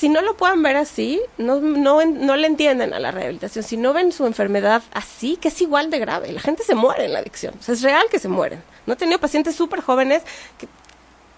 si 0.00 0.08
no 0.08 0.22
lo 0.22 0.36
puedan 0.36 0.62
ver 0.62 0.76
así, 0.76 1.20
no, 1.36 1.60
no, 1.60 2.02
no 2.04 2.36
le 2.36 2.46
entienden 2.46 2.94
a 2.94 3.00
la 3.00 3.10
rehabilitación. 3.10 3.64
Si 3.64 3.76
no 3.76 3.92
ven 3.92 4.12
su 4.12 4.24
enfermedad 4.26 4.82
así, 4.92 5.36
que 5.36 5.48
es 5.48 5.60
igual 5.60 5.90
de 5.90 5.98
grave. 5.98 6.32
La 6.32 6.40
gente 6.40 6.62
se 6.62 6.74
muere 6.74 7.04
en 7.04 7.12
la 7.12 7.18
adicción. 7.18 7.54
O 7.60 7.62
sea, 7.62 7.74
es 7.74 7.82
real 7.82 8.06
que 8.10 8.18
se 8.18 8.28
mueren. 8.28 8.62
No 8.90 8.94
he 8.94 8.96
tenido 8.96 9.18
pacientes 9.20 9.54
súper 9.54 9.80
jóvenes 9.80 10.22
que 10.58 10.68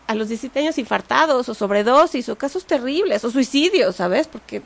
a 0.07 0.15
los 0.15 0.29
17 0.29 0.59
años 0.59 0.79
infartados 0.79 1.49
o 1.49 1.55
sobredosis 1.55 2.29
o 2.29 2.37
casos 2.37 2.65
terribles 2.65 3.23
o 3.25 3.31
suicidios, 3.31 3.97
¿sabes? 3.97 4.27
Porque, 4.27 4.63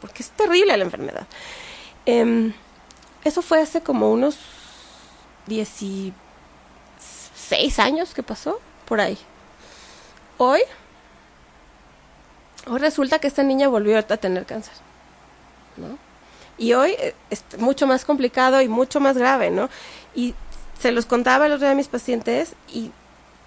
porque 0.00 0.22
es 0.22 0.30
terrible 0.30 0.76
la 0.76 0.84
enfermedad. 0.84 1.26
Eh, 2.06 2.52
eso 3.24 3.42
fue 3.42 3.60
hace 3.60 3.80
como 3.80 4.12
unos 4.12 4.38
16 5.48 6.12
años 7.78 8.14
que 8.14 8.22
pasó, 8.22 8.60
por 8.86 9.00
ahí. 9.00 9.18
Hoy 10.38 10.60
Hoy 12.68 12.78
resulta 12.78 13.20
que 13.20 13.28
esta 13.28 13.44
niña 13.44 13.68
volvió 13.68 13.96
a 13.96 14.02
tener 14.02 14.44
cáncer, 14.44 14.74
¿no? 15.76 15.98
Y 16.58 16.72
hoy 16.72 16.92
eh, 16.98 17.14
es 17.30 17.44
mucho 17.58 17.86
más 17.86 18.04
complicado 18.04 18.60
y 18.60 18.68
mucho 18.68 18.98
más 18.98 19.16
grave, 19.16 19.50
¿no? 19.50 19.68
Y 20.14 20.34
se 20.78 20.92
los 20.92 21.06
contaba 21.06 21.46
el 21.46 21.52
otro 21.52 21.66
día 21.66 21.72
a 21.72 21.76
mis 21.76 21.88
pacientes 21.88 22.54
y 22.72 22.90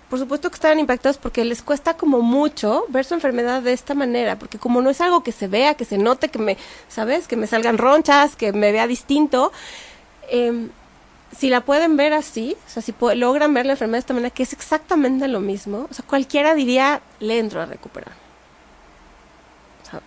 por 0.09 0.17
supuesto 0.17 0.49
que 0.49 0.55
estaban 0.55 0.79
impactados 0.79 1.17
porque 1.17 1.45
les 1.45 1.61
cuesta 1.61 1.95
como 1.95 2.21
mucho 2.21 2.85
ver 2.89 3.05
su 3.05 3.13
enfermedad 3.13 3.61
de 3.61 3.73
esta 3.73 3.93
manera, 3.93 4.37
porque 4.37 4.57
como 4.57 4.81
no 4.81 4.89
es 4.89 5.01
algo 5.01 5.21
que 5.21 5.31
se 5.31 5.47
vea, 5.47 5.75
que 5.75 5.85
se 5.85 5.99
note, 5.99 6.29
que 6.29 6.39
me, 6.39 6.57
¿sabes? 6.87 7.27
Que 7.27 7.35
me 7.35 7.45
salgan 7.45 7.77
ronchas, 7.77 8.35
que 8.35 8.51
me 8.51 8.71
vea 8.71 8.87
distinto, 8.87 9.51
eh, 10.29 10.69
si 11.37 11.49
la 11.49 11.61
pueden 11.61 11.95
ver 11.95 12.13
así, 12.13 12.57
o 12.65 12.69
sea, 12.69 12.81
si 12.81 12.93
logran 13.15 13.53
ver 13.53 13.67
la 13.67 13.73
enfermedad 13.73 13.97
de 13.97 13.99
esta 13.99 14.13
manera, 14.15 14.31
que 14.31 14.43
es 14.43 14.53
exactamente 14.53 15.27
lo 15.27 15.39
mismo, 15.39 15.87
o 15.89 15.93
sea, 15.93 16.03
cualquiera 16.05 16.55
diría, 16.55 17.01
le 17.19 17.37
entro 17.37 17.61
a 17.61 17.67
recuperar. 17.67 18.13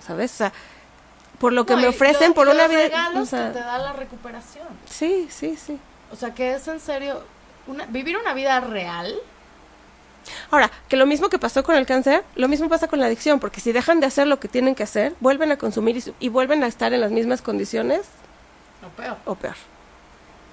¿sabes? 0.00 0.32
O 0.32 0.36
sea, 0.36 0.52
por 1.38 1.52
lo 1.52 1.66
que 1.66 1.76
me 1.76 1.88
ofrecen 1.88 2.34
por 2.34 2.48
una 2.48 2.68
vida... 2.68 2.84
regalos 2.84 3.30
que 3.30 3.36
te 3.36 3.58
da 3.58 3.78
la 3.78 3.92
recuperación. 3.92 4.68
Sí, 4.88 5.28
sí, 5.30 5.56
sí. 5.56 5.78
O 6.12 6.16
sea, 6.16 6.34
que 6.34 6.54
es 6.54 6.68
en 6.68 6.78
serio, 6.80 7.22
una, 7.66 7.86
vivir 7.86 8.16
una 8.16 8.34
vida 8.34 8.60
real. 8.60 9.14
Ahora, 10.50 10.70
que 10.88 10.96
lo 10.96 11.06
mismo 11.06 11.28
que 11.28 11.38
pasó 11.38 11.64
con 11.64 11.74
el 11.74 11.86
cáncer, 11.86 12.22
lo 12.36 12.46
mismo 12.46 12.68
pasa 12.68 12.86
con 12.86 13.00
la 13.00 13.06
adicción, 13.06 13.40
porque 13.40 13.60
si 13.60 13.72
dejan 13.72 13.98
de 14.00 14.06
hacer 14.06 14.26
lo 14.26 14.38
que 14.38 14.48
tienen 14.48 14.74
que 14.74 14.82
hacer, 14.82 15.14
vuelven 15.20 15.50
a 15.50 15.56
consumir 15.56 15.96
y, 15.96 16.14
y 16.20 16.28
vuelven 16.28 16.62
a 16.62 16.66
estar 16.66 16.92
en 16.92 17.00
las 17.00 17.10
mismas 17.10 17.42
condiciones. 17.42 18.02
O 18.86 18.88
peor. 18.90 19.16
O 19.24 19.34
peor. 19.34 19.56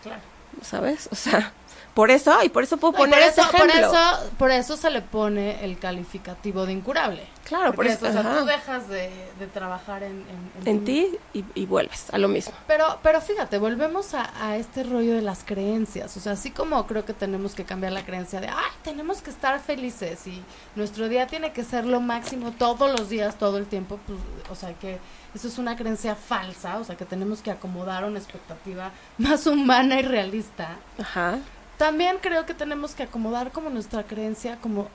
Claro. 0.01 0.22
¿Sabes? 0.62 1.10
O 1.12 1.16
sea, 1.16 1.51
por 2.00 2.12
eso, 2.12 2.41
y 2.45 2.47
por 2.47 2.64
eso 2.64 2.78
puedo 2.78 2.93
poner 2.93 3.20
ese 3.24 3.41
ejemplo. 3.41 3.60
Por 3.60 3.70
eso, 3.72 4.30
por 4.38 4.52
eso 4.52 4.78
se 4.78 4.89
le 4.89 5.02
pone 5.02 5.66
el 5.66 5.78
calificativo 5.78 6.66
de 6.66 6.72
incurable. 6.72 7.24
Claro, 7.43 7.74
por 7.74 7.88
eso. 7.88 8.08
O 8.08 8.12
sea, 8.14 8.39
tú 8.39 8.45
dejas 8.45 8.88
de, 8.88 9.12
trabajar 9.54 10.04
en, 10.04 10.24
en, 10.64 10.86
ti 10.86 11.18
y, 11.34 11.66
vuelves 11.66 12.10
a 12.14 12.18
lo 12.18 12.30
mismo. 12.30 12.54
Pero, 12.68 13.00
pero 13.04 13.20
fíjate, 13.20 13.58
volvemos 13.58 14.14
a, 14.14 14.56
este 14.56 14.84
rollo 14.84 15.14
de 15.14 15.22
las 15.22 15.43
creencias. 15.43 16.16
O 16.16 16.22
sea, 16.22 16.32
así 16.34 16.52
como 16.52 16.88
creo 16.88 17.04
que 17.04 17.12
tenemos 17.12 17.54
que 17.54 17.66
cambiar 17.66 17.91
la 17.91 18.06
creencia 18.06 18.39
de, 18.39 18.47
ay, 18.47 18.72
tenemos 18.82 19.22
que 19.22 19.32
estar 19.32 19.60
felices 19.60 20.26
y 20.26 20.41
nuestro 20.78 21.10
día 21.10 21.28
tiene 21.28 21.52
que 21.52 21.66
ser 21.66 21.86
lo 21.86 22.00
máximo 22.00 22.52
todos 22.52 22.97
los 22.97 23.10
días, 23.10 23.38
todo 23.38 23.58
el 23.58 23.66
tiempo, 23.66 24.00
pues, 24.08 24.20
o 24.50 24.56
sea, 24.56 24.74
que 24.76 25.00
eso 25.36 25.50
es 25.50 25.58
una 25.58 25.76
creencia 25.76 26.16
falsa, 26.16 26.78
o 26.78 26.86
sea, 26.86 26.95
que 26.95 27.04
tenemos 27.04 27.41
que 27.41 27.52
acomodar 27.52 28.06
una 28.06 28.20
expectativa 28.20 28.91
más 29.18 29.45
humana 29.47 30.00
y 30.00 30.04
realista. 30.04 30.78
Ajá 30.97 31.39
también 31.80 32.18
creo 32.22 32.46
que 32.46 32.54
tenemos 32.54 32.94
que 32.94 33.04
acomodar 33.04 33.54
como 33.54 33.70
nuestra 33.70 34.04
creencia 34.04 34.58
como 34.58 34.90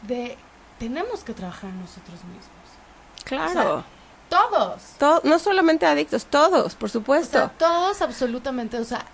de 0.00 0.38
tenemos 0.78 1.22
que 1.22 1.34
trabajar 1.34 1.70
nosotros 1.74 2.24
mismos. 2.24 2.72
Claro. 3.24 3.84
todos. 4.30 5.24
no 5.24 5.38
solamente 5.38 5.84
adictos, 5.84 6.24
todos, 6.24 6.74
por 6.74 6.88
supuesto. 6.88 7.50
todos 7.58 8.00
absolutamente, 8.00 8.78
o 8.78 8.84
sea, 8.84 9.04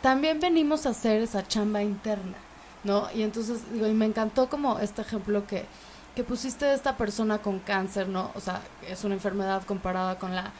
también 0.00 0.40
venimos 0.40 0.86
a 0.86 0.90
hacer 0.90 1.20
esa 1.20 1.46
chamba 1.46 1.82
interna, 1.82 2.38
¿no? 2.84 3.08
Y 3.14 3.22
entonces, 3.22 3.70
digo, 3.70 3.86
y 3.86 3.92
me 3.92 4.06
encantó 4.06 4.48
como 4.48 4.78
este 4.78 5.02
ejemplo 5.02 5.46
que, 5.46 5.66
que 6.14 6.24
pusiste 6.24 6.64
de 6.64 6.74
esta 6.74 6.96
persona 6.96 7.36
con 7.38 7.58
cáncer, 7.58 8.08
¿no? 8.08 8.30
O 8.34 8.40
sea, 8.40 8.62
es 8.88 9.04
una 9.04 9.14
enfermedad 9.14 9.62
comparada 9.64 10.18
con 10.18 10.34
la, 10.34 10.52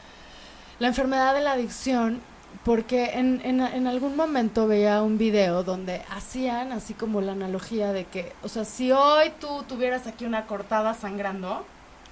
la 0.77 0.87
enfermedad 0.87 1.33
de 1.33 1.41
la 1.41 1.53
adicción, 1.53 2.21
porque 2.63 3.11
en, 3.13 3.41
en, 3.43 3.61
en 3.61 3.87
algún 3.87 4.15
momento 4.15 4.67
veía 4.67 5.01
un 5.01 5.17
video 5.17 5.63
donde 5.63 6.01
hacían 6.09 6.71
así 6.71 6.93
como 6.93 7.21
la 7.21 7.33
analogía 7.33 7.93
de 7.93 8.05
que, 8.05 8.33
o 8.43 8.49
sea, 8.49 8.65
si 8.65 8.91
hoy 8.91 9.31
tú 9.39 9.63
tuvieras 9.67 10.07
aquí 10.07 10.25
una 10.25 10.45
cortada 10.45 10.93
sangrando, 10.93 11.65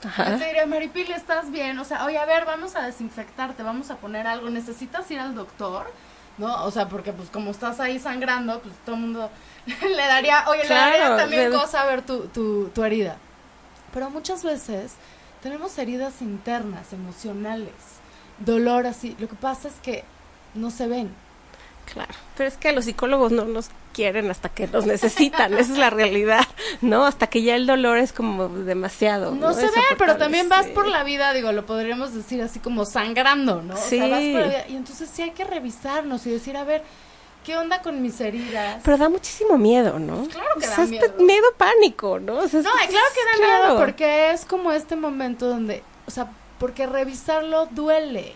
yo 0.03 0.37
te 0.37 0.45
diría, 0.45 0.65
Maripili, 0.67 1.13
¿estás 1.13 1.51
bien? 1.51 1.79
O 1.79 1.85
sea, 1.85 2.05
oye, 2.05 2.17
a 2.17 2.25
ver, 2.25 2.45
vamos 2.45 2.75
a 2.75 2.85
desinfectarte, 2.85 3.63
vamos 3.63 3.89
a 3.89 3.95
poner 3.97 4.27
algo, 4.27 4.49
¿necesitas 4.49 5.09
ir 5.09 5.19
al 5.19 5.33
doctor? 5.33 5.91
¿No? 6.37 6.65
O 6.65 6.71
sea, 6.71 6.89
porque 6.89 7.13
pues 7.13 7.29
como 7.29 7.51
estás 7.51 7.79
ahí 7.79 7.97
sangrando, 7.97 8.59
pues 8.59 8.75
todo 8.85 8.95
el 8.95 9.01
mundo 9.01 9.29
le 9.65 9.95
daría, 9.95 10.47
oye, 10.49 10.63
le 10.63 10.69
daría 10.69 11.17
también 11.17 11.51
cosa 11.51 11.85
ver 11.85 12.01
tu, 12.01 12.27
tu, 12.27 12.67
tu 12.67 12.83
herida. 12.83 13.17
Pero 13.93 14.09
muchas 14.09 14.43
veces 14.43 14.95
tenemos 15.41 15.77
heridas 15.77 16.21
internas, 16.21 16.91
emocionales, 16.91 17.71
dolor 18.39 18.85
así. 18.85 19.15
Lo 19.17 19.29
que 19.29 19.35
pasa 19.35 19.69
es 19.69 19.75
que 19.75 20.03
no 20.55 20.71
se 20.71 20.87
ven. 20.87 21.09
Claro, 21.93 22.13
pero 22.35 22.49
es 22.49 22.57
que 22.57 22.71
los 22.71 22.85
psicólogos 22.85 23.31
no 23.31 23.45
nos 23.45 23.67
quieren 23.93 24.31
hasta 24.31 24.49
que 24.49 24.67
los 24.67 24.87
necesitan, 24.87 25.53
esa 25.53 25.71
es 25.73 25.77
la 25.77 25.91
realidad, 25.91 26.43
¿no? 26.81 27.05
Hasta 27.05 27.27
que 27.27 27.43
ya 27.43 27.55
el 27.55 27.67
dolor 27.67 27.99
es 27.99 28.11
como 28.11 28.49
demasiado. 28.49 29.35
No, 29.35 29.53
se 29.53 29.67
ve, 29.67 29.71
pero 29.97 30.17
también 30.17 30.49
vas 30.49 30.65
por 30.67 30.87
la 30.87 31.03
vida, 31.03 31.31
digo, 31.33 31.51
lo 31.51 31.65
podríamos 31.67 32.13
decir 32.15 32.41
así 32.41 32.59
como 32.59 32.85
sangrando, 32.85 33.61
¿no? 33.61 33.77
Sí. 33.77 34.01
O 34.01 34.07
sea, 34.07 34.07
vas 34.07 34.23
por 34.23 34.41
la 34.41 34.47
vida, 34.47 34.65
y 34.67 34.75
entonces 34.75 35.09
sí 35.13 35.21
hay 35.21 35.31
que 35.31 35.43
revisarnos 35.43 36.25
y 36.25 36.31
decir, 36.31 36.57
a 36.57 36.63
ver, 36.63 36.81
¿qué 37.45 37.55
onda 37.55 37.83
con 37.83 38.01
mis 38.01 38.19
heridas? 38.19 38.81
Pero 38.83 38.97
da 38.97 39.07
muchísimo 39.07 39.55
miedo, 39.59 39.99
¿no? 39.99 40.27
Claro 40.27 40.49
que 40.59 40.65
O 40.65 40.69
da 40.69 40.75
sea, 40.75 40.83
es 40.85 40.89
miedo. 40.89 41.13
miedo 41.19 41.45
pánico, 41.55 42.19
¿no? 42.19 42.39
O 42.39 42.47
sea, 42.47 42.61
No, 42.61 42.69
es- 42.79 42.89
claro 42.89 43.05
que 43.13 43.25
da 43.39 43.45
claro. 43.45 43.63
miedo 43.65 43.77
porque 43.85 44.31
es 44.31 44.43
como 44.45 44.71
este 44.71 44.95
momento 44.95 45.47
donde, 45.47 45.83
o 46.07 46.11
sea, 46.11 46.31
porque 46.59 46.87
revisarlo 46.87 47.67
duele. 47.67 48.33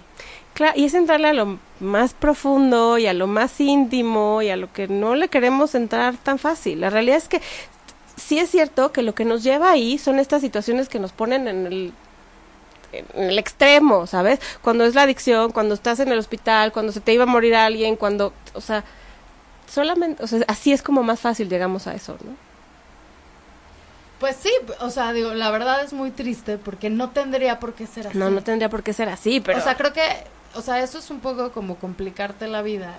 Claro, 0.59 0.73
y 0.77 0.83
es 0.83 0.93
entrarle 0.93 1.29
a 1.29 1.33
lo 1.33 1.57
más 1.79 2.13
profundo 2.13 2.97
y 2.97 3.07
a 3.07 3.13
lo 3.13 3.27
más 3.27 3.61
íntimo 3.61 4.41
y 4.41 4.49
a 4.49 4.57
lo 4.57 4.73
que 4.73 4.89
no 4.89 5.15
le 5.15 5.29
queremos 5.29 5.73
entrar 5.73 6.17
tan 6.17 6.37
fácil. 6.37 6.81
La 6.81 6.89
realidad 6.89 7.15
es 7.15 7.29
que 7.29 7.41
sí 8.17 8.39
es 8.39 8.49
cierto 8.49 8.91
que 8.91 9.01
lo 9.01 9.15
que 9.15 9.23
nos 9.23 9.41
lleva 9.41 9.71
ahí 9.71 9.97
son 9.97 10.19
estas 10.19 10.41
situaciones 10.41 10.89
que 10.89 10.99
nos 10.99 11.13
ponen 11.13 11.47
en 11.47 11.65
el 11.65 11.93
en 12.91 13.29
el 13.29 13.39
extremo, 13.39 14.05
¿sabes? 14.05 14.41
Cuando 14.61 14.83
es 14.83 14.95
la 14.95 15.03
adicción, 15.03 15.53
cuando 15.53 15.75
estás 15.75 16.01
en 16.01 16.09
el 16.09 16.19
hospital, 16.19 16.73
cuando 16.73 16.91
se 16.91 16.99
te 16.99 17.13
iba 17.13 17.23
a 17.23 17.25
morir 17.25 17.55
alguien, 17.55 17.95
cuando, 17.95 18.33
o 18.53 18.59
sea, 18.59 18.83
solamente, 19.65 20.21
o 20.21 20.27
sea, 20.27 20.41
así 20.49 20.73
es 20.73 20.81
como 20.81 21.03
más 21.03 21.21
fácil 21.21 21.47
llegamos 21.47 21.87
a 21.87 21.93
eso, 21.93 22.17
¿no? 22.25 22.35
Pues 24.19 24.35
sí, 24.35 24.51
o 24.81 24.89
sea, 24.89 25.13
digo, 25.13 25.33
la 25.35 25.51
verdad 25.51 25.85
es 25.85 25.93
muy 25.93 26.11
triste 26.11 26.57
porque 26.57 26.89
no 26.89 27.11
tendría 27.11 27.61
por 27.61 27.75
qué 27.75 27.87
ser 27.87 28.07
así. 28.07 28.17
No, 28.17 28.29
no 28.29 28.43
tendría 28.43 28.67
por 28.67 28.83
qué 28.83 28.91
ser 28.91 29.07
así, 29.07 29.39
pero 29.39 29.57
O 29.57 29.61
sea, 29.61 29.77
creo 29.77 29.93
que, 29.93 30.01
o 30.55 30.61
sea, 30.61 30.81
eso 30.81 30.99
es 30.99 31.09
un 31.09 31.19
poco 31.19 31.51
como 31.51 31.75
complicarte 31.75 32.47
la 32.47 32.61
vida 32.61 32.95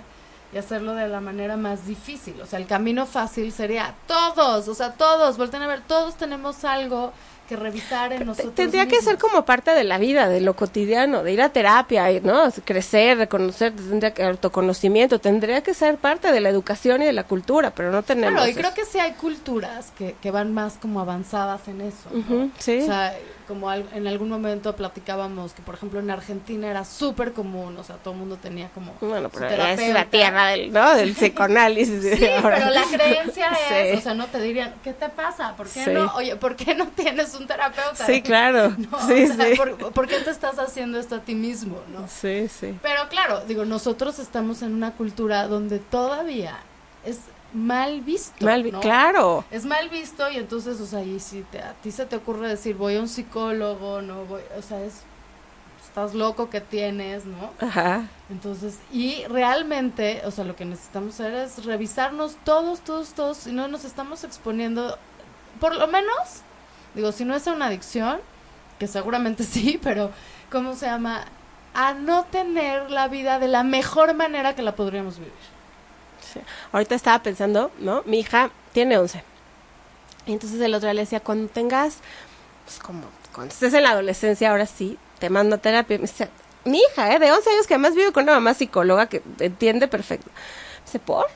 y 0.53 0.59
hacerlo 0.59 0.95
de 0.95 1.09
la 1.09 1.21
manera 1.21 1.57
más 1.57 1.87
difícil. 1.87 2.41
O 2.41 2.47
sea, 2.47 2.59
el 2.59 2.67
camino 2.67 3.07
fácil 3.07 3.53
sería 3.53 3.95
todos, 4.07 4.69
o 4.69 4.75
sea, 4.75 4.93
todos, 4.93 5.37
volten 5.37 5.63
a 5.63 5.67
ver, 5.67 5.81
todos 5.87 6.17
tenemos 6.17 6.65
algo 6.65 7.13
que 7.49 7.57
revisar 7.57 8.13
en 8.13 8.27
nosotros. 8.27 8.55
Tendría 8.55 8.87
que 8.87 9.03
ser 9.03 9.19
como 9.19 9.45
parte 9.45 9.73
de 9.73 9.83
la 9.83 9.99
vida, 9.99 10.29
de 10.29 10.41
lo 10.41 10.55
cotidiano, 10.55 11.25
de 11.25 11.33
ir 11.33 11.43
a 11.43 11.49
terapia, 11.49 12.11
y, 12.13 12.21
¿no? 12.21 12.49
Crecer, 12.65 13.19
reconocer, 13.19 13.75
tendría 13.75 14.15
que 14.15 14.23
autoconocimiento, 14.23 15.19
tendría 15.19 15.61
que 15.61 15.75
ser 15.75 15.97
parte 15.99 16.31
de 16.31 16.41
la 16.41 16.49
educación 16.49 17.03
y 17.03 17.07
de 17.07 17.13
la 17.13 17.25
cultura, 17.25 17.73
pero 17.73 17.91
no 17.91 18.05
tenemos. 18.05 18.35
Claro, 18.35 18.47
y 18.47 18.53
eso. 18.53 18.61
creo 18.61 18.75
que 18.75 18.85
sí 18.85 19.01
hay 19.01 19.13
culturas 19.13 19.93
que, 19.99 20.15
que 20.23 20.31
van 20.31 20.55
más 20.55 20.79
como 20.79 21.01
avanzadas 21.01 21.67
en 21.67 21.81
eso. 21.81 22.09
sí. 22.59 22.83
O 22.83 22.87
sea, 22.87 23.17
como 23.51 23.69
al- 23.69 23.85
en 23.93 24.07
algún 24.07 24.29
momento 24.29 24.77
platicábamos 24.77 25.55
que, 25.55 25.63
por 25.63 25.75
ejemplo, 25.75 25.99
en 25.99 26.09
Argentina 26.09 26.69
era 26.71 26.85
súper 26.85 27.33
común, 27.33 27.77
o 27.77 27.83
sea, 27.83 27.97
todo 27.97 28.15
el 28.15 28.21
mundo 28.21 28.37
tenía 28.37 28.69
como. 28.69 28.95
Bueno, 29.01 29.29
pero 29.29 29.47
es 29.65 29.93
la 29.93 30.05
tierra 30.05 30.47
del, 30.47 30.73
¿no? 30.73 30.95
del 30.95 31.15
psicoanálisis. 31.17 32.17
Sí, 32.17 32.27
ahora. 32.29 32.59
pero 32.59 32.71
la 32.71 32.85
creencia 32.85 33.49
es, 33.73 33.91
Sí. 33.91 33.99
o 33.99 34.01
sea, 34.01 34.15
no 34.15 34.27
te 34.29 34.41
dirían, 34.41 34.73
¿qué 34.85 34.93
te 34.93 35.09
pasa? 35.09 35.57
¿Por 35.57 35.69
qué 35.69 35.85
Sí. 35.85 35.91
no? 35.91 36.13
Oye, 36.15 36.37
¿por 36.37 36.55
qué 36.55 36.77
no 36.77 36.87
tienes 36.87 37.35
un 37.35 37.49
terapeuta? 37.49 38.07
Sí, 38.07 38.23
claro. 38.23 38.73
No, 38.79 39.01
sí, 39.09 39.25
o 39.25 39.35
sea, 39.35 39.47
sí. 39.47 39.57
¿por, 39.57 39.93
por 39.93 40.07
qué 40.07 40.21
te 40.21 40.31
estás 40.31 40.59
haciendo 40.61 41.01
esto 41.01 41.17
a 41.17 41.21
ti 41.21 41.35
mismo, 41.35 41.81
no? 41.93 42.07
Sí, 42.07 42.47
sí. 42.49 42.79
Pero 42.83 43.09
claro, 43.09 43.41
digo, 43.49 43.65
nosotros 43.65 44.21
estamos 44.21 44.63
en 44.63 44.73
una 44.75 44.93
cultura 44.93 45.49
donde 45.49 45.81
todavía 45.81 46.57
es 47.05 47.19
mal 47.53 48.01
visto, 48.03 48.45
Mal. 48.45 48.71
Claro. 48.81 49.45
Es 49.51 49.65
mal 49.65 49.89
visto 49.89 50.31
y 50.31 50.37
entonces, 50.37 50.81
o 50.81 50.87
sea, 50.87 51.03
y 51.03 51.19
si 51.21 51.43
te- 51.43 51.61
a 51.63 51.73
ti 51.75 51.91
se 51.91 52.07
te 52.07 52.17
ocurre 52.17 52.49
decir, 52.49 52.77
voy 52.77 52.97
a 52.97 53.01
un 53.01 53.09
psicólogo, 53.09 54.03
no 54.03 54.25
voy, 54.27 54.43
o 54.57 54.63
sea, 54.63 54.83
es, 54.85 55.03
estás 55.85 56.15
loco 56.15 56.49
que 56.51 56.61
tienes, 56.61 57.25
¿no? 57.25 57.51
Ajá. 57.61 58.05
Entonces, 58.31 58.79
y 58.93 59.25
realmente, 59.25 60.23
o 60.25 60.31
sea, 60.31 60.45
lo 60.45 60.55
que 60.55 60.65
necesitamos 60.65 61.15
hacer 61.15 61.35
es 61.35 61.65
revisarnos 61.65 62.37
todos, 62.45 62.81
todos, 62.81 63.15
todos, 63.15 63.39
si 63.39 63.53
no 63.53 63.67
nos 63.69 63.85
estamos 63.85 64.23
exponiendo, 64.23 64.97
por 65.59 65.75
lo 65.75 65.89
menos, 65.89 66.43
digo, 66.95 67.11
si 67.13 67.25
no 67.25 67.35
es 67.35 67.47
a 67.49 67.53
una 67.53 67.67
adicción, 67.67 68.21
que 68.79 68.87
seguramente 68.87 69.43
sí, 69.45 69.81
pero, 69.83 70.11
¿cómo 70.53 70.75
se 70.77 70.87
llama? 70.87 71.25
A 71.75 71.95
no 71.95 72.25
tener 72.25 72.91
la 72.91 73.09
vida 73.09 73.39
de 73.39 73.49
la 73.49 73.63
mejor 73.65 74.15
manera 74.15 74.55
que 74.55 74.63
la 74.63 74.75
podríamos 74.77 75.19
vivir. 75.19 75.33
Ahorita 76.73 76.95
estaba 76.95 77.23
pensando, 77.23 77.71
¿no? 77.79 78.03
Mi 78.07 78.21
hija 78.21 78.51
tiene 78.73 78.97
11. 78.99 79.23
Y 80.27 80.33
entonces 80.33 80.61
el 80.61 80.75
otro 80.75 80.87
día 80.87 80.95
le 80.95 81.01
decía, 81.03 81.21
cuando 81.21 81.49
tengas, 81.51 81.97
pues 82.65 82.79
como, 82.79 83.03
cuando 83.35 83.53
estés 83.53 83.75
en 83.75 83.83
la 83.83 83.91
adolescencia, 83.91 84.51
ahora 84.51 84.67
sí, 84.67 84.99
te 85.19 85.31
mando 85.31 85.57
a 85.57 85.59
terapia. 85.59 85.97
Me 85.99 86.03
dice, 86.03 86.29
mi 86.65 86.79
hija, 86.81 87.15
¿eh? 87.15 87.19
De 87.19 87.33
11 87.33 87.51
años 87.51 87.67
que 87.67 87.75
además 87.75 87.95
vive 87.95 88.13
con 88.13 88.25
una 88.25 88.35
mamá 88.35 88.55
psicóloga 88.55 89.07
que 89.07 89.23
entiende 89.41 89.89
perfecto. 89.89 90.29
Me 90.31 90.85
dice, 90.87 90.99
¿por? 91.01 91.27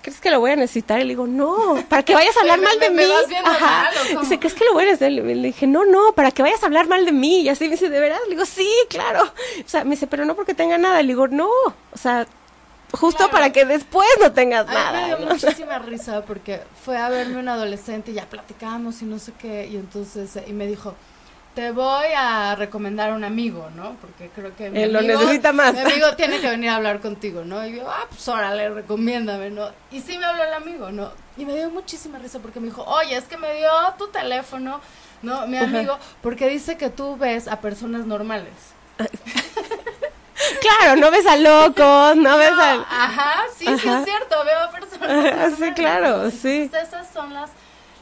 ¿Crees 0.00 0.20
que 0.20 0.30
lo 0.32 0.40
voy 0.40 0.50
a 0.50 0.56
necesitar? 0.56 0.98
Y 1.00 1.04
le 1.04 1.10
digo, 1.10 1.28
no, 1.28 1.84
para 1.88 2.02
que 2.02 2.12
vayas 2.14 2.36
a 2.36 2.40
hablar 2.40 2.60
mal 2.62 2.76
de 2.80 2.90
me- 2.90 3.06
me 3.06 3.06
mí. 3.06 3.34
Ajá. 3.44 3.88
Dice, 4.20 4.38
¿crees 4.40 4.54
que 4.54 4.64
lo 4.64 4.72
voy 4.72 4.82
a 4.82 4.86
necesitar? 4.86 5.12
Le 5.12 5.22
le 5.22 5.46
dije, 5.48 5.66
no, 5.68 5.84
no, 5.84 6.12
para 6.12 6.32
que 6.32 6.42
vayas 6.42 6.60
a 6.62 6.66
hablar 6.66 6.88
mal 6.88 7.04
de 7.04 7.12
mí. 7.12 7.42
Y 7.42 7.48
así 7.48 7.64
me 7.64 7.70
dice, 7.72 7.88
¿de 7.88 8.00
verdad? 8.00 8.18
Le 8.24 8.30
digo, 8.34 8.44
sí, 8.44 8.68
claro. 8.88 9.22
O 9.24 9.68
sea, 9.68 9.84
me 9.84 9.90
dice, 9.90 10.08
pero 10.08 10.24
no 10.24 10.34
porque 10.34 10.54
tenga 10.54 10.76
nada. 10.76 11.00
Le 11.02 11.08
digo, 11.08 11.28
no. 11.28 11.48
O 11.48 11.98
sea, 11.98 12.26
justo 12.92 13.18
Claro. 13.18 13.32
para 13.32 13.50
que 13.52 13.64
después 13.64 14.08
no 14.20 14.32
tengas 14.32 14.66
A 14.66 14.70
mí 14.70 14.74
nada. 14.76 14.92
me 15.00 15.06
dio 15.06 15.18
¿no? 15.18 15.26
muchísima 15.32 15.78
risa 15.78 16.22
porque 16.22 16.60
fue 16.84 16.96
a 16.98 17.08
verme 17.08 17.38
un 17.38 17.48
adolescente 17.48 18.10
y 18.12 18.14
ya 18.14 18.26
platicábamos 18.26 19.02
y 19.02 19.04
no 19.06 19.18
sé 19.18 19.32
qué, 19.38 19.66
y 19.66 19.76
entonces, 19.76 20.36
eh, 20.36 20.44
y 20.46 20.52
me 20.52 20.66
dijo, 20.66 20.94
te 21.54 21.70
voy 21.70 22.06
a 22.16 22.54
recomendar 22.54 23.10
a 23.10 23.14
un 23.14 23.24
amigo, 23.24 23.68
¿no? 23.76 23.94
Porque 24.00 24.30
creo 24.34 24.56
que 24.56 24.70
mi 24.70 24.80
Él 24.82 24.92
lo 24.94 25.00
amigo, 25.00 25.20
necesita 25.20 25.52
más. 25.52 25.74
Mi 25.74 25.80
amigo 25.80 26.14
tiene 26.16 26.40
que 26.40 26.48
venir 26.48 26.70
a 26.70 26.76
hablar 26.76 27.00
contigo, 27.00 27.44
¿no? 27.44 27.66
Y 27.66 27.76
yo, 27.76 27.90
ah, 27.90 28.06
pues 28.08 28.26
órale, 28.28 28.70
recomiéndame, 28.70 29.50
¿no? 29.50 29.68
Y 29.90 30.00
sí 30.00 30.16
me 30.16 30.24
habló 30.24 30.44
el 30.44 30.54
amigo, 30.54 30.90
¿no? 30.90 31.10
Y 31.36 31.44
me 31.44 31.54
dio 31.54 31.68
muchísima 31.70 32.18
risa 32.18 32.38
porque 32.38 32.58
me 32.58 32.66
dijo, 32.68 32.82
oye, 32.84 33.16
es 33.16 33.24
que 33.24 33.36
me 33.36 33.52
dio 33.54 33.68
tu 33.98 34.08
teléfono, 34.08 34.80
¿no? 35.20 35.46
Mi 35.46 35.58
amigo, 35.58 35.98
porque 36.22 36.48
dice 36.48 36.78
que 36.78 36.88
tú 36.88 37.18
ves 37.18 37.48
a 37.48 37.60
personas 37.60 38.06
normales. 38.06 38.52
Claro, 40.60 41.00
no 41.00 41.10
ves 41.10 41.26
al 41.26 41.42
loco, 41.42 42.14
no 42.16 42.36
ves 42.38 42.52
al... 42.52 42.80
Ajá, 42.88 43.44
sí, 43.56 43.66
sí 43.66 43.88
es 43.88 44.04
cierto, 44.04 44.44
veo 44.44 44.58
a 44.58 44.70
personas. 44.70 45.52
Sí, 45.58 45.72
claro, 45.72 46.30
sí. 46.30 46.62
Entonces, 46.62 46.88
esas 46.88 47.08
son 47.12 47.34
las, 47.34 47.50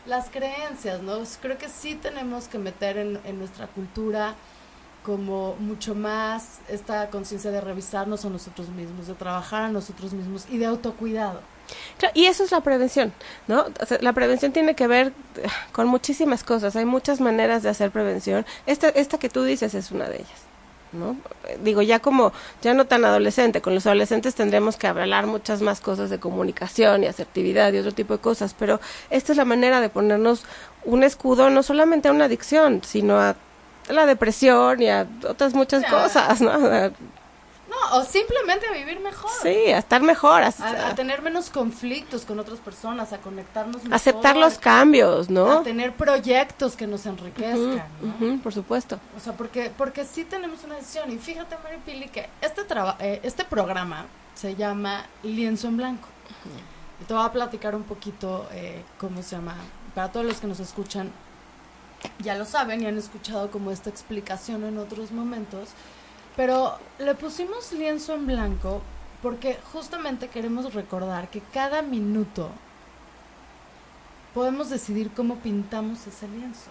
las 0.06 0.30
creencias, 0.30 1.02
¿no? 1.02 1.18
Creo 1.40 1.58
que 1.58 1.68
sí 1.68 1.94
tenemos 1.94 2.48
que 2.48 2.58
meter 2.58 2.98
en, 2.98 3.20
en 3.24 3.38
nuestra 3.38 3.66
cultura 3.66 4.34
como 5.02 5.56
mucho 5.56 5.94
más 5.94 6.60
esta 6.68 7.08
conciencia 7.08 7.50
de 7.50 7.60
revisarnos 7.60 8.24
a 8.24 8.28
nosotros 8.28 8.68
mismos, 8.68 9.06
de 9.06 9.14
trabajar 9.14 9.62
a 9.62 9.68
nosotros 9.68 10.12
mismos 10.12 10.44
y 10.50 10.58
de 10.58 10.66
autocuidado. 10.66 11.40
Claro, 11.98 12.12
y 12.16 12.26
eso 12.26 12.44
es 12.44 12.50
la 12.50 12.60
prevención, 12.60 13.12
¿no? 13.46 13.66
O 13.80 13.86
sea, 13.86 13.98
la 14.00 14.12
prevención 14.12 14.52
tiene 14.52 14.74
que 14.74 14.86
ver 14.86 15.12
con 15.72 15.86
muchísimas 15.86 16.44
cosas, 16.44 16.76
hay 16.76 16.84
muchas 16.84 17.20
maneras 17.20 17.62
de 17.62 17.70
hacer 17.70 17.90
prevención. 17.90 18.44
Esta, 18.66 18.88
esta 18.88 19.18
que 19.18 19.28
tú 19.28 19.44
dices 19.44 19.74
es 19.74 19.90
una 19.90 20.08
de 20.08 20.16
ellas, 20.16 20.42
¿no? 20.92 21.16
Digo, 21.62 21.82
ya 21.82 22.00
como, 22.00 22.32
ya 22.62 22.74
no 22.74 22.84
tan 22.86 23.04
adolescente, 23.04 23.60
con 23.60 23.74
los 23.74 23.86
adolescentes 23.86 24.34
tendremos 24.34 24.76
que 24.76 24.86
hablar 24.86 25.26
muchas 25.26 25.62
más 25.62 25.80
cosas 25.80 26.10
de 26.10 26.18
comunicación 26.18 27.04
y 27.04 27.06
asertividad 27.06 27.72
y 27.72 27.78
otro 27.78 27.92
tipo 27.92 28.14
de 28.14 28.20
cosas, 28.20 28.54
pero 28.58 28.80
esta 29.10 29.32
es 29.32 29.38
la 29.38 29.44
manera 29.44 29.80
de 29.80 29.88
ponernos 29.88 30.44
un 30.84 31.02
escudo 31.04 31.50
no 31.50 31.62
solamente 31.62 32.08
a 32.08 32.12
una 32.12 32.24
adicción, 32.26 32.82
sino 32.84 33.20
a 33.20 33.36
la 33.88 34.06
depresión 34.06 34.80
y 34.82 34.88
a 34.88 35.06
otras 35.28 35.54
muchas 35.54 35.82
Ya. 35.82 35.90
cosas, 35.90 36.40
¿no? 36.40 36.52
No, 37.70 37.98
o 37.98 38.04
simplemente 38.04 38.66
a 38.66 38.72
vivir 38.72 38.98
mejor. 39.00 39.30
Sí, 39.42 39.70
a 39.70 39.78
estar 39.78 40.02
mejor, 40.02 40.42
a, 40.42 40.48
A, 40.58 40.88
a 40.88 40.94
tener 40.96 41.22
menos 41.22 41.50
conflictos 41.50 42.24
con 42.24 42.40
otras 42.40 42.58
personas, 42.58 43.12
a 43.12 43.18
conectarnos 43.18 43.76
mejor. 43.84 43.94
aceptar 43.94 44.36
los 44.36 44.58
cambios, 44.58 45.30
¿no? 45.30 45.60
A 45.60 45.62
tener 45.62 45.94
proyectos 45.94 46.74
que 46.74 46.86
nos 46.88 47.06
enriquezcan, 47.06 47.84
¿no? 48.02 48.26
Ujú, 48.26 48.40
por 48.40 48.52
supuesto. 48.52 48.98
O 49.16 49.20
sea, 49.20 49.34
porque, 49.34 49.70
porque 49.76 50.04
sí 50.04 50.24
tenemos 50.24 50.64
una 50.64 50.74
decisión. 50.76 51.10
Y 51.12 51.18
fíjate, 51.18 51.56
Mary 51.62 51.78
Pili, 51.86 52.08
que 52.08 52.28
este, 52.40 52.64
traba- 52.64 52.96
eh, 52.98 53.20
este 53.22 53.44
programa 53.44 54.06
se 54.34 54.56
llama 54.56 55.06
Lienzo 55.22 55.68
en 55.68 55.76
Blanco. 55.76 56.08
Y 57.00 57.04
te 57.04 57.14
voy 57.14 57.24
a 57.24 57.30
platicar 57.32 57.74
un 57.76 57.84
poquito 57.84 58.48
eh, 58.52 58.82
cómo 58.98 59.22
se 59.22 59.36
llama. 59.36 59.54
Para 59.94 60.10
todos 60.10 60.26
los 60.26 60.38
que 60.38 60.46
nos 60.46 60.60
escuchan, 60.60 61.10
ya 62.18 62.34
lo 62.34 62.44
saben 62.46 62.82
y 62.82 62.86
han 62.86 62.98
escuchado 62.98 63.50
como 63.50 63.70
esta 63.70 63.90
explicación 63.90 64.64
en 64.64 64.78
otros 64.78 65.12
momentos. 65.12 65.68
Pero 66.40 66.78
le 66.98 67.14
pusimos 67.14 67.70
lienzo 67.70 68.14
en 68.14 68.26
blanco 68.26 68.80
porque 69.20 69.58
justamente 69.74 70.28
queremos 70.28 70.72
recordar 70.72 71.28
que 71.28 71.42
cada 71.42 71.82
minuto 71.82 72.48
podemos 74.32 74.70
decidir 74.70 75.10
cómo 75.10 75.36
pintamos 75.36 76.06
ese 76.06 76.26
lienzo. 76.28 76.70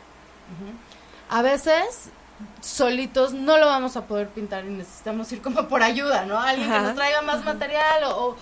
A 1.29 1.43
veces 1.43 2.09
solitos 2.61 3.33
no 3.33 3.59
lo 3.59 3.67
vamos 3.67 3.95
a 3.95 4.07
poder 4.07 4.29
pintar 4.29 4.65
y 4.65 4.69
necesitamos 4.69 5.31
ir 5.33 5.43
como 5.43 5.67
por 5.67 5.83
ayuda, 5.83 6.25
¿no? 6.25 6.39
Alguien 6.39 6.67
que 6.67 6.79
nos 6.79 6.95
traiga 6.95 7.21
más 7.21 7.45
material 7.45 8.05
o, 8.05 8.37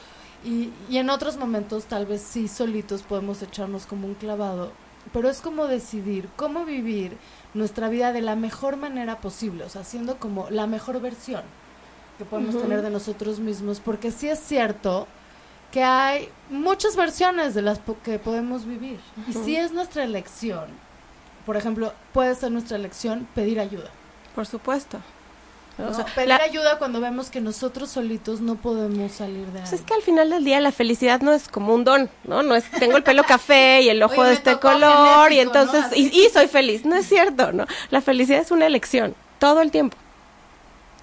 y, 0.46 0.72
y, 0.90 0.98
en 0.98 1.10
otros 1.10 1.36
momentos 1.36 1.88
tal 1.88 2.06
vez 2.06 2.22
sí 2.22 2.48
solitos 2.48 3.02
podemos 3.04 3.42
echarnos 3.42 3.86
como 3.86 4.08
un 4.08 4.14
clavado, 4.14 4.72
pero 5.12 5.30
es 5.30 5.42
como 5.42 5.68
decidir 5.68 6.30
cómo 6.38 6.64
vivir 6.64 7.18
nuestra 7.58 7.90
vida 7.90 8.14
de 8.14 8.22
la 8.22 8.36
mejor 8.36 8.78
manera 8.78 9.20
posible, 9.20 9.64
o 9.64 9.70
sea, 9.70 9.84
siendo 9.84 10.18
como 10.18 10.50
la 10.50 10.68
mejor 10.68 11.02
versión 11.02 11.42
que 12.18 12.26
podemos 12.26 12.60
tener 12.60 12.82
de 12.82 12.90
nosotros 12.90 13.40
mismos, 13.40 13.80
porque 13.80 14.12
sí 14.12 14.28
es 14.28 14.40
cierto 14.40 15.08
que 15.72 15.84
hay 15.84 16.30
muchas 16.50 16.96
versiones 16.96 17.54
de 17.54 17.62
las 17.62 17.80
que 18.04 18.18
podemos 18.18 18.66
vivir 18.66 19.00
y 19.28 19.34
sí 19.34 19.56
es 19.56 19.72
nuestra 19.72 20.04
elección 20.04 20.88
por 21.48 21.56
ejemplo, 21.56 21.94
puede 22.12 22.36
ser 22.36 22.52
nuestra 22.52 22.76
elección 22.76 23.26
pedir 23.34 23.62
ayuda. 23.62 23.90
Por 24.36 24.46
supuesto. 24.46 24.98
O 25.80 25.94
sea, 25.94 26.06
pedir 26.06 26.32
ayuda 26.34 26.80
cuando 26.80 27.00
vemos 27.00 27.30
que 27.30 27.40
nosotros 27.40 27.92
solitos 27.92 28.42
no 28.42 28.56
podemos 28.56 29.12
salir 29.12 29.46
de. 29.48 29.60
Pues 29.60 29.74
es 29.74 29.82
que 29.82 29.94
al 29.94 30.02
final 30.02 30.32
del 30.32 30.44
día 30.44 30.60
la 30.60 30.72
felicidad 30.72 31.22
no 31.22 31.34
es 31.34 31.48
como 31.48 31.74
un 31.74 31.84
don, 31.84 32.10
¿no? 32.24 32.42
No 32.42 32.56
es 32.56 32.70
tengo 32.72 32.98
el 32.98 33.04
pelo 33.04 33.24
café 33.24 33.82
y 33.82 33.90
el 33.90 34.02
ojo 34.04 34.24
de 34.24 34.34
este 34.34 34.60
color 34.60 35.32
y 35.32 35.40
entonces 35.40 35.86
y, 35.96 36.08
y, 36.08 36.30
soy 36.30 36.48
feliz. 36.48 36.84
No 36.84 36.96
es 36.96 37.08
cierto, 37.08 37.52
¿no? 37.52 37.66
La 37.92 38.02
felicidad 38.02 38.42
es 38.42 38.50
una 38.50 38.66
elección 38.66 39.16
todo 39.40 39.62
el 39.62 39.72
tiempo. 39.72 39.98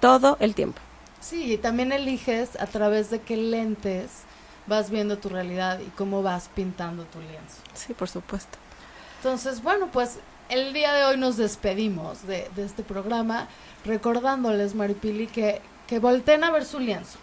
Todo 0.01 0.37
el 0.39 0.55
tiempo. 0.55 0.79
Sí, 1.21 1.53
y 1.53 1.57
también 1.57 1.91
eliges 1.91 2.59
a 2.59 2.67
través 2.67 3.09
de 3.09 3.21
qué 3.21 3.37
lentes 3.37 4.11
vas 4.67 4.89
viendo 4.89 5.17
tu 5.17 5.29
realidad 5.29 5.79
y 5.79 5.89
cómo 5.91 6.21
vas 6.21 6.49
pintando 6.53 7.03
tu 7.05 7.19
lienzo. 7.19 7.61
Sí, 7.73 7.93
por 7.93 8.09
supuesto. 8.09 8.57
Entonces, 9.17 9.63
bueno, 9.63 9.89
pues 9.91 10.19
el 10.49 10.73
día 10.73 10.93
de 10.93 11.05
hoy 11.05 11.17
nos 11.17 11.37
despedimos 11.37 12.25
de, 12.27 12.49
de 12.55 12.65
este 12.65 12.83
programa 12.83 13.47
recordándoles, 13.85 14.75
Maripili, 14.75 15.27
que, 15.27 15.61
que 15.87 15.99
volteen 15.99 16.43
a 16.43 16.51
ver 16.51 16.65
su 16.65 16.79
lienzo. 16.79 17.17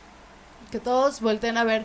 Que 0.70 0.80
todos 0.80 1.20
volteen 1.20 1.56
a 1.56 1.64
ver 1.64 1.84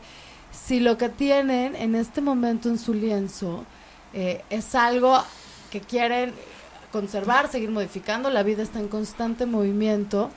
si 0.52 0.80
lo 0.80 0.98
que 0.98 1.10
tienen 1.10 1.76
en 1.76 1.96
este 1.96 2.22
momento 2.22 2.70
en 2.70 2.80
su 2.80 2.94
lienzo 2.94 3.66
eh, 4.14 4.44
es 4.50 4.76
algo 4.76 5.24
que 5.72 5.82
quieren 5.82 6.34
conservar, 6.92 7.50
seguir 7.50 7.70
modificando. 7.70 8.30
La 8.30 8.44
vida 8.44 8.64
está 8.64 8.80
en 8.80 8.88
constante 8.88 9.46
movimiento. 9.46 10.32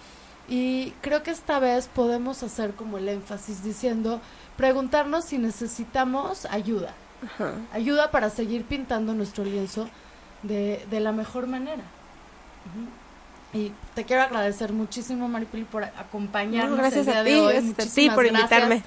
Y 0.48 0.90
creo 1.00 1.22
que 1.22 1.30
esta 1.30 1.60
vez 1.60 1.86
podemos 1.86 2.42
hacer 2.42 2.72
como 2.74 2.98
el 2.98 3.08
énfasis 3.08 3.62
diciendo, 3.62 4.20
preguntarnos 4.56 5.24
si 5.24 5.38
necesitamos 5.38 6.44
ayuda. 6.46 6.92
Ajá. 7.24 7.54
Ayuda 7.72 8.10
para 8.10 8.30
seguir 8.30 8.64
pintando 8.64 9.14
nuestro 9.14 9.44
lienzo 9.44 9.88
de, 10.42 10.84
de 10.90 11.00
la 11.00 11.12
mejor 11.12 11.46
manera. 11.46 11.84
Y 13.52 13.72
te 13.94 14.04
quiero 14.04 14.22
agradecer 14.22 14.72
muchísimo, 14.72 15.28
Maripili, 15.28 15.64
por 15.64 15.84
acompañarnos 15.84 16.78
gracias 16.78 17.06
el 17.08 17.12
día 17.12 17.20
a 17.20 17.24
ti, 17.24 17.30
de 17.30 17.40
hoy. 17.40 17.52
Gracias 17.54 17.92
a 17.92 17.94
ti 17.94 18.10
por 18.10 18.26
invitarme. 18.26 18.82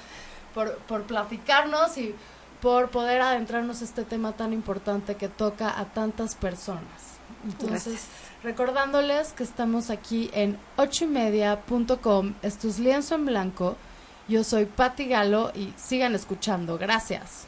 Por, 0.53 0.77
por 0.77 1.03
platicarnos 1.03 1.97
y 1.97 2.15
por 2.61 2.89
poder 2.89 3.21
adentrarnos 3.21 3.81
a 3.81 3.83
este 3.83 4.03
tema 4.03 4.31
tan 4.33 4.53
importante 4.53 5.15
que 5.15 5.27
toca 5.27 5.77
a 5.77 5.85
tantas 5.85 6.35
personas. 6.35 7.17
Entonces, 7.43 7.93
gracias. 7.93 8.07
recordándoles 8.43 9.33
que 9.33 9.43
estamos 9.43 9.89
aquí 9.89 10.29
en 10.33 10.57
ochoymedia.com, 10.77 12.35
esto 12.41 12.67
es 12.69 12.79
Lienzo 12.79 13.15
en 13.15 13.25
Blanco. 13.25 13.75
Yo 14.29 14.45
soy 14.45 14.65
Patti 14.65 15.07
Galo 15.07 15.51
y 15.53 15.73
sigan 15.75 16.15
escuchando. 16.15 16.77
Gracias. 16.77 17.47